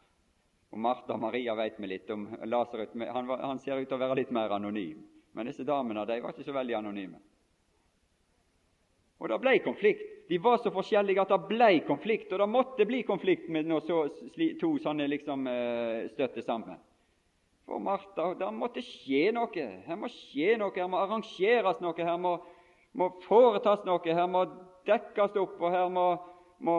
Og 0.70 0.78
Martha 0.78 1.16
og 1.16 1.24
Maria 1.24 1.56
vet 1.58 1.80
vi 1.82 1.90
litt 1.90 2.10
om. 2.14 2.28
Lazarus 2.46 2.94
han, 2.94 3.30
han, 3.30 3.60
ser 3.62 3.80
ut 3.80 3.88
til 3.90 3.98
å 3.98 4.02
være 4.04 4.22
litt 4.22 4.34
mer 4.36 4.54
anonym. 4.54 5.02
Men 5.34 5.50
disse 5.50 5.66
damene 5.66 6.06
de 6.10 6.20
var 6.22 6.34
ikke 6.34 6.46
så 6.46 6.54
veldig 6.54 6.78
anonyme. 6.78 7.22
Og 9.20 9.32
det 9.32 9.40
ble 9.42 9.56
konflikt. 9.66 10.06
De 10.30 10.38
var 10.40 10.60
så 10.62 10.72
forskjellige 10.72 11.24
at 11.24 11.32
det 11.34 11.40
ble 11.50 11.72
konflikt, 11.88 12.30
og 12.32 12.40
det 12.40 12.48
måtte 12.48 12.86
bli 12.88 13.02
konflikt 13.04 13.50
når 13.50 13.82
så, 13.88 13.98
to 14.62 14.70
sånne 14.80 15.10
liksom 15.10 15.48
eh, 15.50 16.06
støtte 16.14 16.44
sammen. 16.46 16.78
For 17.66 17.82
Martha, 17.82 18.32
det 18.38 18.50
måtte 18.54 18.84
skje 18.86 19.34
noe. 19.36 19.66
Her 19.86 19.98
må 20.00 20.10
skje 20.14 20.56
noe, 20.62 20.74
her 20.76 20.90
må 20.90 21.02
arrangeres 21.02 21.82
noe, 21.84 21.98
her 21.98 22.22
må, 22.22 22.36
må 22.98 23.10
foretas 23.26 23.84
noe, 23.90 24.06
her 24.06 24.30
må 24.30 24.46
dekkes 24.90 25.36
opp, 25.42 25.58
og 25.60 25.74
her 25.74 25.90
må, 25.94 26.06
må, 26.62 26.78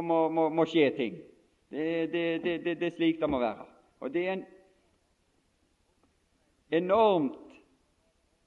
må 0.51 0.67
skje 0.71 0.89
ting. 0.97 1.21
Det, 1.71 2.25
er 2.73 2.97
slik 2.97 3.21
det 3.21 3.31
må 3.31 3.43
være. 3.43 3.70
Og 4.01 4.13
det 4.13 4.27
er 4.27 4.33
en 4.33 4.45
enormt 6.71 7.57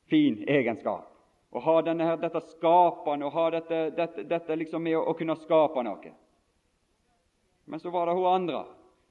fin 0.10 0.44
egenskap 0.50 1.10
å 1.54 1.62
ha 1.62 1.76
denne 1.86 2.06
her, 2.08 2.18
dette 2.18 2.42
skapende, 2.50 3.28
og 3.28 3.36
ha 3.38 3.50
dette, 3.54 3.80
dette, 3.94 4.24
dette 4.26 4.56
liksom 4.58 4.82
med 4.84 4.98
å, 4.98 5.04
å, 5.12 5.14
kunne 5.18 5.36
skape 5.38 5.84
noe. 5.86 6.14
Men 7.70 7.80
så 7.80 7.92
var 7.94 8.10
det 8.10 8.16
hun 8.18 8.30
andre 8.32 8.64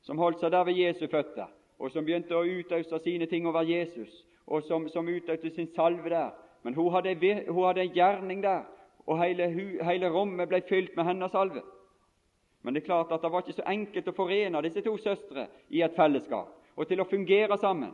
som 0.02 0.18
holdt 0.18 0.42
seg 0.42 0.50
der 0.50 0.66
ved 0.66 0.80
Jesu 0.80 1.06
føtter, 1.06 1.46
og 1.78 1.92
som 1.94 2.04
begynte 2.04 2.34
å 2.34 2.42
utøse 2.42 2.98
sine 3.04 3.28
ting 3.30 3.46
over 3.46 3.62
Jesus, 3.66 4.24
og 4.46 4.66
som, 4.66 4.88
som 4.90 5.06
utøste 5.06 5.52
sin 5.54 5.70
salve 5.76 6.10
der. 6.10 6.32
Men 6.66 6.74
hun 6.74 6.90
hadde, 6.94 7.14
hun 7.46 7.62
hadde 7.62 7.86
en 7.86 7.94
gjerning 7.94 8.42
der, 8.42 8.66
og 9.06 9.22
hele, 9.22 9.48
hele 9.82 10.10
rommet 10.10 10.50
ble 10.50 10.62
fylt 10.66 10.98
med 10.98 11.06
hennes 11.06 11.30
salve. 11.34 11.62
Men 12.62 12.74
det 12.74 12.82
er 12.82 12.86
klart 12.86 13.12
at 13.12 13.22
det 13.22 13.30
var 13.32 13.42
ikke 13.42 13.58
så 13.58 13.66
enkelt 13.66 14.08
å 14.08 14.14
forene 14.16 14.62
disse 14.62 14.82
to 14.84 14.94
søstre 15.02 15.48
i 15.74 15.82
et 15.82 15.96
fellesskap 15.96 16.58
og 16.76 16.88
til 16.88 17.02
å 17.02 17.08
fungere 17.08 17.58
sammen. 17.60 17.92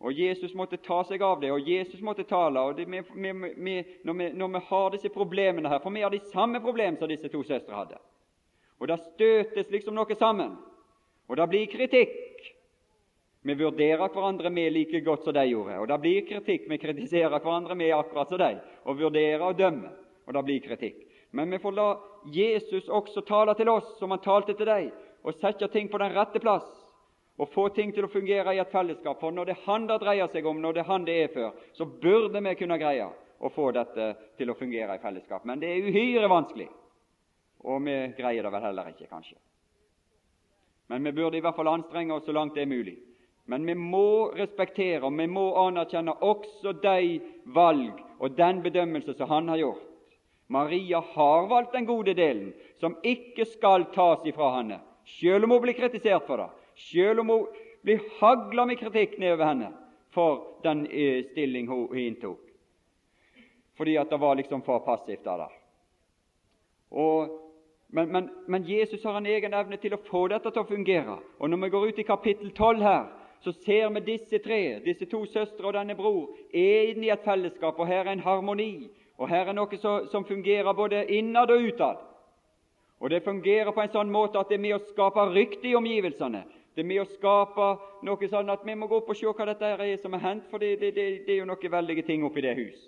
Og 0.00 0.16
Jesus 0.16 0.54
måtte 0.56 0.78
ta 0.80 1.02
seg 1.04 1.20
av 1.20 1.42
det, 1.42 1.50
og 1.52 1.66
Jesus 1.68 2.00
måtte 2.00 2.24
tale. 2.24 2.60
og 2.60 2.76
det, 2.78 2.86
vi, 2.88 3.02
vi, 3.14 3.32
vi, 3.56 3.74
når, 4.04 4.30
når, 4.32 4.48
vi, 4.54 4.62
har 4.70 4.86
disse 4.94 5.10
problemene 5.12 5.68
her, 5.68 5.82
For 5.82 5.92
vi 5.92 6.00
har 6.00 6.10
de 6.10 6.22
samme 6.32 6.60
problemene 6.60 6.96
som 6.96 7.10
disse 7.10 7.28
to 7.28 7.42
søstre 7.44 7.76
hadde. 7.76 7.98
Og 8.80 8.88
det 8.88 8.96
støtes 9.02 9.68
liksom 9.68 9.94
noe 9.94 10.16
sammen, 10.16 10.56
og 11.28 11.36
det 11.36 11.48
blir 11.52 11.68
kritikk. 11.68 12.16
Vi 13.44 13.54
vurderer 13.56 14.08
hverandre 14.08 14.50
med 14.52 14.72
like 14.72 15.00
godt 15.04 15.24
som 15.24 15.36
de 15.36 15.44
gjorde, 15.48 15.76
og 15.80 15.88
det 15.88 16.00
blir 16.00 16.24
kritikk. 16.28 16.64
Vi 16.68 16.80
kritiserer 16.80 17.36
hverandre 17.36 17.76
med 17.76 17.92
akkurat 17.96 18.32
som 18.32 18.40
de, 18.40 18.54
og 18.84 18.98
vurderer 18.98 19.44
og 19.44 19.58
dømmer, 19.58 19.92
og 20.26 20.36
det 20.36 20.44
blir 20.48 20.64
kritikk. 20.64 21.04
Men 21.30 21.50
vi 21.50 21.58
får 21.58 21.72
la 21.72 21.88
Jesus 22.24 22.88
også 22.88 23.22
tale 23.22 23.54
til 23.54 23.68
oss 23.68 23.98
som 23.98 24.10
han 24.10 24.22
talte 24.24 24.54
til 24.58 24.66
deg, 24.66 24.90
og 25.22 25.36
sette 25.38 25.68
ting 25.70 25.88
på 25.90 25.98
den 26.00 26.14
rette 26.16 26.40
plass 26.42 26.68
og 27.40 27.48
få 27.54 27.68
ting 27.72 27.92
til 27.96 28.04
å 28.04 28.12
fungere 28.12 28.52
i 28.52 28.60
et 28.60 28.72
fellesskap. 28.72 29.20
For 29.20 29.32
når 29.32 29.48
det 29.48 29.54
er 29.54 29.66
Han 29.66 29.86
det 29.88 30.00
dreier 30.02 30.28
seg 30.28 30.46
om, 30.46 30.60
når 30.60 30.76
det 30.76 30.80
er 30.82 30.90
Han 30.90 31.04
det 31.08 31.16
er 31.22 31.30
for, 31.32 31.54
så 31.72 31.86
burde 31.86 32.42
vi 32.44 32.54
kunne 32.54 32.78
greie 32.78 33.06
å 33.40 33.48
få 33.48 33.70
dette 33.72 34.10
til 34.36 34.50
å 34.50 34.56
fungere 34.58 34.96
i 34.96 35.00
fellesskap. 35.00 35.46
Men 35.48 35.60
det 35.60 35.70
er 35.70 35.86
uhyre 35.88 36.28
vanskelig, 36.28 36.68
og 37.64 37.80
vi 37.86 37.94
greier 38.18 38.44
det 38.44 38.52
vel 38.52 38.66
heller 38.66 38.90
ikke, 38.92 39.08
kanskje. 39.08 39.38
Men 40.90 41.06
vi 41.06 41.14
burde 41.16 41.38
i 41.38 41.40
hvert 41.40 41.56
fall 41.56 41.70
anstrenge 41.70 42.12
oss 42.12 42.26
så 42.26 42.34
langt 42.36 42.54
det 42.58 42.66
er 42.66 42.72
mulig. 42.74 42.98
Men 43.50 43.64
vi 43.66 43.74
må 43.74 44.30
respektere 44.36 45.06
og 45.06 45.16
vi 45.16 45.26
må 45.30 45.46
anerkjenne 45.58 46.12
også 46.22 46.74
de 46.82 47.20
valg 47.54 48.02
og 48.18 48.36
den 48.36 48.60
bedømmelse 48.62 49.14
som 49.16 49.30
han 49.30 49.48
har 49.48 49.62
gjort. 49.62 49.89
Maria 50.50 51.00
har 51.12 51.46
valgt 51.46 51.72
den 51.72 51.86
gode 51.86 52.14
delen, 52.14 52.52
som 52.80 52.96
ikke 53.06 53.44
skal 53.46 53.86
tas 53.94 54.24
ifra 54.26 54.48
henne, 54.56 54.80
selv 55.20 55.46
om 55.46 55.54
hun 55.54 55.62
blir 55.62 55.78
kritisert 55.78 56.26
for 56.26 56.42
det, 56.42 56.48
selv 56.90 57.22
om 57.22 57.30
hun 57.30 57.46
blir 57.86 58.02
hagla 58.18 58.66
med 58.66 58.80
kritikk 58.80 59.14
nedover 59.22 59.46
henne 59.46 59.70
for 60.10 60.58
den 60.64 60.86
eh, 60.90 61.22
stilling 61.30 61.68
hun 61.70 61.94
inntok, 61.94 62.40
fordi 63.78 63.94
at 64.00 64.10
det 64.10 64.18
var 64.20 64.34
liksom 64.40 64.64
for 64.66 64.82
passivt 64.82 65.30
av 65.30 65.44
det. 65.44 65.48
Og, 66.90 67.38
men, 67.94 68.10
men, 68.10 68.28
men, 68.46 68.66
Jesus 68.66 69.04
har 69.04 69.16
en 69.20 69.30
egen 69.30 69.54
evne 69.54 69.78
til 69.78 69.94
å 69.94 70.02
få 70.10 70.26
dette 70.32 70.50
til 70.50 70.64
å 70.64 70.68
fungere. 70.68 71.20
Og 71.38 71.50
Når 71.50 71.62
vi 71.62 71.70
går 71.70 71.86
ut 71.86 71.98
i 72.02 72.06
kapittel 72.06 72.50
12 72.50 72.82
her, 72.82 73.04
så 73.40 73.52
ser 73.52 73.88
vi 73.94 74.02
disse 74.04 74.38
tre, 74.42 74.80
disse 74.84 75.06
to 75.06 75.22
søstre 75.30 75.70
og 75.70 75.78
denne 75.78 75.94
bror, 75.96 76.34
er 76.52 76.90
inne 76.90 77.06
i 77.06 77.12
et 77.14 77.24
fellesskap, 77.24 77.78
og 77.78 77.88
her 77.88 78.02
er 78.04 78.12
en 78.12 78.26
harmoni. 78.26 78.90
Og 79.20 79.28
her 79.28 79.50
er 79.50 79.56
noe 79.56 79.80
som 80.08 80.24
fungerer 80.24 80.72
både 80.72 81.04
innad 81.12 81.52
og 81.52 81.66
utad. 81.68 81.98
Og 83.00 83.10
det 83.10 83.24
fungerer 83.24 83.72
på 83.72 83.82
en 83.82 83.92
sånn 83.92 84.12
måte 84.12 84.40
at 84.40 84.48
det 84.48 84.58
er 84.58 84.64
med 84.64 84.76
å 84.76 84.86
skape 84.90 85.26
rykte 85.32 85.68
i 85.70 85.76
omgivelsene. 85.76 86.42
Det 86.74 86.84
er 86.84 86.88
med 86.88 87.02
å 87.02 87.08
skape 87.08 87.68
noe 88.06 88.28
sånn 88.32 88.52
at 88.52 88.64
vi 88.64 88.76
må 88.76 88.88
gå 88.88 89.00
opp 89.00 89.10
og 89.12 89.18
se 89.18 89.28
hva 89.28 89.46
dette 89.48 89.72
er 89.74 89.96
som 90.02 90.14
er 90.16 90.24
hendt, 90.24 90.48
for 90.50 90.62
det, 90.62 90.76
det, 90.80 90.92
det, 90.96 91.06
det, 91.26 91.34
er 91.34 91.42
jo 91.42 91.48
noen 91.48 91.72
veldige 91.72 92.04
ting 92.08 92.24
oppi 92.24 92.44
det 92.44 92.54
hus. 92.56 92.80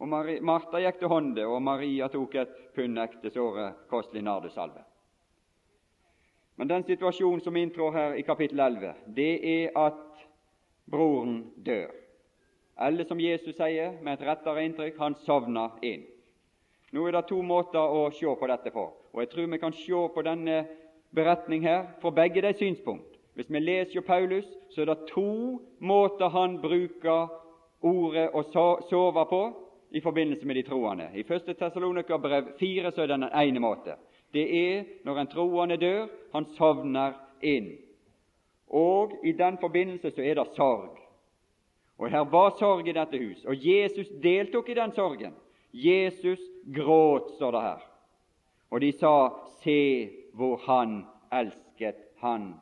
Og 0.00 0.08
Martha 0.08 0.80
gikk 0.82 0.98
til 1.00 1.12
hånde, 1.12 1.44
og 1.46 1.62
Maria 1.62 2.08
tok 2.10 2.34
et 2.40 2.54
pund 2.74 2.98
ekte 2.98 3.30
såre 3.30 3.68
kostelig 3.90 4.24
nardusalve. 4.26 4.82
Men 6.56 6.68
den 6.68 6.84
situasjonen 6.86 7.40
som 7.44 7.56
inntrår 7.56 7.92
her 7.96 8.16
i 8.18 8.24
kapittel 8.26 8.60
11, 8.60 8.94
det 9.16 9.32
er 9.52 9.78
at 9.78 10.26
broren 10.90 11.44
dør. 11.56 12.01
Eller 12.82 13.04
som 13.04 13.20
Jesus 13.20 13.56
sier, 13.56 13.94
med 14.02 14.18
et 14.18 14.26
rettere 14.26 14.64
inntrykk, 14.66 14.98
han 14.98 15.14
sovner 15.26 15.78
inn. 15.86 16.02
Nå 16.92 17.06
er 17.06 17.16
det 17.16 17.26
to 17.30 17.38
måter 17.42 17.80
å 17.80 18.08
se 18.12 18.26
på 18.26 18.48
dette 18.50 18.72
på, 18.74 18.84
og 19.12 19.20
jeg 19.22 19.30
tror 19.32 19.50
vi 19.52 19.60
kan 19.62 19.72
se 19.72 20.00
på 20.14 20.24
denne 20.26 20.58
beretning 21.14 21.62
her 21.64 21.86
fra 22.02 22.10
begge 22.10 22.42
de 22.44 22.52
synspunkt. 22.58 23.16
Hvis 23.34 23.48
vi 23.48 23.60
leser 23.60 23.96
jo 23.96 24.02
Paulus, 24.04 24.44
så 24.70 24.82
er 24.82 24.90
det 24.90 25.08
to 25.08 25.60
måter 25.80 26.28
han 26.28 26.58
bruker 26.60 27.30
ordet 27.80 28.28
å 28.34 28.42
sove 28.90 29.24
på 29.30 29.42
i 29.92 30.00
forbindelse 30.00 30.46
med 30.46 30.56
de 30.56 30.62
troende. 30.62 31.08
I 31.14 31.24
1. 31.24 31.54
Tessalonikerbrev 31.58 32.52
4 32.60 32.92
så 32.92 33.02
er 33.02 33.06
det 33.06 33.20
den 33.20 33.30
ene 33.32 33.60
måten. 33.60 33.96
Det 34.32 34.44
er 34.56 34.84
når 35.04 35.18
en 35.20 35.32
troende 35.32 35.76
dør, 35.76 36.06
han 36.32 36.46
sovner 36.56 37.16
inn. 37.40 37.72
Og 38.68 39.18
i 39.24 39.32
den 39.36 39.58
forbindelse 39.60 40.10
så 40.10 40.22
er 40.24 40.34
det 40.40 40.46
sorg. 40.56 40.96
Og 41.98 42.10
her 42.10 42.24
var 42.30 42.54
sorg 42.58 42.88
i 42.88 42.94
dette 42.96 43.18
hus, 43.18 43.44
og 43.44 43.56
Jesus 43.56 44.08
deltok 44.22 44.68
i 44.68 44.78
den 44.78 44.92
sorgen. 44.96 45.34
Jesus 45.72 46.40
gråt, 46.74 47.30
står 47.36 47.52
det 47.52 47.62
her. 47.62 47.86
Og 48.70 48.80
de 48.80 48.92
sa, 48.92 49.14
Se 49.62 50.10
hvor 50.34 50.56
han 50.66 51.04
elsket 51.32 52.00
han. 52.18 52.54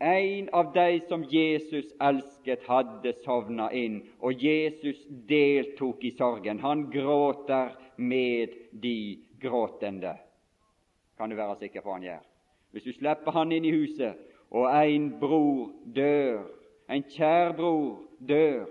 En 0.00 0.48
av 0.52 0.72
de 0.74 1.00
som 1.08 1.24
Jesus 1.24 1.88
elsket, 2.00 2.66
hadde 2.68 3.14
sovna 3.24 3.70
inn, 3.72 4.02
og 4.20 4.42
Jesus 4.42 5.00
deltok 5.28 6.04
i 6.04 6.12
sorgen. 6.18 6.60
Han 6.60 6.90
gråter 6.92 7.72
med 7.96 8.52
de 8.72 9.18
gråtende, 9.40 10.12
kan 11.16 11.30
du 11.30 11.36
være 11.36 11.56
sikker 11.64 11.80
på 11.80 11.96
han 11.96 12.04
gjør. 12.04 12.22
Hvis 12.72 12.84
du 12.84 12.92
slipper 12.92 13.32
han 13.32 13.52
inn 13.56 13.64
i 13.64 13.72
huset, 13.72 14.20
og 14.52 14.68
en 14.68 15.08
bror 15.20 15.72
dør, 15.96 16.44
en 16.88 17.02
kjær 17.10 17.54
bror 17.56 18.02
dør, 18.18 18.66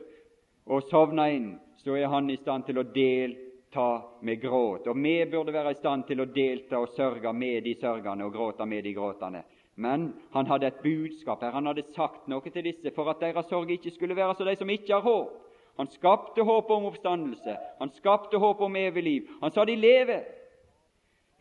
og 0.66 0.88
sovner 0.90 1.36
inn, 1.36 1.50
så 1.78 1.98
er 2.00 2.10
han 2.10 2.30
i 2.30 2.40
stand 2.40 2.66
til 2.66 2.80
å 2.82 2.88
delta 2.90 3.88
med 4.26 4.42
gråt. 4.42 4.88
Og 4.90 4.98
vi 4.98 5.18
burde 5.30 5.54
være 5.54 5.76
i 5.76 5.80
stand 5.80 6.08
til 6.08 6.24
å 6.24 6.30
delta 6.32 6.80
og 6.82 6.96
sørge 6.96 7.34
med 7.34 7.64
de 7.68 7.76
sørgende 7.78 8.26
og 8.26 8.34
gråte 8.34 8.66
med 8.66 8.84
de 8.88 8.96
gråtende. 8.96 9.44
Men 9.76 10.14
han 10.32 10.48
hadde 10.48 10.72
et 10.72 10.82
budskap 10.82 11.44
her. 11.44 11.52
Han 11.52 11.68
hadde 11.68 11.84
sagt 11.94 12.30
noe 12.32 12.50
til 12.50 12.64
disse 12.64 12.94
for 12.96 13.12
at 13.12 13.20
deres 13.22 13.50
sorg 13.52 13.70
ikke 13.76 13.92
skulle 13.94 14.16
være 14.16 14.38
så 14.38 14.48
de 14.48 14.56
som 14.58 14.72
ikke 14.72 14.96
har 14.96 15.04
håp. 15.04 15.36
Han 15.76 15.92
skapte 15.92 16.46
håp 16.48 16.70
om 16.72 16.88
oppstandelse. 16.88 17.58
Han 17.82 17.92
skapte 17.98 18.40
håp 18.40 18.62
om 18.64 18.76
evig 18.80 19.04
liv. 19.04 19.32
Han 19.42 19.52
sa 19.52 19.66
de 19.68 19.76
lever. 19.76 20.24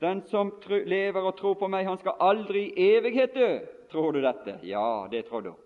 Den 0.03 0.25
som 0.27 0.51
lever 0.67 1.23
og 1.23 1.37
tror 1.39 1.55
på 1.55 1.71
meg, 1.71 1.87
han 1.87 2.01
skal 2.03 2.19
aldri 2.21 2.67
i 2.75 2.89
evighet 2.97 3.39
dø. 3.39 3.53
Tror 3.93 4.13
du 4.13 4.19
dette? 4.25 4.59
Ja, 4.67 5.07
det 5.11 5.29
trodde 5.29 5.55
hun. 5.55 5.64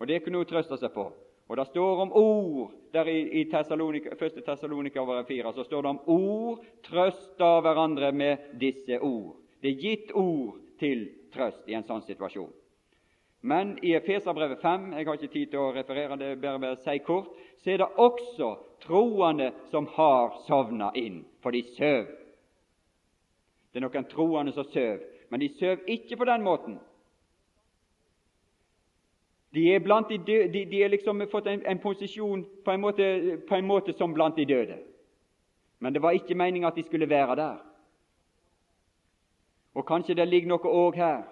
Og 0.00 0.08
det 0.10 0.22
kunne 0.24 0.40
hun 0.42 0.48
trøste 0.48 0.78
seg 0.80 0.92
på. 0.94 1.06
Og 1.48 1.56
det 1.60 1.66
står 1.68 2.02
om 2.06 2.12
ord 2.16 2.72
der 2.94 3.08
i, 3.10 3.18
i 3.40 3.44
Thessalonika, 3.50 4.14
1. 4.16 4.40
Tessalonika 4.46 5.04
4 5.28 5.52
så 5.52 5.64
står 5.64 5.82
det 5.82 5.92
om 5.92 6.02
ord 6.06 6.64
trøsta 6.86 7.50
hverandre 7.60 8.12
med 8.12 8.54
disse 8.60 9.00
ord. 9.00 9.36
Det 9.60 9.74
er 9.74 9.82
gitt 9.82 10.12
ord 10.14 10.60
til 10.80 11.08
trøst 11.34 11.68
i 11.68 11.76
en 11.76 11.84
sånn 11.84 12.04
situasjon. 12.06 12.52
Men 13.44 13.74
i 13.84 13.92
Efeserbrevet 13.92 14.62
5 14.62 14.94
jeg 14.96 15.06
har 15.06 15.18
ikke 15.18 15.32
tid 15.34 15.50
til 15.52 15.60
å 15.60 15.72
referere 15.76 16.16
det, 16.16 16.30
bare, 16.40 16.60
bare 16.62 16.80
si 16.80 16.96
kort, 17.04 17.28
så 17.60 17.74
er 17.74 17.82
det 17.82 17.90
også 18.00 18.50
troende 18.86 19.50
som 19.68 19.88
har 19.98 20.38
sovna 20.46 20.88
inn, 20.96 21.20
for 21.44 21.52
de 21.52 21.60
søv. 21.76 22.08
Det 23.68 23.82
er 23.82 23.84
noen 23.84 24.08
troende 24.08 24.54
som 24.56 24.64
søv, 24.72 25.04
men 25.28 25.44
de 25.44 25.50
søv 25.58 25.84
ikke 25.92 26.16
på 26.16 26.28
den 26.30 26.44
måten 26.46 26.78
de 29.54 29.74
er, 29.74 29.78
blant 29.78 30.08
de, 30.08 30.18
døde, 30.18 30.52
de, 30.52 30.64
de 30.70 30.82
er 30.82 30.88
liksom 30.88 31.22
fått 31.30 31.46
en, 31.46 31.62
en 31.66 31.78
posisjon 31.78 32.44
på 32.64 32.70
en, 32.70 32.80
måte, 32.80 33.38
på 33.48 33.54
en, 33.54 33.66
måte, 33.66 33.92
som 33.92 34.14
blant 34.14 34.36
de 34.36 34.44
døde. 34.44 34.78
Men 35.78 35.94
det 35.94 36.02
var 36.02 36.10
ikke 36.10 36.34
meninga 36.34 36.66
at 36.66 36.76
de 36.76 36.82
skulle 36.82 37.08
være 37.08 37.36
der. 37.36 37.56
Og 39.74 39.86
kanskje 39.86 40.14
det 40.14 40.28
ligger 40.28 40.48
noe 40.48 40.70
òg 40.70 40.98
her. 40.98 41.22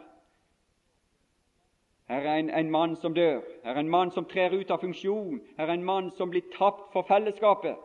Her 2.11 2.27
er 2.29 2.39
en, 2.39 2.51
en, 2.51 2.71
mann 2.71 2.97
som 2.97 3.15
dør. 3.15 3.41
Her 3.65 3.75
er 3.75 3.81
en 3.81 3.89
mann 3.89 4.11
som 4.11 4.27
trer 4.29 4.55
ut 4.55 4.71
av 4.71 4.83
funksjon. 4.83 5.41
Her 5.59 5.67
er 5.67 5.75
en 5.79 5.85
mann 5.85 6.11
som 6.19 6.31
blir 6.31 6.45
tapt 6.53 6.93
for 6.93 7.07
fellesskapet. 7.09 7.79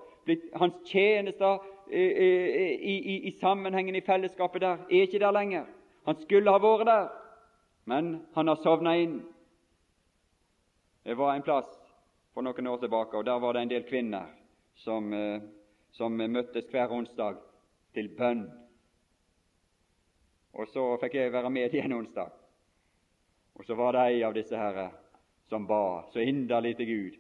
Hans 0.53 0.73
tjenester 0.85 1.63
i, 1.91 2.03
i, 2.03 2.97
i, 2.97 3.17
i 3.29 3.31
sammenhengen 3.39 3.95
i 3.95 4.03
fellesskapet 4.05 4.61
der 4.61 4.83
er 4.89 5.07
ikke 5.07 5.19
der 5.19 5.31
lenger. 5.31 5.65
Han 6.05 6.19
skulle 6.21 6.51
ha 6.51 6.59
vært 6.59 6.87
der, 6.87 7.07
men 7.85 8.21
han 8.35 8.47
har 8.47 8.59
sovna 8.63 8.97
inn. 8.99 9.21
Det 11.07 11.15
var 11.15 11.35
en 11.35 11.41
plass 11.41 11.69
for 12.33 12.43
noen 12.43 12.67
år 12.67 12.81
tilbake, 12.81 13.15
og 13.15 13.23
der 13.25 13.37
var 13.39 13.53
det 13.55 13.61
en 13.63 13.69
del 13.71 13.83
kvinner 13.87 14.25
som, 14.75 15.05
eh, 15.13 15.41
som 15.95 16.17
møttes 16.19 16.67
hver 16.67 16.91
onsdag 16.91 17.37
til 17.95 18.09
bønn. 18.17 18.41
Og 20.51 20.67
så 20.67 20.83
fikk 20.99 21.15
jeg 21.15 21.31
være 21.31 21.49
med 21.49 21.71
igjen 21.71 21.95
onsdag. 21.95 22.33
Og 23.55 23.63
så 23.63 23.77
var 23.79 23.95
det 23.95 24.01
ei 24.01 24.19
av 24.27 24.35
disse 24.35 24.59
herre 24.59 24.89
som 25.47 25.63
ba 25.69 26.03
så 26.11 26.19
inderlig 26.19 26.75
til 26.75 26.91
Gud. 26.91 27.15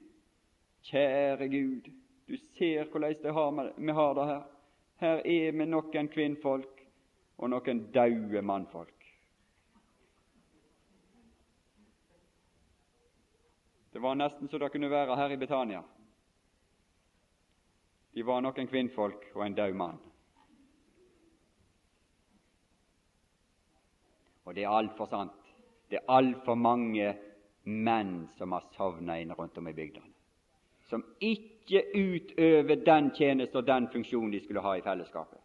Kjære 0.91 1.47
Gud, 1.47 1.87
Du 2.27 2.35
ser 2.57 2.91
hvordan 2.91 3.71
vi 3.77 3.91
har 3.91 4.13
det 4.13 4.25
her. 4.33 4.43
Her 4.99 5.17
er 5.23 5.51
vi 5.51 5.65
noen 5.65 6.11
kvinnfolk 6.11 6.83
og 7.37 7.49
noen 7.49 7.85
daue 7.93 8.41
mannfolk. 8.41 8.96
Det 13.97 14.01
var 14.01 14.15
nesten 14.15 14.47
så 14.47 14.57
det 14.57 14.69
kunne 14.69 14.89
være 14.89 15.15
her 15.15 15.31
i 15.33 15.37
Betania. 15.41 15.79
De 18.13 18.25
var 18.25 18.43
noen 18.45 18.67
kvinnfolk 18.69 19.23
og 19.33 19.41
en 19.41 19.55
død 19.57 19.73
mann. 19.73 19.97
Og 24.45 24.53
det 24.53 24.67
er 24.67 24.75
altfor 24.81 25.09
sant. 25.09 25.49
Det 25.89 25.97
er 25.97 26.13
altfor 26.13 26.61
mange 26.61 27.09
menn 27.65 28.13
som 28.37 28.53
har 28.53 28.69
sovna 28.77 29.17
inn 29.17 29.33
rundt 29.33 29.57
om 29.57 29.71
i 29.73 29.75
bygdene, 29.81 30.13
som 30.93 31.01
ikke 31.17 31.81
utøver 31.97 32.85
den 32.85 33.09
tjeneste 33.17 33.63
og 33.63 33.65
den 33.65 33.89
funksjonen 33.97 34.37
de 34.37 34.45
skulle 34.45 34.61
ha 34.61 34.77
i 34.77 34.85
fellesskapet. 34.85 35.41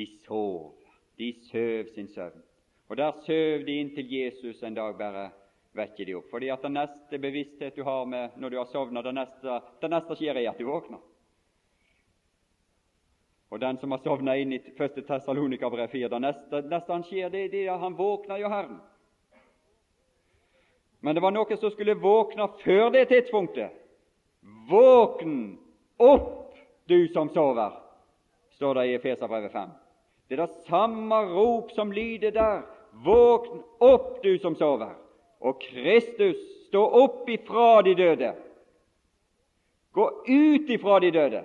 De 0.00 0.08
sov. 0.24 0.72
De 1.20 1.32
søv 1.52 1.92
sin 1.92 2.08
søvn. 2.08 2.42
Og 2.88 2.96
der 2.96 3.24
søv 3.28 3.68
de 3.68 3.80
inntil 3.84 4.20
Jesus 4.22 4.62
en 4.62 4.80
dag 4.80 4.96
bare 4.96 5.30
vekker 5.74 6.06
de 6.06 6.14
opp. 6.14 6.30
Fordi 6.30 6.50
at 6.50 6.62
den 6.62 6.76
neste 6.78 7.18
bevissthet 7.18 7.76
du 7.76 7.82
har 7.82 8.06
med 8.06 8.38
når 8.38 8.50
du 8.50 8.58
har 8.58 8.70
sovna, 8.70 9.02
det 9.02 9.14
neste, 9.14 9.60
det 9.80 9.90
neste 9.90 10.16
skjer 10.18 10.38
er 10.38 10.50
at 10.50 10.58
du 10.58 10.66
våkner. 10.68 11.02
Og 13.54 13.60
den 13.60 13.78
som 13.78 13.92
har 13.94 14.02
sovna 14.02 14.34
inn 14.36 14.52
i 14.56 14.62
første 14.78 15.04
Tessalonika-brev 15.06 15.86
4, 15.92 16.08
det 16.10 16.20
neste, 16.24 16.62
neste 16.70 16.92
han 16.92 17.04
skjer, 17.06 17.30
det, 17.30 17.44
er 17.54 17.78
han 17.78 17.94
våkner 17.94 18.40
jo 18.42 18.50
Herren. 18.50 18.80
Men 21.04 21.14
det 21.14 21.22
var 21.22 21.34
noe 21.36 21.56
som 21.60 21.70
skulle 21.70 21.94
våkne 22.00 22.48
før 22.64 22.88
det 22.94 23.04
tidspunktet. 23.12 23.76
Våkn 24.70 25.36
opp, 26.00 26.56
du 26.88 27.08
som 27.12 27.28
sover, 27.30 27.76
står 28.56 28.80
det 28.80 28.86
i 28.88 28.94
Efeserbrevet 28.96 29.52
5. 29.52 29.70
Det 30.28 30.38
er 30.38 30.46
det 30.46 30.64
samme 30.66 31.20
rop 31.28 31.70
som 31.76 31.92
lyder 31.92 32.32
der. 32.32 32.62
Våkn 33.04 33.60
opp, 33.84 34.22
du 34.22 34.38
som 34.38 34.56
sover, 34.56 34.94
og 35.44 35.60
Kristus 35.60 36.40
stå 36.68 36.82
opp 37.04 37.28
ifra 37.28 37.82
de 37.84 37.94
døde. 37.94 38.32
Gå 39.94 40.06
ut 40.26 40.70
ifra 40.74 40.98
de 41.04 41.10
døde, 41.14 41.42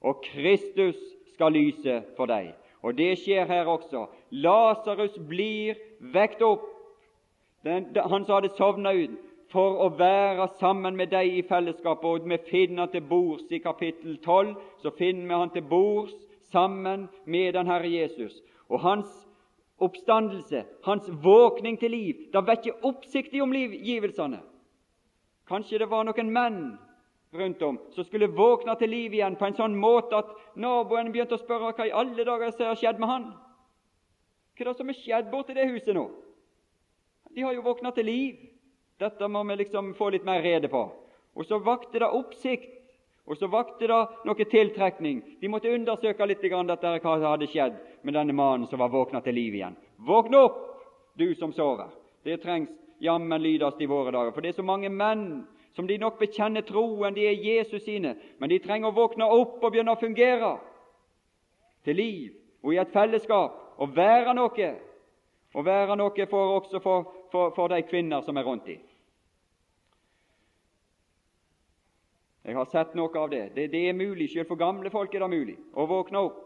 og 0.00 0.22
Kristus 0.24 0.96
skal 1.34 1.52
lyse 1.52 2.00
for 2.16 2.30
deg. 2.30 2.54
Og 2.80 2.96
det 2.96 3.18
skjer 3.20 3.44
her 3.50 3.68
også. 3.68 4.06
Lasarus 4.30 5.18
blir 5.28 5.76
vekt 6.14 6.40
opp. 6.42 6.64
Den, 7.64 7.90
han 7.92 8.24
som 8.24 8.38
hadde 8.38 8.54
sovna 8.56 8.94
ut, 8.96 9.18
for 9.52 9.82
å 9.84 9.88
være 9.98 10.46
sammen 10.60 10.96
med 10.96 11.10
deg 11.12 11.34
i 11.40 11.42
fellesskapet. 11.44 12.06
Og 12.06 12.28
vi 12.30 12.38
finner 12.48 12.88
til 12.88 13.04
bords 13.04 13.50
i 13.52 13.60
kapittel 13.60 14.16
12. 14.22 14.54
Så 14.80 14.94
finner 14.96 15.26
vi 15.26 15.40
han 15.42 15.52
til 15.52 15.66
bords 15.68 16.14
sammen 16.54 17.08
med 17.26 17.52
den 17.58 17.68
Herre 17.68 17.90
Jesus. 17.90 18.38
Og 18.70 18.80
hans 18.80 19.10
oppstandelse, 19.80 20.64
hans 20.84 21.08
våkning 21.08 21.78
til 21.80 21.94
liv, 21.94 22.28
det 22.32 22.46
vekker 22.46 22.86
oppsikt 22.86 23.34
i 23.34 23.42
omgivelsene. 23.44 24.40
Kanskje 25.48 25.80
det 25.82 25.90
var 25.90 26.06
noen 26.06 26.32
menn 26.32 26.60
rundt 27.34 27.62
om 27.62 27.78
som 27.94 28.04
skulle 28.04 28.30
våkne 28.34 28.74
til 28.78 28.90
liv 28.90 29.14
igjen 29.14 29.36
på 29.38 29.46
en 29.46 29.56
sånn 29.58 29.76
måte 29.78 30.18
at 30.18 30.30
naboen 30.58 31.12
begynte 31.14 31.38
å 31.38 31.42
spørre 31.42 31.72
hva 31.74 31.86
i 31.86 31.94
alle 31.94 32.26
dager 32.26 32.52
som 32.54 32.70
har 32.70 32.78
skjedd 32.78 33.02
med 33.02 33.10
han. 33.10 33.28
Hva 34.54 34.64
er 34.64 34.70
det 34.70 34.78
som 34.78 34.90
er 34.92 34.98
skjedd 34.98 35.30
borti 35.32 35.56
det 35.56 35.68
huset 35.70 35.94
nå? 35.96 36.08
De 37.30 37.46
har 37.46 37.54
jo 37.54 37.64
våkna 37.64 37.92
til 37.94 38.08
liv. 38.10 38.40
Dette 39.00 39.28
må 39.30 39.42
vi 39.48 39.62
liksom 39.62 39.94
få 39.96 40.10
litt 40.12 40.26
mer 40.26 40.42
rede 40.44 40.68
på. 40.68 40.82
Og 41.38 41.46
så 41.46 41.60
vakte 41.62 42.02
det 42.02 42.10
oppsikt 42.10 42.79
og 43.30 43.38
så 43.38 43.46
vakte 43.46 43.86
det 43.86 43.98
noe 44.26 44.44
tiltrekning. 44.50 45.20
De 45.38 45.48
måtte 45.48 45.70
undersøke 45.70 46.26
litt 46.26 46.42
dette, 46.42 46.90
hva 46.98 47.12
som 47.14 47.28
hadde 47.30 47.46
skjedd 47.46 47.76
med 48.02 48.16
denne 48.18 48.34
mannen 48.34 48.66
som 48.66 48.80
var 48.82 48.90
våkna 48.90 49.20
til 49.22 49.38
liv 49.38 49.54
igjen. 49.54 49.76
Våkn 50.02 50.34
opp, 50.34 50.58
du 51.14 51.30
som 51.38 51.52
sover! 51.54 51.92
Det 52.24 52.40
trengs 52.42 52.72
jammen 52.98 53.42
lydast 53.42 53.80
i 53.80 53.86
våre 53.86 54.10
dager. 54.10 54.34
For 54.34 54.42
det 54.42 54.50
er 54.50 54.58
så 54.58 54.66
mange 54.66 54.90
menn 54.90 55.46
som 55.78 55.86
de 55.86 55.94
nok 56.02 56.18
bekjenner 56.18 56.66
troen, 56.66 57.14
de 57.14 57.28
er 57.30 57.38
Jesus 57.38 57.84
sine, 57.86 58.16
men 58.42 58.50
de 58.50 58.58
trenger 58.58 58.90
å 58.90 58.98
våkne 58.98 59.30
opp 59.30 59.62
og 59.62 59.70
begynne 59.70 59.94
å 59.94 60.00
fungere 60.02 60.56
til 61.86 61.96
liv 61.96 62.34
og 62.66 62.74
i 62.74 62.82
et 62.82 62.92
fellesskap 62.92 63.78
og 63.80 63.94
være 63.96 64.34
noe. 64.34 64.74
Og 65.54 65.66
være 65.66 65.96
noe 65.98 66.26
for, 66.30 66.58
også 66.60 66.82
for, 66.82 67.06
for, 67.30 67.54
for 67.54 67.70
de 67.72 67.80
kvinner 67.86 68.26
som 68.26 68.36
er 68.38 68.46
rundt 68.46 68.66
dem. 68.66 68.82
Jeg 72.44 72.56
har 72.56 72.68
sett 72.72 72.94
noe 72.96 73.18
av 73.18 73.30
det. 73.30 73.50
det. 73.54 73.66
Det, 73.72 73.88
er 73.88 73.96
mulig, 73.96 74.30
selv 74.32 74.48
for 74.48 74.60
gamle 74.60 74.90
folk 74.90 75.14
er 75.14 75.24
det 75.24 75.30
mulig 75.30 75.56
å 75.76 75.86
våkne 75.86 76.22
opp. 76.28 76.38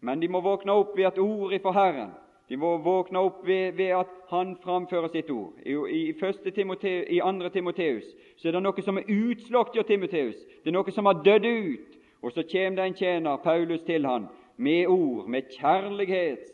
Men 0.00 0.20
de 0.20 0.28
må 0.28 0.42
våkne 0.44 0.74
opp 0.74 0.96
ved 0.96 1.06
et 1.08 1.22
ord 1.22 1.54
ifra 1.54 1.72
Herren. 1.72 2.10
De 2.50 2.58
må 2.60 2.74
våkne 2.84 3.22
opp 3.22 3.46
ved, 3.46 3.72
ved 3.78 3.94
at 3.96 4.10
Han 4.32 4.56
framfører 4.56 5.08
sitt 5.12 5.30
ord. 5.30 5.52
I, 5.64 5.72
i, 5.72 6.50
Timoteus, 6.54 7.06
I 7.08 7.20
andre 7.20 7.50
Timoteus 7.50 8.04
så 8.36 8.48
er 8.48 8.56
det 8.56 8.62
noe 8.64 8.82
som 8.82 8.98
er 8.98 9.08
utslått 9.08 9.76
hos 9.76 9.86
Timoteus. 9.86 10.38
Det 10.64 10.72
er 10.72 10.76
noe 10.76 10.92
som 10.92 11.06
har 11.06 11.20
dødd 11.24 11.46
ut. 11.46 11.98
Og 12.22 12.32
så 12.32 12.44
kommer 12.48 12.76
det 12.76 12.86
en 12.86 12.96
tjener, 12.96 13.36
Paulus, 13.36 13.82
til 13.82 14.06
han 14.06 14.28
med 14.56 14.86
ord, 14.86 15.28
med 15.28 15.50
kjærlighets 15.52 16.52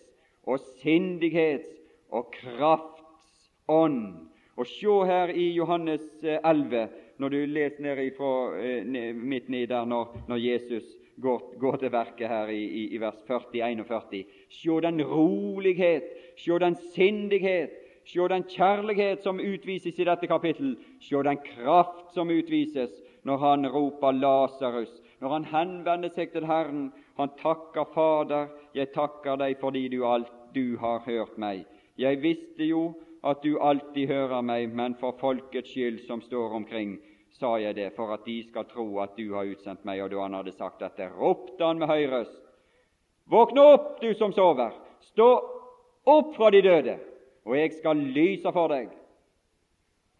og 0.49 0.59
sindighets 0.81 1.77
og 2.11 2.33
krafts 2.33 3.51
ånd. 3.69 4.29
Og 4.57 4.67
se 4.67 4.95
her 5.07 5.31
i 5.31 5.51
Johannes 5.55 6.03
11 6.23 6.83
eh, 6.83 6.89
når 7.19 7.29
du 7.29 7.39
leser 7.47 7.83
ned 7.83 7.99
ifra, 8.07 8.33
eh, 8.63 9.15
midt 9.15 9.49
ned 9.49 9.67
der 9.67 9.85
når, 9.85 10.17
når 10.29 10.37
Jesus 10.37 10.85
går, 11.23 11.55
går, 11.59 11.77
til 11.77 11.93
verket 11.93 12.29
her 12.29 12.47
i, 12.49 12.63
i, 12.65 12.85
i 12.95 13.01
vers 13.01 13.19
40-41. 13.29 14.25
Se 14.49 14.81
den 14.83 15.03
rolighet, 15.03 16.05
se 16.37 16.59
den 16.59 16.77
sindighet, 16.95 17.75
se 18.07 18.29
den 18.29 18.45
kjærlighet 18.49 19.23
som 19.23 19.41
utvises 19.41 19.99
i 19.99 20.07
dette 20.07 20.27
kapittel, 20.27 20.77
se 21.01 21.23
den 21.27 21.43
kraft 21.45 22.15
som 22.15 22.31
utvises 22.31 22.95
når 23.27 23.37
han 23.43 23.67
roper 23.67 24.13
Lasarus, 24.13 25.03
når 25.21 25.35
han 25.35 25.45
henvender 25.51 26.15
seg 26.15 26.33
til 26.33 26.47
Herren. 26.47 26.89
Han 27.19 27.35
takker 27.43 27.91
Fader, 27.95 28.47
jeg 28.75 28.93
takker 28.95 29.37
deg 29.37 29.59
fordi 29.61 29.89
du 29.91 30.05
alt 30.07 30.31
du 30.55 30.79
har 30.79 31.03
hørt 31.07 31.37
meg. 31.37 31.67
Jeg 31.99 32.23
visste 32.23 32.65
jo 32.65 32.93
at 33.27 33.43
du 33.43 33.59
alltid 33.59 34.07
hører 34.07 34.41
meg, 34.47 34.71
men 34.71 34.95
for 35.01 35.17
folkets 35.21 35.73
skyld 35.75 36.05
som 36.07 36.23
står 36.23 36.55
omkring, 36.61 36.99
sa 37.39 37.55
jeg 37.61 37.77
det, 37.77 37.93
for 37.97 38.13
at 38.15 38.27
de 38.27 38.41
skal 38.49 38.67
tro 38.71 38.87
at 39.03 39.17
du 39.17 39.33
har 39.35 39.49
utsendt 39.49 39.85
meg. 39.87 40.03
Og 40.03 40.11
da 40.13 40.25
han 40.25 40.37
hadde 40.39 40.55
sagt 40.57 40.83
dette, 40.83 41.11
ropte 41.15 41.65
han 41.65 41.81
med 41.81 41.91
høy 41.91 42.07
røst. 42.11 42.39
Våkne 43.29 43.65
opp, 43.75 43.99
du 44.01 44.13
som 44.19 44.33
sover! 44.33 44.73
Stå 45.13 45.29
opp 46.09 46.35
fra 46.37 46.51
de 46.51 46.63
døde, 46.65 46.97
og 47.47 47.57
jeg 47.59 47.75
skal 47.77 48.01
lyse 48.17 48.53
for 48.53 48.73
deg. 48.73 48.89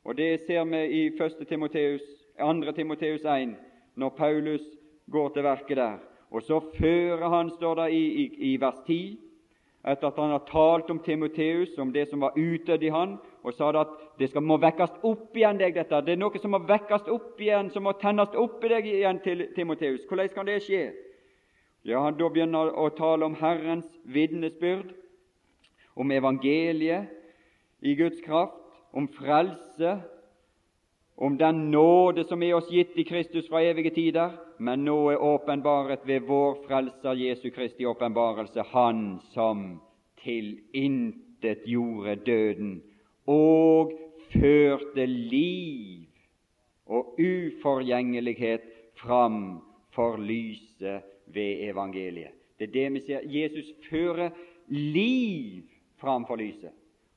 Og 0.05 0.17
Det 0.17 0.47
ser 0.47 0.65
vi 0.65 0.83
i 0.87 1.03
1. 1.13 1.47
Timoteus, 1.49 2.05
2. 2.39 2.73
Timoteus 2.73 3.25
1, 3.25 3.57
når 3.97 4.15
Paulus 4.17 4.65
går 5.11 5.29
til 5.35 5.45
verket 5.45 5.77
der. 5.77 5.99
Og 6.31 6.43
så 6.43 6.61
fører 6.79 7.29
han, 7.29 7.51
står 7.51 7.75
det 7.75 7.89
i, 7.93 8.05
i, 8.23 8.53
i 8.53 8.61
vers 8.61 8.79
10, 8.87 9.19
etter 9.87 10.09
at 10.09 10.19
han 10.19 10.31
har 10.35 10.45
talt 10.49 10.91
om 10.91 10.99
Timoteus, 10.99 11.79
om 11.79 11.93
det 11.93 12.09
som 12.11 12.21
var 12.21 12.37
utdødd 12.37 12.83
i 12.83 12.93
han, 12.93 13.17
og 13.47 13.55
sa 13.55 13.71
at 13.81 13.93
det 14.19 14.31
skal, 14.31 14.43
må 14.43 14.59
vekkes 14.61 14.99
opp 15.07 15.37
igjen 15.37 15.61
deg, 15.61 15.77
dette. 15.79 16.01
Det 16.05 16.17
er 16.17 16.21
noe 16.21 16.43
som 16.43 16.53
må 16.53 16.61
vekkes 16.67 17.07
opp 17.13 17.41
igjen, 17.41 17.71
som 17.71 17.87
må 17.87 17.95
tennes 18.01 18.35
opp 18.35 18.65
i 18.65 18.73
deg 18.73 18.89
igjen 18.91 19.21
til 19.25 19.47
Timoteus. 19.55 20.03
Hvordan 20.09 20.33
kan 20.35 20.49
det 20.49 20.61
skje? 20.67 20.89
Ja, 21.87 22.03
han 22.03 22.19
Da 22.19 22.29
begynner 22.29 22.75
å 22.75 22.89
tale 22.91 23.25
om 23.25 23.37
Herrens 23.39 23.87
vitnesbyrd, 24.05 24.91
om 25.99 26.11
evangeliet 26.11 27.09
i 27.81 27.95
Guds 27.95 28.21
kraft, 28.27 28.59
om 28.93 29.07
frelse, 29.15 29.99
om 31.21 31.39
den 31.39 31.71
nåde 31.71 32.25
som 32.25 32.43
er 32.43 32.55
oss 32.55 32.69
gitt 32.71 32.95
i 32.95 33.05
Kristus 33.05 33.49
fra 33.51 33.59
evige 33.67 33.91
tider, 33.91 34.37
men 34.63 34.85
nå 34.87 34.97
er 35.11 35.23
åpenbaret 35.23 36.05
ved 36.07 36.29
vår 36.29 36.61
Frelser 36.69 37.19
Jesu 37.19 37.51
Kristi 37.51 37.87
åpenbarelse, 37.87 38.63
Han 38.71 39.19
som 39.35 39.81
tilintetgjorde 40.23 42.15
døden 42.27 42.83
og 43.27 43.93
førte 44.31 45.07
liv 45.07 46.07
og 46.87 47.19
uforgjengelighet 47.19 48.63
fram 49.03 49.61
for 49.95 50.17
lyset 50.17 51.03
ved 51.27 51.69
evangeliet. 51.71 52.31
Det 52.59 52.69
er 52.69 52.73
det 52.73 52.93
vi 52.93 53.01
ser. 53.07 53.27
Jesus 53.27 53.67
fører 53.91 54.31
liv 54.69 55.63
fram 56.01 56.27
for 56.27 56.37
lyset. 56.37 56.71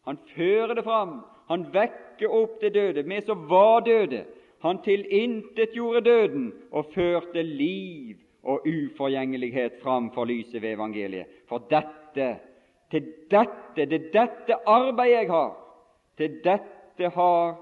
Han 0.06 0.18
fører 0.36 0.74
det 0.74 0.84
fram. 0.84 1.22
Han 1.52 1.66
vekker 1.74 2.32
opp 2.32 2.62
det 2.62 2.70
døde, 2.78 3.04
vi 3.04 3.18
som 3.28 3.44
var 3.50 3.82
døde. 3.84 4.24
Han 4.64 4.78
tilintetgjorde 4.86 6.02
døden 6.06 6.46
og 6.72 6.94
førte 6.94 7.44
liv 7.44 8.16
og 8.48 8.64
uforgjengelighet 8.68 9.82
fram 9.82 10.12
for 10.16 10.30
lyset 10.30 10.62
ved 10.62 10.78
evangeliet. 10.78 11.28
For 11.50 11.66
dette, 11.70 12.30
til 12.92 13.10
dette, 13.34 13.76
det 13.76 13.98
er 14.00 14.08
dette 14.14 14.60
arbeidet 14.70 15.18
jeg 15.18 15.32
har. 15.34 15.52
Til 16.18 16.40
dette 16.46 17.12
har 17.18 17.58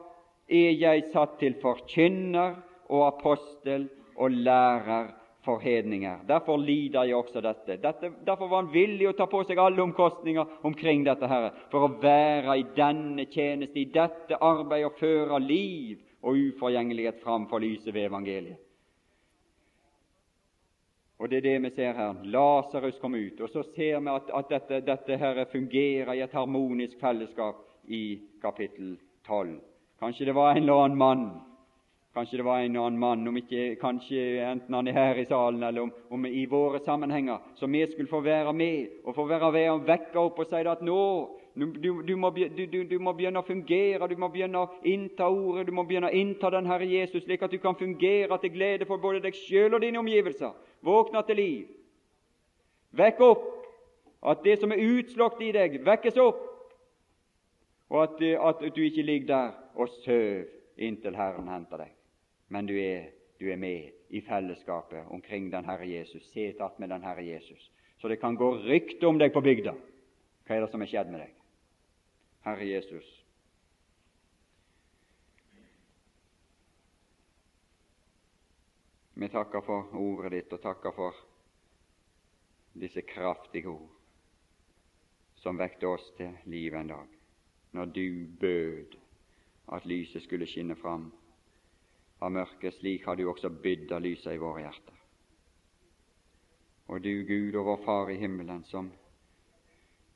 er 0.50 0.76
jeg 0.82 1.08
satt 1.14 1.40
til 1.42 1.58
forkynner 1.62 2.60
og 2.90 3.08
apostel 3.08 3.88
og 4.18 4.32
lærer 4.32 5.12
for 5.46 5.60
hedninger. 5.60 6.18
Derfor 6.28 6.58
lider 6.58 7.04
jeg 7.04 7.16
også 7.16 7.42
dette. 7.42 7.78
dette. 7.82 8.12
Derfor 8.26 8.48
var 8.48 8.64
han 8.64 8.74
villig 8.74 9.10
å 9.10 9.16
ta 9.18 9.26
på 9.26 9.44
seg 9.48 9.60
alle 9.60 9.82
omkostninger 9.82 10.66
omkring 10.68 11.06
dette 11.08 11.28
her, 11.28 11.52
for 11.72 11.88
å 11.88 11.94
være 12.02 12.58
i 12.60 12.66
denne 12.76 13.26
tjeneste, 13.32 13.80
i 13.80 13.92
dette 13.94 14.36
arbeidet, 14.42 14.92
og 14.92 15.00
føre 15.00 15.40
liv 15.40 16.00
og 16.22 16.36
uforgjengelighet 16.36 17.22
fram 17.24 17.48
for 17.48 17.60
lyset 17.60 17.94
ved 17.94 18.10
evangeliet. 18.10 18.60
Og 21.20 21.30
Det 21.30 21.38
er 21.38 21.42
det 21.42 21.64
vi 21.64 21.70
ser 21.76 21.94
her. 21.94 22.14
Lasarus 22.24 23.00
kom 23.00 23.16
ut, 23.16 23.42
og 23.42 23.50
så 23.50 23.64
ser 23.76 24.00
vi 24.00 24.08
at, 24.08 24.30
at 24.34 24.50
dette, 24.50 24.86
dette 24.88 25.18
her 25.18 25.46
fungerer 25.52 26.14
i 26.14 26.22
et 26.24 26.32
harmonisk 26.32 27.00
fellesskap 27.00 27.60
i 27.88 28.20
kapittel 28.42 28.98
12. 29.28 29.60
Kanskje 30.00 30.26
det 30.26 30.36
var 30.36 30.52
en 30.52 30.64
eller 30.64 30.86
annen 30.86 30.98
mann 30.98 31.26
Kanskje 32.14 32.38
det 32.38 32.43
var 32.43 32.60
en 32.60 32.72
eller 32.72 32.86
annen 32.88 32.99
mann, 32.99 33.28
om 33.28 33.36
ikke, 33.38 33.76
kanskje 33.78 34.41
enten 34.41 34.74
han 34.74 34.88
er 34.89 34.95
her 34.97 35.20
i 35.22 35.26
salen 35.30 35.62
eller 35.64 35.84
om, 35.86 35.91
om 36.10 36.24
i 36.26 36.47
våre 36.49 36.80
sammenhenger, 36.82 37.38
som 37.55 37.72
vi 37.72 37.84
skulle 37.91 38.10
få 38.10 38.24
være 38.26 38.53
med 38.53 39.03
og 39.05 39.14
få 39.16 39.28
være 39.30 39.51
ved 39.53 39.70
og 39.70 39.86
vekke 39.86 40.18
opp 40.18 40.39
og 40.41 40.49
si 40.49 40.64
at 40.66 40.82
nå 40.82 41.03
du, 41.60 42.01
du, 42.01 42.16
må, 42.16 42.32
du, 42.32 42.66
du, 42.89 42.95
må, 43.03 43.14
begynne 43.14 43.41
å 43.41 43.45
fungere, 43.45 44.07
du 44.07 44.16
må 44.18 44.30
begynne 44.34 44.62
å 44.64 44.72
innta 44.88 45.28
ordet, 45.30 45.68
du 45.68 45.74
må 45.76 45.84
begynne 45.86 46.10
å 46.10 46.16
innta 46.16 46.49
den 46.53 46.70
Herre 46.70 46.88
Jesus, 46.88 47.24
slik 47.26 47.43
at 47.45 47.53
du 47.53 47.60
kan 47.62 47.78
fungere 47.78 48.38
til 48.41 48.53
glede 48.55 48.88
for 48.89 49.01
både 49.01 49.22
deg 49.26 49.38
sjøl 49.38 49.76
og 49.76 49.84
dine 49.84 49.99
omgivelser. 49.99 50.55
Våkne 50.86 51.24
til 51.28 51.41
liv. 51.41 51.68
Vekk 52.95 53.22
opp 53.28 53.45
at 54.34 54.41
det 54.47 54.57
som 54.64 54.74
er 54.74 54.82
utslått 54.82 55.43
i 55.45 55.51
deg, 55.55 55.82
vekkes 55.86 56.18
opp, 56.24 56.41
og 57.89 58.01
at, 58.05 58.26
at 58.49 58.68
du 58.74 58.82
ikke 58.86 59.05
ligger 59.05 59.32
der 59.36 59.55
og 59.76 59.93
søv 60.01 60.47
inntil 60.80 61.18
Herren 61.18 61.49
henter 61.51 61.86
deg 61.86 61.99
men 62.50 62.66
du 62.66 62.76
er, 62.82 63.10
du 63.39 63.47
er 63.52 63.58
med 63.62 63.91
i 64.10 64.22
fellesskapet 64.26 65.06
omkring 65.14 65.52
den 65.52 65.66
Herre 65.66 65.88
Jesus. 65.88 66.32
Set 66.32 66.62
att 66.62 66.80
med 66.80 66.89
den 66.89 67.04
Herre 67.04 67.24
Jesus. 67.24 67.72
Så 67.97 68.08
det 68.08 68.16
kan 68.16 68.36
gå 68.36 68.52
rykte 68.58 69.08
om 69.08 69.20
deg 69.20 69.34
på 69.34 69.41
bygda. 69.41 69.76
Hva 70.47 70.56
er 70.56 70.66
det 70.66 70.72
som 70.72 70.82
er 70.82 70.89
skjedd 70.89 71.12
med 71.14 71.22
deg? 71.22 71.34
Herre 72.47 72.66
Jesus. 72.66 73.10
Vi 79.20 79.28
takker 79.30 79.62
for 79.62 79.93
ordet 80.00 80.32
ditt 80.32 80.54
og 80.56 80.62
takker 80.64 80.95
for 80.95 81.16
disse 82.80 83.02
kraftige 83.04 83.68
ord 83.68 83.89
som 85.39 85.60
vekte 85.60 85.88
oss 85.88 86.06
til 86.18 86.34
liv 86.52 86.74
en 86.76 86.88
dag, 86.88 87.08
når 87.72 87.91
du 87.95 88.28
bød 88.39 88.95
at 89.76 89.86
lyset 89.86 90.24
skulle 90.24 90.47
skinne 90.47 90.76
fram 90.76 91.12
av 92.20 92.32
mørket, 92.32 92.76
slik 92.80 93.05
har 93.07 93.15
du 93.15 93.28
også 93.30 93.49
bydd 93.49 93.91
av 93.95 94.03
lyset 94.03 94.34
i 94.34 94.41
våre 94.41 94.63
hjerter. 94.65 94.95
Og 96.89 97.01
du, 97.05 97.13
Gud 97.24 97.55
og 97.55 97.65
vår 97.65 97.84
Far 97.86 98.11
i 98.11 98.17
himmelen, 98.17 98.63
som 98.65 98.89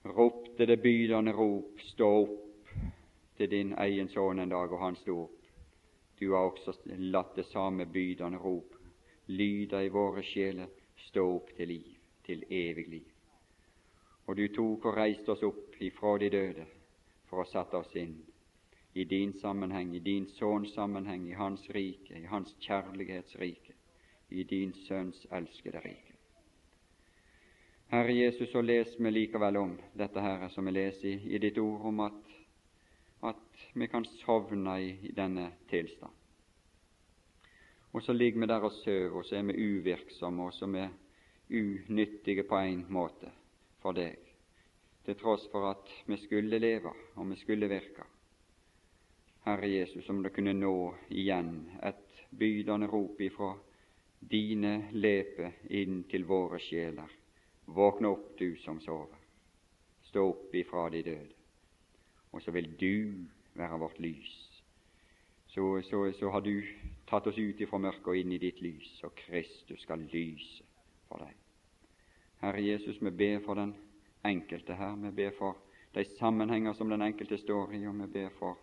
ropte 0.03 0.65
det 0.65 0.81
bydende 0.81 1.31
rop, 1.37 1.79
stå 1.93 2.09
opp 2.23 2.73
til 3.37 3.49
din 3.49 3.73
egen 3.77 4.09
sønn 4.09 4.41
en 4.41 4.51
dag, 4.51 4.71
og 4.73 4.81
han 4.81 4.97
sto 4.99 5.19
opp. 5.27 5.39
Du 6.19 6.31
har 6.33 6.49
også 6.49 6.73
latt 7.13 7.35
det 7.35 7.45
samme 7.51 7.85
bydende 7.85 8.39
rop 8.41 8.73
lyde 9.27 9.85
i 9.85 9.89
våre 9.89 10.23
sjeler, 10.23 10.67
stå 11.07 11.23
opp 11.37 11.53
til 11.57 11.67
liv, 11.67 11.89
til 12.25 12.43
evig 12.49 12.87
liv. 12.89 13.09
Og 14.27 14.37
du 14.37 14.47
tok 14.55 14.85
og 14.85 14.97
reiste 14.97 15.33
oss 15.33 15.43
opp 15.43 15.79
ifra 15.83 16.17
de 16.19 16.29
døde 16.31 16.65
for 17.29 17.43
å 17.43 17.49
sette 17.49 17.79
oss 17.79 17.95
inn 17.99 18.15
i 18.93 19.03
din 19.03 19.33
sammenheng, 19.33 19.95
i 19.95 19.99
din 19.99 20.27
sønns 20.27 20.73
sammenheng, 20.73 21.29
i 21.29 21.33
hans 21.33 21.69
rike, 21.69 22.19
i 22.19 22.25
hans 22.25 22.55
kjærlighetsrike, 22.59 23.73
i 24.29 24.43
din 24.43 24.73
sønns 24.73 25.27
elskede 25.31 25.81
rike. 25.85 26.13
Herre 27.93 28.13
Jesus, 28.13 28.49
så 28.51 28.61
les 28.61 28.95
vi 28.99 29.11
likevel 29.11 29.57
om 29.57 29.75
dette 29.97 30.21
her 30.21 30.47
som 30.49 30.65
vi 30.65 30.71
leser 30.71 31.07
i, 31.09 31.35
i 31.35 31.41
ditt 31.41 31.57
ord, 31.57 31.81
om 31.85 31.99
at, 32.07 32.35
at 33.33 33.65
vi 33.73 33.87
kan 33.87 34.05
sovne 34.05 34.79
i, 34.81 34.91
i 35.09 35.11
denne 35.13 35.51
tilstand. 35.69 36.13
Og 37.93 38.01
så 38.01 38.13
ligger 38.13 38.39
vi 38.41 38.49
der 38.49 38.65
og 38.65 38.71
sover, 38.71 39.19
og 39.19 39.25
så 39.25 39.37
er 39.37 39.45
vi 39.49 39.77
uvirksomme, 39.77 40.47
og 40.49 40.53
så 40.53 40.65
er 40.65 40.89
vi 41.49 41.59
unyttige 41.59 42.43
på 42.49 42.57
en 42.57 42.85
måte 42.89 43.29
for 43.81 43.93
deg, 43.93 44.17
til 45.05 45.17
tross 45.19 45.45
for 45.51 45.69
at 45.69 45.93
vi 46.07 46.17
skulle 46.17 46.59
leve 46.59 46.93
og 47.15 47.29
vi 47.29 47.37
skulle 47.41 47.69
virke. 47.69 48.12
Herre 49.45 49.67
Jesus, 49.67 50.09
om 50.09 50.21
det 50.23 50.29
kunne 50.31 50.53
nå 50.55 50.75
igjen 51.11 51.49
et 51.83 52.21
bydende 52.31 52.87
rop 52.87 53.19
ifra 53.21 53.49
dine 54.31 54.87
leper 54.95 55.57
inn 55.75 56.05
til 56.07 56.23
våre 56.23 56.61
sjeler. 56.63 57.11
Våkne 57.65 58.13
opp, 58.15 58.29
du 58.39 58.55
som 58.63 58.79
sover. 58.79 59.19
Stå 60.07 60.23
opp 60.29 60.55
ifra 60.55 60.87
de 60.95 61.03
døde. 61.03 61.35
Og 62.31 62.41
så 62.41 62.55
vil 62.55 62.71
du 62.79 63.27
være 63.59 63.83
vårt 63.83 63.99
lys. 63.99 64.31
Så, 65.51 65.81
så, 65.91 66.05
så 66.15 66.31
har 66.31 66.41
du 66.41 66.55
tatt 67.05 67.27
oss 67.27 67.37
ut 67.37 67.59
ifra 67.61 67.77
mørket 67.83 68.07
og 68.09 68.17
inn 68.17 68.31
i 68.31 68.41
ditt 68.41 68.63
lys, 68.63 68.95
og 69.03 69.11
Kristus 69.25 69.83
skal 69.83 70.07
lyse 70.07 70.63
for 71.09 71.19
deg. 71.19 71.35
Herre 72.41 72.63
Jesus, 72.63 72.97
vi 73.03 73.11
ber 73.11 73.43
for 73.43 73.59
den 73.59 73.75
enkelte 74.23 74.79
her. 74.79 74.95
Vi 75.03 75.11
ber 75.19 75.35
for 75.37 75.59
de 75.93 76.07
sammenhenger 76.15 76.73
som 76.79 76.89
den 76.89 77.03
enkelte 77.03 77.37
står 77.37 77.75
i, 77.75 77.83
og 77.91 77.99
vi 78.05 78.13
ber 78.15 78.31
for 78.39 78.62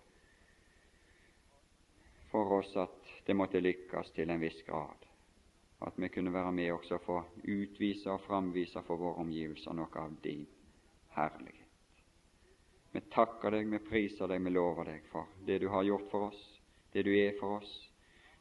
for 2.30 2.58
oss 2.58 2.76
at 2.76 3.12
det 3.26 3.36
måtte 3.36 3.60
lykkes 3.60 4.12
til 4.16 4.30
en 4.30 4.40
viss 4.40 4.62
grad. 4.66 5.06
At 5.86 5.96
vi 5.96 6.08
kunne 6.08 6.32
være 6.32 6.52
med 6.52 6.72
også 6.72 6.98
for 7.04 7.22
å 7.22 7.48
utvise 7.48 8.10
og 8.12 8.24
framvise 8.26 8.82
for 8.86 9.00
våre 9.00 9.22
omgivelser 9.24 9.76
noe 9.76 10.02
av 10.02 10.16
din 10.22 10.46
herlighet. 11.16 11.66
Vi 12.92 13.00
takker 13.14 13.54
deg, 13.54 13.68
vi 13.70 13.78
priser 13.86 14.28
deg, 14.28 14.42
vi 14.42 14.50
lover 14.50 14.90
deg 14.90 15.06
for 15.12 15.30
det 15.46 15.60
du 15.62 15.68
har 15.70 15.86
gjort 15.86 16.10
for 16.10 16.30
oss, 16.30 16.40
det 16.92 17.04
du 17.06 17.12
er 17.14 17.36
for 17.38 17.60
oss, 17.60 17.70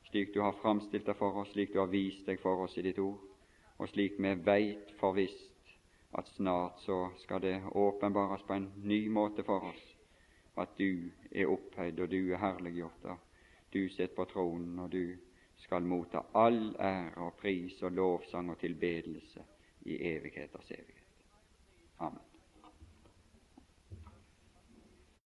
slik 0.09 0.33
du 0.33 0.41
har 0.41 0.57
framstilt 0.61 1.05
deg 1.05 1.17
for 1.19 1.37
oss, 1.37 1.51
slik 1.53 1.73
du 1.73 1.79
har 1.83 1.91
vist 1.91 2.25
deg 2.25 2.41
for 2.41 2.65
oss 2.65 2.77
i 2.77 2.85
ditt 2.85 2.99
ord, 2.99 3.21
og 3.77 3.91
slik 3.91 4.17
vi 4.17 4.33
veit 4.43 4.89
for 4.99 5.13
visst 5.15 5.45
at 6.17 6.27
snart 6.33 6.81
så 6.81 7.11
skal 7.21 7.41
det 7.41 7.61
åpenbares 7.77 8.41
på 8.47 8.57
en 8.57 8.71
ny 8.81 9.03
måte 9.13 9.45
for 9.45 9.69
oss, 9.69 9.83
at 10.57 10.73
du 10.77 11.11
er 11.31 11.51
opphøyd 11.53 12.01
og 12.01 12.09
du 12.09 12.33
er 12.33 12.41
herliggjort. 12.41 13.05
Du 13.74 13.89
sitter 13.89 14.15
på 14.15 14.26
tronen, 14.26 14.80
og 14.80 14.91
du 14.91 15.03
skal 15.57 15.86
motta 15.86 16.24
all 16.34 16.76
ære 16.80 17.28
og 17.28 17.34
pris 17.41 17.82
og 17.82 17.91
lovsang 17.91 18.51
og 18.51 18.59
tilbedelse 18.59 19.43
i 19.82 19.97
evigheters 20.13 20.72
evighet. 20.72 21.05
Amen. 21.99 22.28